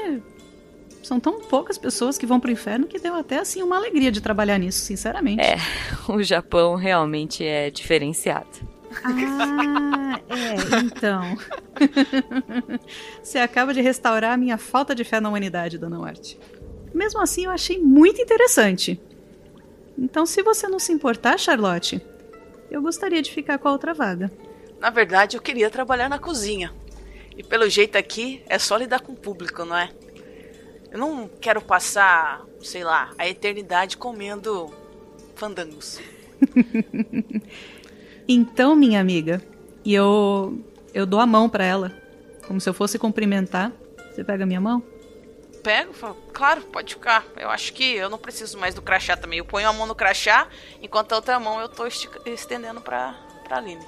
[1.03, 4.21] são tão poucas pessoas que vão pro inferno que deu até assim uma alegria de
[4.21, 5.43] trabalhar nisso, sinceramente.
[5.43, 5.57] É,
[6.09, 8.75] o Japão realmente é diferenciado.
[9.03, 11.37] Ah, é, então.
[13.23, 16.37] Você acaba de restaurar a minha falta de fé na humanidade, dona Wart.
[16.95, 19.01] Mesmo assim, eu achei muito interessante.
[19.99, 22.01] Então, se você não se importar, Charlotte,
[22.75, 24.31] eu gostaria de ficar com a outra vaga.
[24.81, 26.73] Na verdade, eu queria trabalhar na cozinha.
[27.37, 29.91] E pelo jeito aqui, é só lidar com o público, não é?
[30.91, 34.73] Eu não quero passar, sei lá, a eternidade comendo
[35.35, 36.01] fandangos.
[38.27, 39.43] Então, minha amiga,
[39.85, 40.59] e eu
[40.95, 41.93] eu dou a mão pra ela,
[42.47, 43.71] como se eu fosse cumprimentar.
[44.11, 44.83] Você pega a minha mão?
[45.65, 47.25] Pego, falo, claro, pode ficar.
[47.39, 49.39] Eu acho que eu não preciso mais do crachá também.
[49.39, 50.47] Eu ponho a mão no crachá,
[50.83, 53.85] enquanto a outra mão eu tô estendendo pra, pra Aline.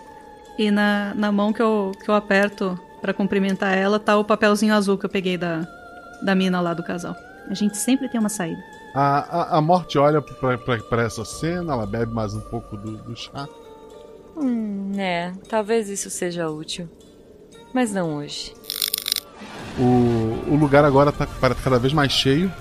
[0.58, 4.74] E na, na mão que eu, que eu aperto pra cumprimentar ela tá o papelzinho
[4.74, 5.68] azul que eu peguei da,
[6.22, 7.14] da mina lá do casal.
[7.50, 8.62] A gente sempre tem uma saída.
[8.94, 12.74] A, a, a morte olha pra, pra, pra essa cena, ela bebe mais um pouco
[12.74, 13.46] do, do chá.
[14.34, 16.88] Hum, é, talvez isso seja útil.
[17.74, 18.54] Mas não hoje.
[19.78, 22.52] O, o lugar agora tá para- cada vez mais cheio.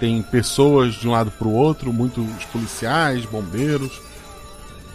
[0.00, 4.00] Tem pessoas de um lado para o outro, muitos policiais, bombeiros.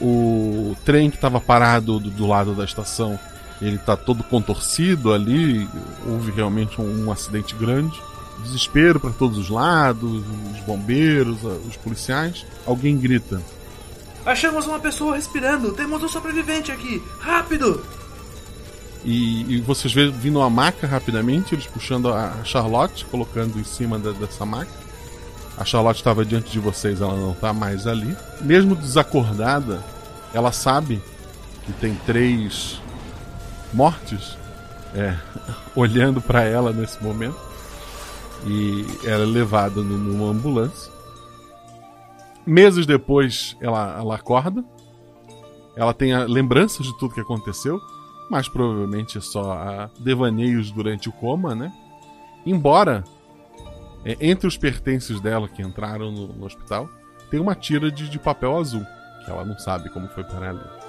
[0.01, 3.17] O trem que estava parado do, do lado da estação,
[3.61, 5.67] ele tá todo contorcido ali.
[6.05, 8.01] Houve realmente um, um acidente grande.
[8.43, 10.23] Desespero para todos os lados,
[10.53, 11.37] os bombeiros,
[11.67, 12.45] os policiais.
[12.65, 13.41] Alguém grita:
[14.25, 15.71] Achamos uma pessoa respirando.
[15.73, 17.01] Temos um sobrevivente aqui.
[17.19, 17.81] Rápido!
[19.05, 23.99] E, e vocês vê vindo uma maca rapidamente, eles puxando a Charlotte, colocando em cima
[23.99, 24.71] da- dessa maca.
[25.57, 28.15] A Charlotte estava diante de vocês, ela não está mais ali.
[28.41, 29.83] Mesmo desacordada,
[30.33, 31.01] ela sabe
[31.65, 32.81] que tem três
[33.73, 34.37] mortes
[34.95, 35.15] é,
[35.75, 37.37] olhando para ela nesse momento.
[38.45, 40.91] E ela é levada nu- numa ambulância.
[42.45, 44.63] Meses depois, ela, ela acorda.
[45.75, 47.79] Ela tem lembranças de tudo que aconteceu,
[48.33, 51.71] mas provavelmente só a devaneios durante o coma, né?
[52.43, 53.03] Embora
[54.03, 56.89] é, entre os pertences dela que entraram no, no hospital,
[57.29, 58.83] tem uma tira de, de papel azul,
[59.23, 60.83] que ela não sabe como foi parar ali.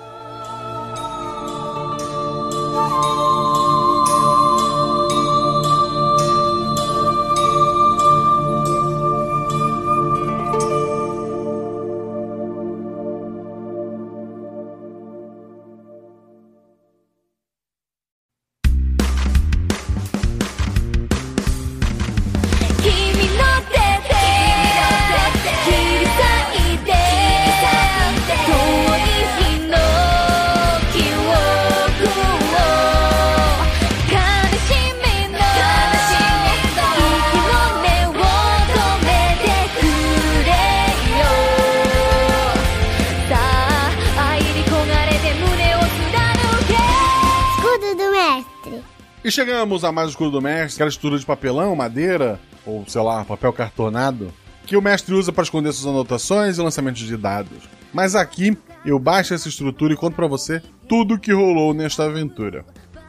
[49.65, 53.25] Chegamos a mais o escudo do mestre, aquela estrutura de papelão, madeira, ou sei lá,
[53.25, 54.31] papel cartonado,
[54.67, 57.67] que o mestre usa para esconder suas anotações e lançamentos de dados.
[57.91, 62.05] Mas aqui eu baixo essa estrutura e conto para você tudo o que rolou nesta
[62.05, 62.63] aventura.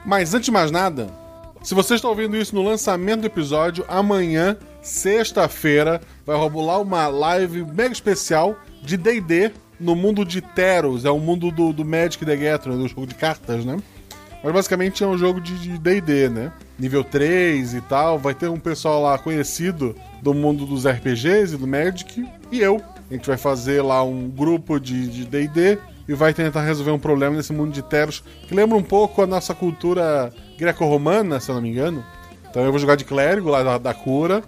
[0.05, 1.09] Mas antes de mais nada,
[1.61, 7.65] se você está ouvindo isso no lançamento do episódio, amanhã, sexta-feira, vai rolar uma live
[7.65, 12.37] mega especial de D&D no mundo de Teros, é o mundo do, do Magic the
[12.37, 13.75] Gathering, do jogo de cartas, né?
[14.45, 16.51] Mas basicamente é um jogo de DD, né?
[16.77, 18.19] Nível 3 e tal.
[18.19, 22.23] Vai ter um pessoal lá conhecido do mundo dos RPGs e do Magic.
[22.51, 22.79] E eu.
[23.09, 27.35] A gente vai fazer lá um grupo de DD e vai tentar resolver um problema
[27.35, 31.61] nesse mundo de Teros que lembra um pouco a nossa cultura greco-romana, se eu não
[31.63, 32.05] me engano.
[32.47, 34.43] Então eu vou jogar de clérigo lá da, da cura.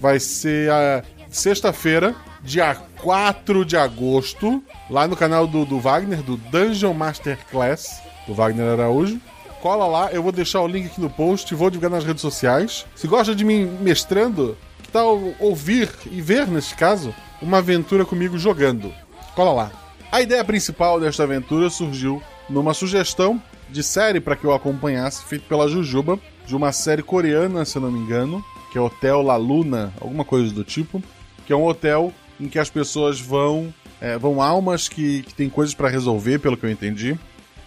[0.00, 4.60] Vai ser a sexta-feira, dia 4 de agosto,
[4.90, 9.20] lá no canal do, do Wagner, do Dungeon Master Class, do Wagner Araújo.
[9.60, 12.86] Cola lá, eu vou deixar o link aqui no post, vou divulgar nas redes sociais.
[12.94, 18.38] Se gosta de mim mestrando, que tal ouvir e ver, neste caso, uma aventura comigo
[18.38, 18.92] jogando?
[19.34, 19.72] Cola lá.
[20.12, 25.44] A ideia principal desta aventura surgiu numa sugestão de série para que eu acompanhasse, feita
[25.48, 29.36] pela Jujuba, de uma série coreana, se eu não me engano, que é Hotel La
[29.36, 31.02] Luna, alguma coisa do tipo,
[31.44, 35.48] que é um hotel em que as pessoas vão é, vão almas que, que têm
[35.48, 37.18] coisas para resolver, pelo que eu entendi.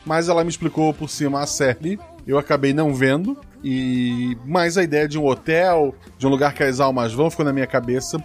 [0.10, 3.38] Mas ela me explicou por cima a série, eu acabei não vendo.
[3.64, 7.46] E mais a ideia de um hotel, de um lugar que as almas vão, ficou
[7.46, 8.18] na minha cabeça.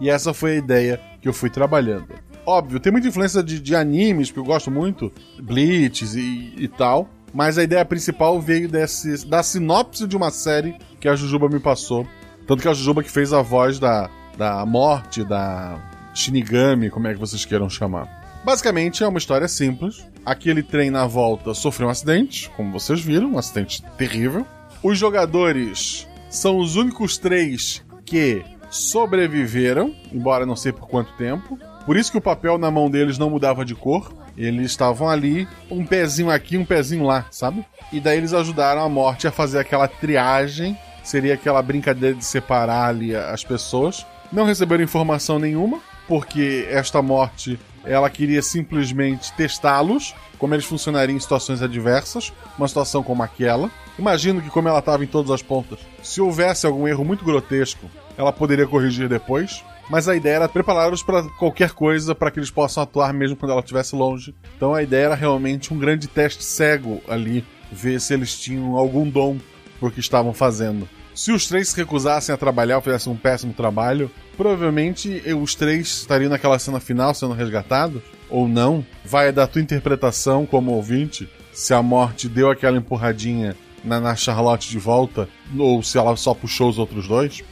[0.00, 2.06] E essa foi a ideia que eu fui trabalhando.
[2.46, 5.12] Óbvio, tem muita influência de, de animes, que eu gosto muito,
[5.42, 7.08] Bleach e, e tal.
[7.34, 11.58] Mas a ideia principal veio desse, da sinopse de uma série que a Jujuba me
[11.58, 12.06] passou.
[12.46, 14.08] Tanto que a Jujuba que fez a voz da,
[14.38, 15.76] da morte, da
[16.14, 18.21] Shinigami, como é que vocês queiram chamar.
[18.44, 20.04] Basicamente é uma história simples.
[20.26, 24.44] Aquele trem na volta sofreu um acidente, como vocês viram, um acidente terrível.
[24.82, 31.56] Os jogadores são os únicos três que sobreviveram, embora não sei por quanto tempo.
[31.86, 34.12] Por isso que o papel na mão deles não mudava de cor.
[34.36, 37.64] Eles estavam ali, um pezinho aqui, um pezinho lá, sabe?
[37.92, 40.76] E daí eles ajudaram a morte a fazer aquela triagem.
[41.04, 44.04] Seria aquela brincadeira de separar ali as pessoas.
[44.32, 45.78] Não receberam informação nenhuma,
[46.08, 53.02] porque esta morte ela queria simplesmente testá-los, como eles funcionariam em situações adversas, uma situação
[53.02, 53.70] como aquela.
[53.98, 57.90] Imagino que, como ela estava em todas as pontas, se houvesse algum erro muito grotesco,
[58.16, 59.64] ela poderia corrigir depois.
[59.90, 63.50] Mas a ideia era prepará-los para qualquer coisa, para que eles possam atuar mesmo quando
[63.50, 64.34] ela estivesse longe.
[64.56, 69.08] Então a ideia era realmente um grande teste cego ali, ver se eles tinham algum
[69.08, 69.38] dom
[69.78, 70.88] por que estavam fazendo.
[71.14, 75.88] Se os três se recusassem a trabalhar ou fizessem um péssimo trabalho, provavelmente os três
[75.88, 78.84] estariam naquela cena final sendo resgatados, ou não.
[79.04, 84.70] Vai da tua interpretação como ouvinte, se a morte deu aquela empurradinha na, na Charlotte
[84.70, 85.28] de volta,
[85.58, 87.42] ou se ela só puxou os outros dois.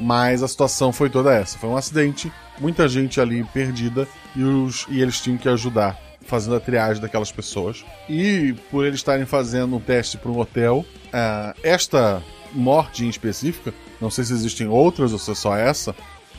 [0.00, 1.58] Mas a situação foi toda essa.
[1.58, 6.56] Foi um acidente, muita gente ali perdida e, os, e eles tinham que ajudar fazendo
[6.56, 7.84] a triagem daquelas pessoas.
[8.08, 12.22] E por eles estarem fazendo um teste para um hotel, uh, esta
[12.52, 15.94] morte em específica, não sei se existem outras ou se é só essa,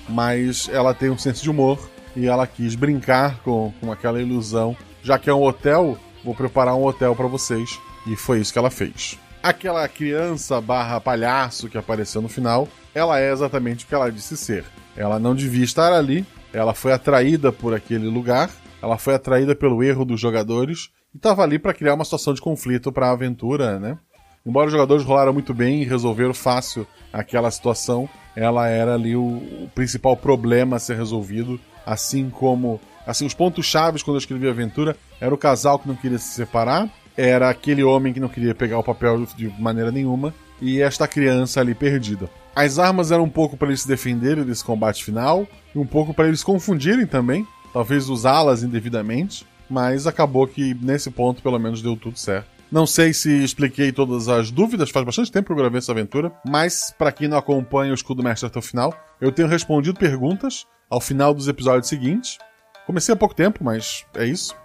[0.07, 1.79] mas ela tem um senso de humor
[2.15, 4.75] e ela quis brincar com, com aquela ilusão.
[5.01, 7.79] Já que é um hotel, vou preparar um hotel para vocês.
[8.05, 9.17] E foi isso que ela fez.
[9.41, 14.37] Aquela criança barra palhaço que apareceu no final, ela é exatamente o que ela disse
[14.37, 14.65] ser.
[14.95, 18.49] Ela não devia estar ali, ela foi atraída por aquele lugar,
[18.81, 22.41] ela foi atraída pelo erro dos jogadores e estava ali para criar uma situação de
[22.41, 23.97] conflito para a aventura, né?
[24.45, 29.21] Embora os jogadores rolaram muito bem e resolveram fácil aquela situação, ela era ali o,
[29.21, 34.47] o principal problema a ser resolvido, assim como assim os pontos chaves quando eu escrevi
[34.47, 38.27] a aventura era o casal que não queria se separar, era aquele homem que não
[38.27, 42.29] queria pegar o papel de maneira nenhuma e esta criança ali perdida.
[42.53, 46.13] As armas eram um pouco para eles se defenderem desse combate final e um pouco
[46.13, 51.95] para eles confundirem também, talvez usá-las indevidamente, mas acabou que nesse ponto pelo menos deu
[51.95, 52.52] tudo certo.
[52.73, 56.33] Não sei se expliquei todas as dúvidas, faz bastante tempo que eu gravei essa aventura,
[56.43, 58.91] mas para quem não acompanha o Escudo Mestre até o final,
[59.21, 62.39] eu tenho respondido perguntas ao final dos episódios seguintes.
[62.87, 64.55] Comecei há pouco tempo, mas é isso.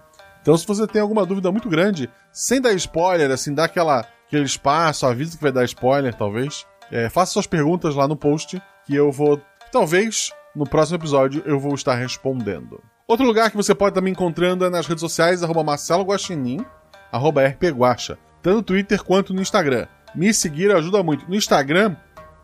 [0.40, 4.44] Então, se você tem alguma dúvida muito grande, sem dar spoiler, assim, dá aquela, aquele
[4.44, 8.94] espaço, avisa que vai dar spoiler, talvez, é, faça suas perguntas lá no post que
[8.94, 9.39] eu vou,
[9.70, 12.82] talvez, no próximo episódio, eu vou estar respondendo.
[13.06, 16.64] Outro lugar que você pode estar me encontrando é nas redes sociais, arroba Marcelo Guaxinim
[17.12, 19.86] rpguacha, tanto no Twitter quanto no Instagram.
[20.14, 21.28] Me seguir ajuda muito.
[21.28, 21.97] No Instagram,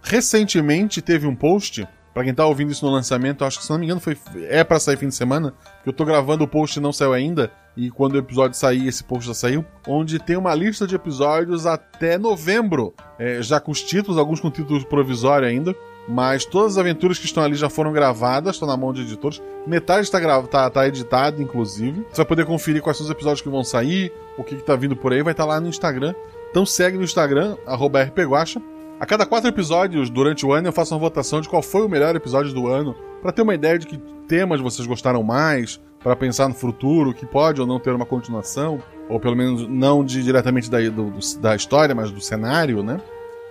[0.02, 3.78] recentemente teve um post, para quem tá ouvindo isso no lançamento, acho que se não
[3.78, 4.16] me engano foi,
[4.48, 7.12] é para sair fim de semana, que eu tô gravando o post e não saiu
[7.12, 10.94] ainda, e quando o episódio sair, esse post já saiu, onde tem uma lista de
[10.94, 15.74] episódios até novembro, é, já com os títulos, alguns com títulos provisório ainda,
[16.08, 19.42] mas todas as aventuras que estão ali já foram gravadas, estão na mão de editores.
[19.66, 20.42] Metade está gra...
[20.42, 22.04] tá, tá editado, inclusive.
[22.10, 24.96] Você vai poder conferir quais são os episódios que vão sair, o que, está vindo
[24.96, 26.14] por aí, vai estar tá lá no Instagram.
[26.50, 28.60] Então segue no Instagram, rpguacha.
[29.00, 31.88] A cada quatro episódios durante o ano eu faço uma votação de qual foi o
[31.88, 33.98] melhor episódio do ano, para ter uma ideia de que
[34.28, 38.80] temas vocês gostaram mais, para pensar no futuro, que pode ou não ter uma continuação,
[39.08, 43.00] ou pelo menos não de, diretamente da, do, da história, mas do cenário, né?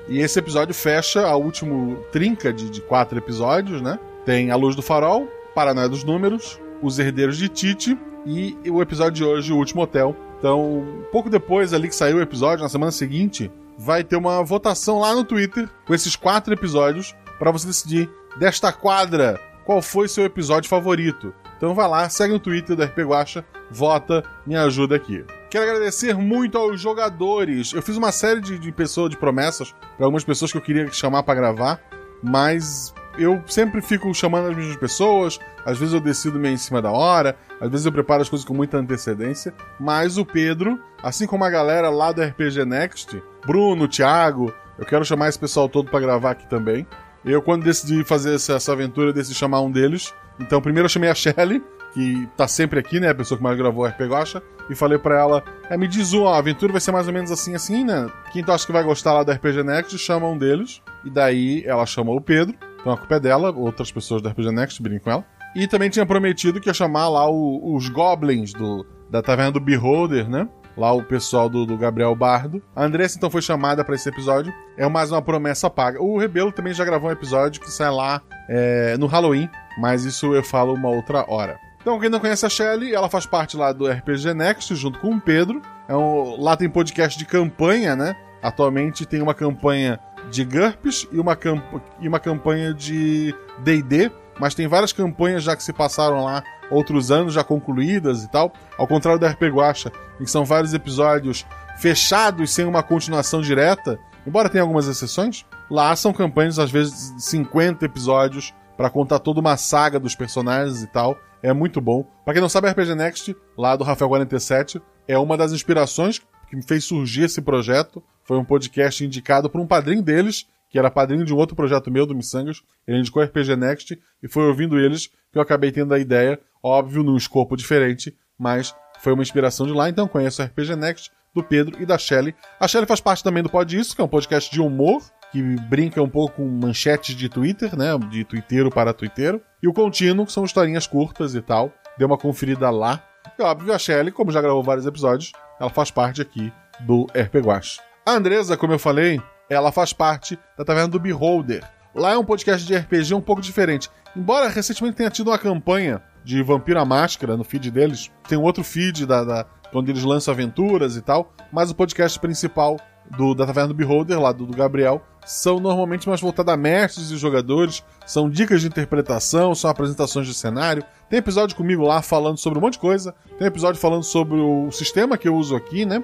[0.07, 3.97] E esse episódio fecha a último trinca de, de quatro episódios, né?
[4.25, 9.13] Tem A Luz do Farol, Paranoia dos Números, Os Herdeiros de Tite e o episódio
[9.13, 10.15] de hoje, O Último Hotel.
[10.38, 14.99] Então, pouco depois ali que saiu o episódio, na semana seguinte, vai ter uma votação
[14.99, 20.25] lá no Twitter com esses quatro episódios para você decidir desta quadra qual foi seu
[20.25, 21.34] episódio favorito.
[21.57, 25.23] Então vai lá, segue no Twitter do RP Guacha, vota, me ajuda aqui.
[25.53, 27.73] Quero agradecer muito aos jogadores.
[27.73, 30.91] Eu fiz uma série de, de pessoas, de promessas, para algumas pessoas que eu queria
[30.91, 31.80] chamar para gravar,
[32.23, 36.81] mas eu sempre fico chamando as mesmas pessoas, às vezes eu decido meio em cima
[36.81, 41.27] da hora, às vezes eu preparo as coisas com muita antecedência, mas o Pedro, assim
[41.27, 45.91] como a galera lá do RPG Next, Bruno, Thiago, eu quero chamar esse pessoal todo
[45.91, 46.88] para gravar aqui também.
[47.23, 50.15] Eu, quando decidi fazer essa, aventura, decidi chamar um deles.
[50.39, 51.63] Então, primeiro eu chamei a Shelly,
[51.94, 53.10] que tá sempre aqui, né?
[53.10, 56.14] A pessoa que mais gravou o RP Gosta, e falei para ela: é, me diz
[56.14, 58.10] um, ó, a aventura vai ser mais ou menos assim, assim, né?
[58.32, 60.82] Quem tu acha que vai gostar lá do RPG Next, chama um deles.
[61.03, 64.52] E daí ela chamou o Pedro, então a culpa é dela, outras pessoas do RPG
[64.52, 65.26] Next brincam com ela.
[65.56, 69.60] E também tinha prometido que ia chamar lá o, os Goblins do, da taverna do
[69.60, 70.48] Beholder, né?
[70.76, 72.64] Lá o pessoal do, do Gabriel Bardo.
[72.76, 74.52] A Andressa então foi chamada para esse episódio.
[74.76, 76.02] É mais uma promessa paga.
[76.02, 79.48] O Rebelo também já gravou um episódio que sai lá é, no Halloween,
[79.78, 81.60] mas isso eu falo uma outra hora.
[81.84, 85.15] Então, quem não conhece a Shelly, ela faz parte lá do RPG Next, junto com
[85.15, 85.61] o Pedro.
[85.85, 88.15] É um, lá tem podcast de campanha, né?
[88.41, 89.99] Atualmente tem uma campanha
[90.31, 91.61] de GURPS e uma, camp
[91.99, 96.41] e uma campanha de D&D, mas tem várias campanhas já que se passaram lá
[96.72, 98.53] outros anos já concluídas e tal.
[98.77, 99.91] Ao contrário da RP Guacha,
[100.22, 101.45] em que são vários episódios
[101.80, 107.23] fechados sem uma continuação direta, embora tenha algumas exceções, lá são campanhas às vezes de
[107.23, 111.18] 50 episódios para contar toda uma saga dos personagens e tal.
[111.44, 112.03] É muito bom.
[112.24, 116.56] Para quem não sabe, RPG Next, lá do Rafael 47, é uma das inspirações que
[116.56, 118.02] me fez surgir esse projeto.
[118.24, 121.91] Foi um podcast indicado por um padrinho deles, que era padrinho de um outro projeto
[121.91, 122.64] meu, do Missangas.
[122.88, 127.03] Ele indicou RPG Next e foi ouvindo eles que eu acabei tendo a ideia, óbvio,
[127.03, 131.44] num escopo diferente, mas foi uma inspiração de lá, então conheço o RPG Next, do
[131.44, 132.34] Pedro e da Shelley.
[132.60, 135.03] A Shelley faz parte também do Pod Isso, que é um podcast de humor,
[135.34, 137.97] que brinca um pouco com manchetes de Twitter, né?
[138.07, 139.41] De twitteiro para twitteiro.
[139.64, 141.73] E o Contínuo, que são historinhas curtas e tal.
[141.97, 143.03] Dê uma conferida lá.
[143.38, 147.38] E óbvio, a Shelley, como já gravou vários episódios, ela faz parte aqui do RP
[147.43, 147.80] Guache.
[148.05, 149.19] A Andresa, como eu falei,
[149.49, 151.68] ela faz parte da Taverna do Beholder.
[151.95, 153.89] Lá é um podcast de RPG um pouco diferente.
[154.15, 158.43] Embora recentemente tenha tido uma campanha de Vampiro à Máscara no feed deles, tem um
[158.43, 162.77] outro feed da, da onde eles lançam aventuras e tal, mas o podcast principal
[163.18, 167.10] do, da Taverna do Beholder, lá do, do Gabriel, são normalmente mais voltados a mestres
[167.11, 170.84] e jogadores, são dicas de interpretação, são apresentações de cenário.
[171.10, 174.72] Tem episódio comigo lá falando sobre um monte de coisa, tem episódio falando sobre o
[174.72, 176.03] sistema que eu uso aqui, né?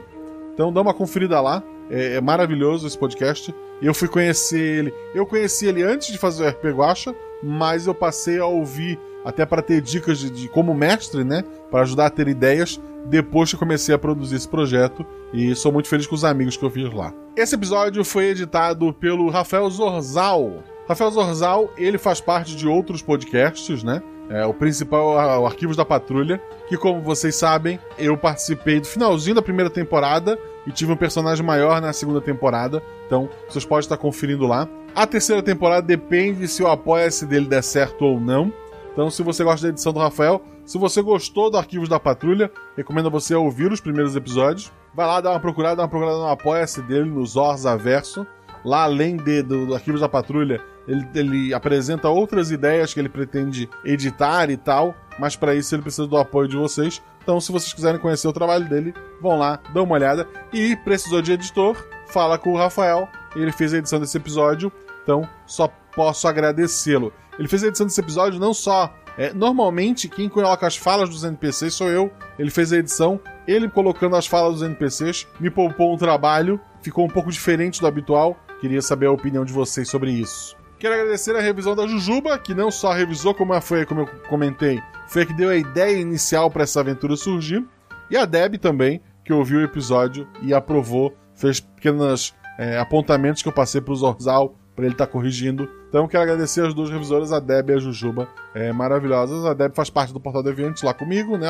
[0.53, 3.53] Então dá uma conferida lá, é, é maravilhoso esse podcast.
[3.81, 7.95] Eu fui conhecer ele, eu conheci ele antes de fazer o RP Guacha, mas eu
[7.95, 12.10] passei a ouvir até para ter dicas de, de, como mestre, né, para ajudar a
[12.10, 16.23] ter ideias depois que comecei a produzir esse projeto e sou muito feliz com os
[16.23, 17.13] amigos que eu fiz lá.
[17.35, 20.63] Esse episódio foi editado pelo Rafael Zorzal.
[20.88, 24.01] Rafael Zorzal, ele faz parte de outros podcasts, né?
[24.30, 28.85] É, o principal é o Arquivos da Patrulha, que como vocês sabem, eu participei do
[28.85, 33.81] finalzinho da primeira temporada e tive um personagem maior na segunda temporada, então vocês podem
[33.81, 34.69] estar conferindo lá.
[34.95, 38.53] A terceira temporada depende se o apoia-se dele der certo ou não.
[38.91, 42.52] Então, se você gosta da edição do Rafael, se você gostou do Arquivos da Patrulha,
[42.78, 44.72] recomendo você ouvir os primeiros episódios.
[44.94, 48.24] Vai lá dar uma procurada, dar uma procurada no Apoia-se dele, no Zorza Verso.
[48.64, 53.10] Lá, além de, do, do Arquivos da Patrulha, ele, ele, apresenta outras ideias que ele
[53.10, 57.02] pretende editar e tal, mas para isso ele precisa do apoio de vocês.
[57.24, 60.28] Então, se vocês quiserem conhecer o trabalho dele, vão lá, dão uma olhada.
[60.54, 61.76] E precisou de editor,
[62.10, 64.72] fala com o Rafael, ele fez a edição desse episódio,
[65.02, 67.12] então só posso agradecê-lo.
[67.40, 68.94] Ele fez a edição desse episódio não só.
[69.20, 72.10] É, normalmente, quem coloca as falas dos NPCs sou eu.
[72.40, 73.20] Ele fez a edição.
[73.46, 76.58] Ele colocando as falas dos NPCs me poupou um trabalho.
[76.82, 78.38] Ficou um pouco diferente do habitual.
[78.62, 80.56] Queria saber a opinião de vocês sobre isso.
[80.78, 84.82] Quero agradecer a revisão da Jujuba, que não só revisou, como foi, como eu comentei,
[85.10, 87.68] foi a que deu a ideia inicial para essa aventura surgir.
[88.10, 93.50] E a Deb também, que ouviu o episódio e aprovou, fez pequenos é, apontamentos que
[93.50, 95.69] eu passei para o Zorzal para ele estar tá corrigindo.
[95.89, 99.45] Então quero agradecer as duas revisoras, a Deb e a Jujuba, é, maravilhosas.
[99.45, 101.47] A Deb faz parte do Portal Deviante lá comigo, né?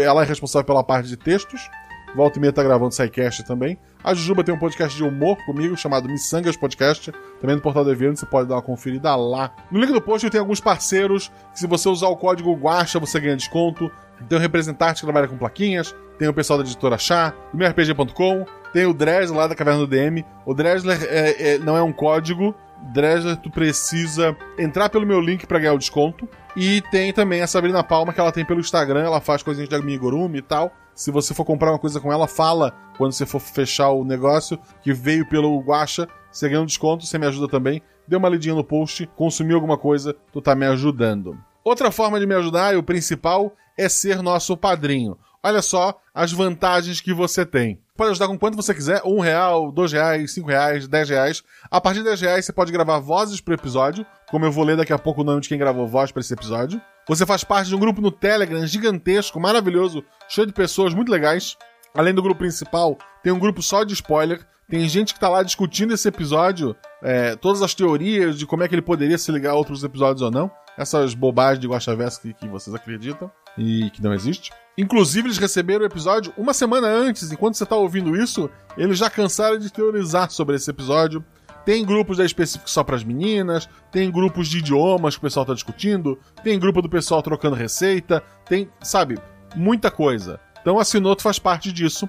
[0.00, 1.70] Ela é responsável pela parte de textos.
[2.16, 3.78] Volta e meia tá gravando SciCast também.
[4.02, 8.20] A Jujuba tem um podcast de humor comigo chamado Missangas Podcast, também do Portal Deviante,
[8.20, 9.52] você pode dar uma conferida lá.
[9.70, 12.98] No link do post eu tenho alguns parceiros, que se você usar o código GUACHA
[12.98, 13.90] você ganha desconto.
[14.28, 18.46] Tem o representante que trabalha com plaquinhas, tem o pessoal da editora Chá, do MeuRPG.com,
[18.72, 20.24] tem o Dresler lá da Caverna do DM.
[20.44, 22.54] O Dresler é, é, não é um código,
[22.92, 26.28] Dresler, tu precisa entrar pelo meu link para ganhar o desconto.
[26.56, 29.74] E tem também a Sabrina Palma, que ela tem pelo Instagram, ela faz coisinhas de
[29.74, 30.72] amigurumi e tal.
[30.94, 34.58] Se você for comprar uma coisa com ela, fala quando você for fechar o negócio
[34.82, 36.06] que veio pelo Guacha.
[36.30, 37.82] Você ganha um desconto, você me ajuda também.
[38.06, 41.36] Dê uma lidinha no post, consumiu alguma coisa, tu tá me ajudando.
[41.64, 45.16] Outra forma de me ajudar, e o principal, é ser nosso padrinho.
[45.42, 47.80] Olha só as vantagens que você tem.
[47.96, 51.44] Pode ajudar com quanto você quiser, um real, dois reais, cinco reais, dez reais.
[51.70, 54.76] A partir de dez reais você pode gravar vozes pro episódio, como eu vou ler
[54.76, 56.82] daqui a pouco o nome de quem gravou voz para esse episódio.
[57.06, 61.56] Você faz parte de um grupo no Telegram gigantesco, maravilhoso, cheio de pessoas muito legais.
[61.94, 64.44] Além do grupo principal, tem um grupo só de spoiler.
[64.68, 68.68] Tem gente que tá lá discutindo esse episódio, é, todas as teorias de como é
[68.68, 70.50] que ele poderia se ligar a outros episódios ou não.
[70.76, 74.52] Essas bobagens de Guaxaverso que, que vocês acreditam e que não existe.
[74.76, 77.30] Inclusive, eles receberam o episódio uma semana antes.
[77.30, 81.24] Enquanto você tá ouvindo isso, eles já cansaram de teorizar sobre esse episódio.
[81.64, 85.46] Tem grupos da específico só para as meninas, tem grupos de idiomas que o pessoal
[85.46, 89.18] tá discutindo, tem grupo do pessoal trocando receita, tem, sabe,
[89.56, 90.38] muita coisa.
[90.60, 92.08] Então a Sinoto faz parte disso.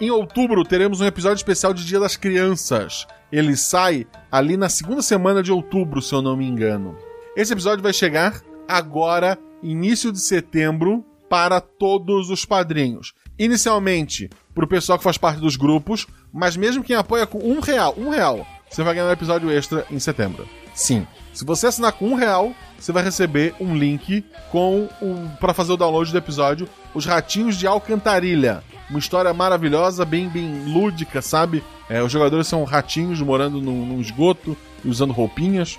[0.00, 3.06] Em outubro teremos um episódio especial de Dia das Crianças.
[3.32, 6.96] Ele sai ali na segunda semana de outubro, se eu não me engano.
[7.36, 13.12] Esse episódio vai chegar agora, início de setembro, para todos os padrinhos.
[13.38, 17.58] Inicialmente, para o pessoal que faz parte dos grupos, mas mesmo quem apoia com um
[17.58, 20.48] real, um real, você vai ganhar um episódio extra em setembro.
[20.74, 21.06] Sim.
[21.32, 25.72] Se você assinar com um real, você vai receber um link com o para fazer
[25.72, 28.62] o download do episódio Os Ratinhos de Alcantarilha.
[28.90, 31.64] Uma história maravilhosa, bem bem lúdica, sabe?
[31.88, 35.78] É, os jogadores são ratinhos morando num, num esgoto e usando roupinhas.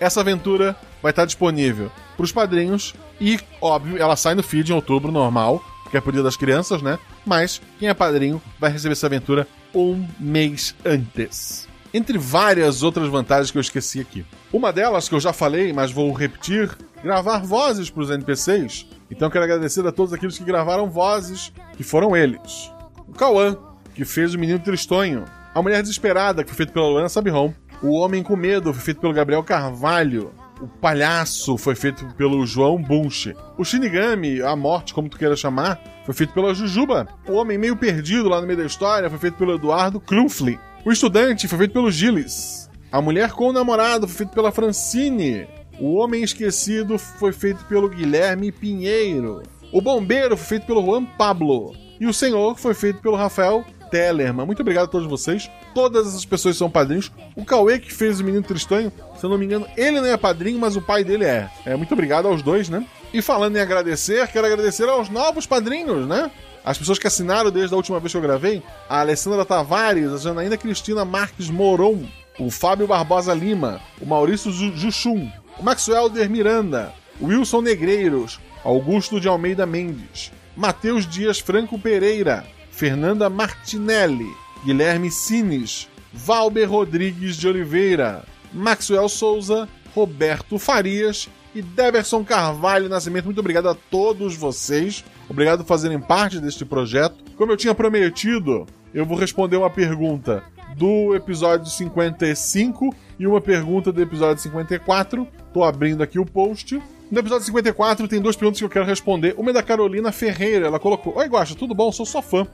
[0.00, 4.74] Essa aventura vai estar disponível para os padrinhos e, óbvio, ela sai no feed em
[4.74, 6.98] outubro normal, porque é por dia das crianças, né?
[7.26, 11.68] Mas quem é padrinho vai receber essa aventura um mês antes.
[11.92, 14.24] Entre várias outras vantagens que eu esqueci aqui.
[14.50, 16.70] Uma delas, que eu já falei, mas vou repetir,
[17.04, 18.86] gravar vozes para os NPCs.
[19.10, 22.72] Então quero agradecer a todos aqueles que gravaram vozes, que foram eles.
[23.06, 23.54] O Cauã,
[23.94, 25.26] que fez o Menino Tristonho.
[25.54, 27.52] A Mulher Desesperada, que foi feito pela Luana Sabihon.
[27.82, 30.32] O Homem com Medo, foi feito pelo Gabriel Carvalho.
[30.60, 33.34] O Palhaço foi feito pelo João Bunch.
[33.56, 37.08] O Shinigami, a morte, como tu queira chamar, foi feito pela Jujuba.
[37.26, 40.60] O Homem Meio Perdido, lá no meio da história, foi feito pelo Eduardo Krumfli.
[40.84, 42.68] O Estudante foi feito pelo Gilles.
[42.92, 45.46] A Mulher com o Namorado foi feito pela Francine.
[45.80, 49.42] O Homem Esquecido foi feito pelo Guilherme Pinheiro.
[49.72, 51.74] O Bombeiro foi feito pelo Juan Pablo.
[51.98, 54.46] E o Senhor foi feito pelo Rafael Tellerman.
[54.46, 55.50] Muito obrigado a todos vocês.
[55.74, 57.10] Todas essas pessoas são padrinhos.
[57.36, 60.16] O Cauê, que fez o Menino Tristonho, se eu não me engano, ele não é
[60.16, 61.50] padrinho, mas o pai dele é.
[61.66, 62.84] é muito obrigado aos dois, né?
[63.12, 66.30] E falando em agradecer, quero agradecer aos novos padrinhos, né?
[66.64, 70.18] As pessoas que assinaram desde a última vez que eu gravei: a Alessandra Tavares, a
[70.18, 72.04] Janaína Cristina Marques Moron,
[72.38, 79.20] o Fábio Barbosa Lima, o Maurício Juchum, o Maxwell Der Miranda, o Wilson Negreiros, Augusto
[79.20, 84.30] de Almeida Mendes, Matheus Dias Franco Pereira, Fernanda Martinelli,
[84.64, 93.26] Guilherme Sines, Valber Rodrigues de Oliveira, Maxwell Souza, Roberto Farias e Deberson Carvalho Nascimento.
[93.26, 95.04] Muito obrigado a todos vocês.
[95.28, 97.16] Obrigado por fazerem parte deste projeto.
[97.36, 100.42] Como eu tinha prometido, eu vou responder uma pergunta
[100.76, 105.26] do episódio 55 e uma pergunta do episódio 54.
[105.52, 106.80] Tô abrindo aqui o post.
[107.10, 109.34] No episódio 54 tem duas perguntas que eu quero responder.
[109.36, 110.68] Uma é da Carolina Ferreira.
[110.68, 111.90] Ela colocou: Oi, Guacha, tudo bom?
[111.90, 112.46] Sou sua fã.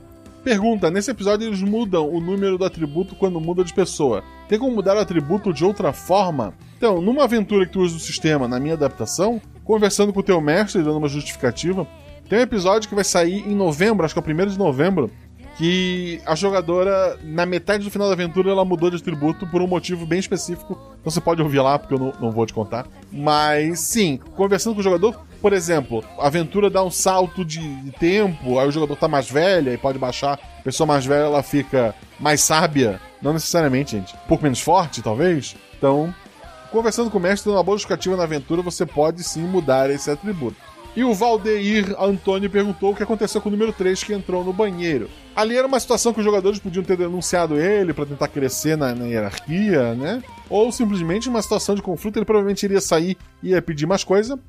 [0.43, 4.25] Pergunta: Nesse episódio eles mudam o número do atributo quando muda de pessoa.
[4.49, 6.55] Tem como mudar o atributo de outra forma?
[6.79, 10.41] Então, numa aventura que tu usa o sistema, na minha adaptação, conversando com o teu
[10.41, 11.87] mestre, dando uma justificativa,
[12.27, 15.11] tem um episódio que vai sair em novembro, acho que é o primeiro de novembro,
[15.57, 19.67] que a jogadora, na metade do final da aventura, ela mudou de atributo por um
[19.67, 20.79] motivo bem específico.
[21.01, 22.87] Então você pode ouvir lá, porque eu não, não vou te contar.
[23.11, 27.61] Mas sim, conversando com o jogador, por exemplo, a aventura dá um salto de,
[27.99, 30.39] tempo, aí o jogador tá mais velho, e pode baixar.
[30.59, 33.01] A pessoa mais velha ela fica mais sábia.
[33.23, 34.15] Não necessariamente, gente.
[34.15, 35.57] Um pouco menos forte, talvez.
[35.79, 36.15] Então,
[36.71, 40.11] conversando com o mestre, dando uma boa justificativa na aventura, você pode sim mudar esse
[40.11, 40.57] atributo.
[40.97, 44.51] E o Valdeir Antônio perguntou o que aconteceu com o número 3 que entrou no
[44.51, 45.11] banheiro.
[45.35, 48.95] Ali era uma situação que os jogadores podiam ter denunciado ele para tentar crescer na,
[48.95, 50.23] na, hierarquia, né?
[50.49, 54.41] Ou simplesmente uma situação de conflito, ele provavelmente iria sair e ia pedir mais coisa.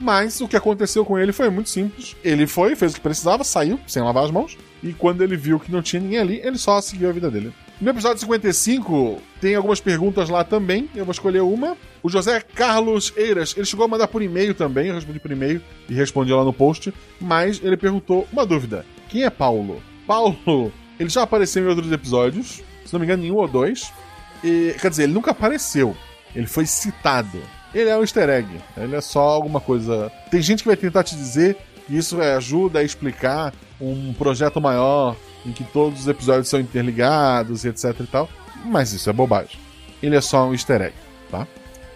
[0.00, 2.16] Mas o que aconteceu com ele foi muito simples.
[2.24, 4.56] Ele foi, fez o que precisava, saiu, sem lavar as mãos.
[4.82, 7.52] E quando ele viu que não tinha ninguém ali, ele só seguiu a vida dele.
[7.80, 10.90] No episódio 55, tem algumas perguntas lá também.
[10.94, 11.78] Eu vou escolher uma.
[12.02, 14.88] O José Carlos Eiras, ele chegou a mandar por e-mail também.
[14.88, 16.92] Eu respondi por e-mail e respondi lá no post.
[17.18, 19.82] Mas ele perguntou uma dúvida: quem é Paulo?
[20.06, 23.90] Paulo, ele já apareceu em outros episódios, se não me engano, nenhum ou dois.
[24.44, 25.96] E, quer dizer, ele nunca apareceu.
[26.34, 27.40] Ele foi citado.
[27.74, 28.48] Ele é um easter egg.
[28.76, 30.12] Ele é só alguma coisa.
[30.30, 31.56] Tem gente que vai tentar te dizer
[31.88, 36.60] E isso é, ajuda a explicar um projeto maior em que todos os episódios são
[36.60, 38.28] interligados e etc e tal.
[38.64, 39.58] Mas isso é bobagem.
[40.02, 40.94] Ele é só um easter egg,
[41.30, 41.46] tá?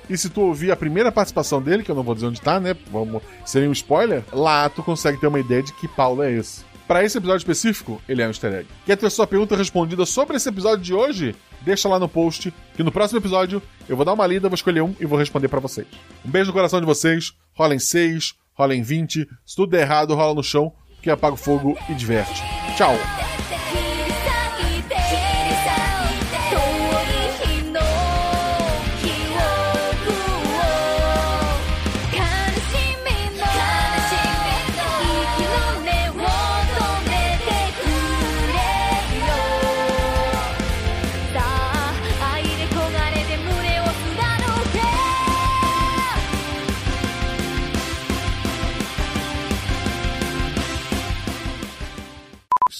[0.08, 2.60] E se tu ouvir a primeira participação dele, que eu não vou dizer onde tá,
[2.60, 2.76] né?
[2.90, 4.22] Vamos, seria um spoiler.
[4.32, 6.62] Lá tu consegue ter uma ideia de que Paulo é esse.
[6.86, 8.68] Para esse episódio específico, ele é um easter egg.
[8.84, 11.34] Quer ter sua pergunta respondida sobre esse episódio de hoje?
[11.62, 14.82] Deixa lá no post, que no próximo episódio eu vou dar uma lida, vou escolher
[14.82, 15.86] um e vou responder para vocês.
[16.24, 19.80] Um beijo no coração de vocês, rola em 6, rola em 20, se tudo der
[19.80, 22.42] errado, rola no chão, que apaga o fogo e diverte.
[22.76, 22.94] Tchau!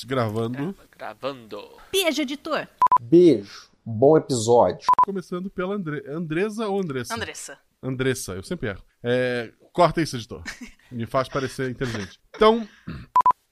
[0.07, 0.77] Gravando.
[0.97, 1.79] Gravando.
[1.91, 2.69] Beijo, editor.
[3.01, 3.71] Beijo.
[3.85, 4.87] Bom episódio.
[5.05, 6.05] Começando pela Andre...
[6.09, 7.15] Andresa ou Andressa?
[7.15, 7.59] Andressa.
[7.83, 8.83] Andressa, eu sempre erro.
[9.03, 9.53] É...
[9.73, 10.43] Corta isso, editor.
[10.93, 12.21] Me faz parecer inteligente.
[12.35, 12.69] Então.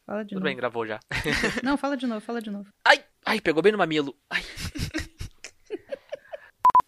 [0.06, 0.44] Fala de Tudo novo.
[0.44, 1.00] bem, gravou já.
[1.64, 2.68] Não, fala de novo, fala de novo.
[2.84, 4.14] Ai, ai, pegou bem no mamilo.
[4.28, 4.42] Ai.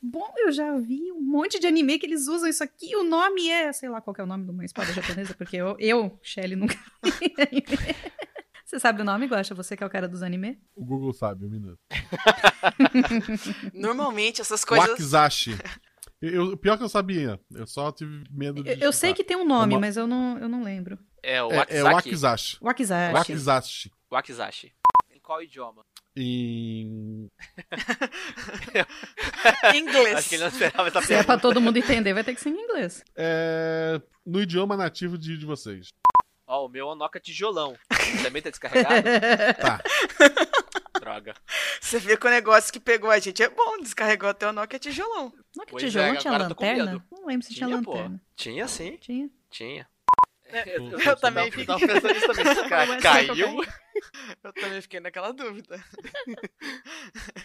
[0.03, 2.95] Bom, eu já vi um monte de anime que eles usam isso aqui.
[2.95, 5.57] O nome é, sei lá qual que é o nome de uma espada japonesa, porque
[5.57, 8.14] eu, eu Shelly, nunca vi anime.
[8.65, 9.55] Você sabe o nome, Guaxa?
[9.55, 10.59] Você que é o cara dos anime?
[10.75, 11.79] O Google sabe, um minuto.
[13.75, 14.89] Normalmente essas coisas.
[14.89, 15.57] Wakizashi.
[16.21, 17.39] Eu, pior que eu sabia.
[17.53, 18.71] Eu só tive medo de.
[18.71, 20.99] Eu, eu sei que tem um nome, É uma- mas eu não, eu não lembro.
[21.23, 21.77] É o É, Wakizaki.
[21.77, 22.59] é Wakizashi.
[22.63, 23.13] Wakizashi.
[23.15, 23.93] Wakizashi.
[24.11, 24.73] Wakizashi.
[25.15, 25.83] Em qual idioma?
[26.17, 27.29] Em.
[29.75, 30.17] Inglês.
[30.19, 32.41] Acho que ele não esperava essa Se é pra todo mundo entender, vai ter que
[32.41, 33.03] ser em inglês.
[33.17, 34.01] É...
[34.25, 35.89] No idioma nativo de, de vocês.
[36.55, 37.77] Ó, o meu é um Nokia tijolão.
[38.23, 38.95] Também tá descarregado?
[39.61, 39.81] Tá.
[41.01, 41.35] Droga.
[41.81, 44.79] Você vê que o negócio que pegou a gente é bom, descarregou até o Nokia
[44.79, 45.33] tijolão.
[45.57, 47.05] Nokia Pois tijolão é, tinha lanterna?
[47.11, 47.91] Não lembro se tinha, Tinha, pô.
[47.93, 48.21] lanterna.
[48.37, 48.97] Tinha sim.
[48.99, 49.29] Tinha.
[49.51, 49.89] Tinha.
[50.47, 51.67] Eu, Eu, eu também tava, fiquei.
[51.67, 53.01] tava pensando nisso também.
[53.03, 53.65] Caiu.
[54.45, 55.83] Eu também fiquei naquela dúvida.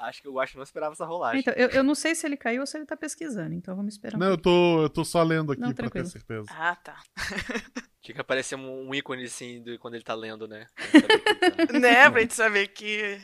[0.00, 1.40] Acho que eu acho que não esperava essa rolagem.
[1.40, 3.94] Então, eu, eu não sei se ele caiu ou se ele tá pesquisando, então vamos
[3.94, 6.46] esperar um Não, eu tô, eu tô só lendo aqui Não, pra ter certeza.
[6.50, 7.02] Ah, tá.
[8.00, 10.66] Tinha que aparecer um, um ícone assim do, quando ele tá lendo, né?
[11.80, 13.20] né, pra gente saber que.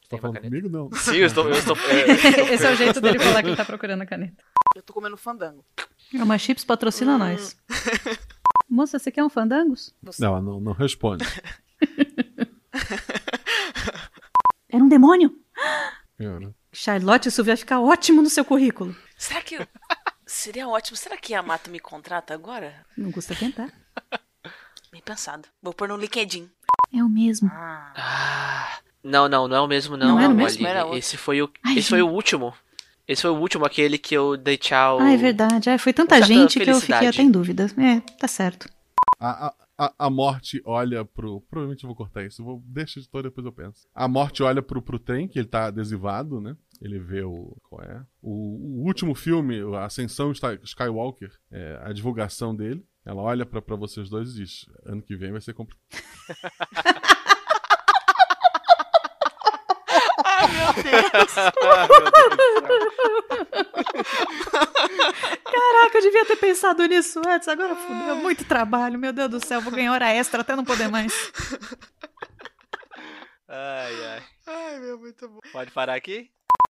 [0.00, 0.68] Você tá falando comigo?
[0.70, 0.90] Não.
[0.92, 1.44] Sim, eu estou.
[1.46, 4.42] Eu estou é, Esse é o jeito dele falar que ele tá procurando a caneta.
[4.74, 5.64] Eu tô comendo fandango.
[6.14, 7.54] É uma chips patrocina nós.
[8.68, 9.94] Moça, você quer um fandangos?
[10.18, 11.24] Não, ela não, não responde.
[14.70, 15.34] Era um demônio?
[16.18, 16.54] Cara.
[16.72, 18.94] Charlotte, isso vai ficar ótimo no seu currículo.
[19.16, 19.56] Será que.
[20.26, 20.96] Seria ótimo.
[20.96, 22.84] Será que a Mata me contrata agora?
[22.96, 23.72] Não custa tentar.
[24.92, 25.48] Bem pensado.
[25.62, 26.50] Vou pôr no LinkedIn.
[26.92, 27.50] É o mesmo.
[27.52, 28.78] Ah.
[29.02, 30.08] Não, não, não é o mesmo, não.
[30.08, 30.66] Não era o mesmo?
[30.66, 30.98] Era outro.
[30.98, 31.50] Esse foi o.
[31.64, 32.52] Ai, esse foi o último.
[33.06, 34.98] Esse foi o último, aquele que eu dei tchau.
[35.00, 35.70] Ah, é verdade.
[35.70, 37.66] Ah, foi tanta gente que eu fiquei até em dúvida.
[37.78, 38.68] É, tá certo.
[39.18, 41.40] A, a, a, a morte olha pro.
[41.42, 42.42] Provavelmente eu vou cortar isso.
[42.44, 43.86] Vou, deixa de todo, depois eu penso.
[43.94, 46.56] A morte olha pro, pro trem, que ele tá adesivado, né?
[46.82, 47.56] Ele vê o.
[47.68, 48.04] Qual é?
[48.20, 52.84] O, o último filme, a Ascensão Sky- Skywalker, é, a divulgação dele.
[53.04, 55.88] Ela olha pra, pra vocês dois e diz: ano que vem vai ser complicado.
[60.24, 61.34] Ai, meu Deus.
[65.44, 67.48] Caraca, eu devia ter pensado nisso antes.
[67.48, 68.16] Agora fudeu.
[68.16, 69.60] Muito trabalho, meu Deus do céu.
[69.60, 71.32] Vou ganhar hora extra até não poder mais.
[73.48, 74.22] Ai, ai.
[74.46, 75.40] Ai, meu, muito bom.
[75.52, 76.30] Pode parar aqui?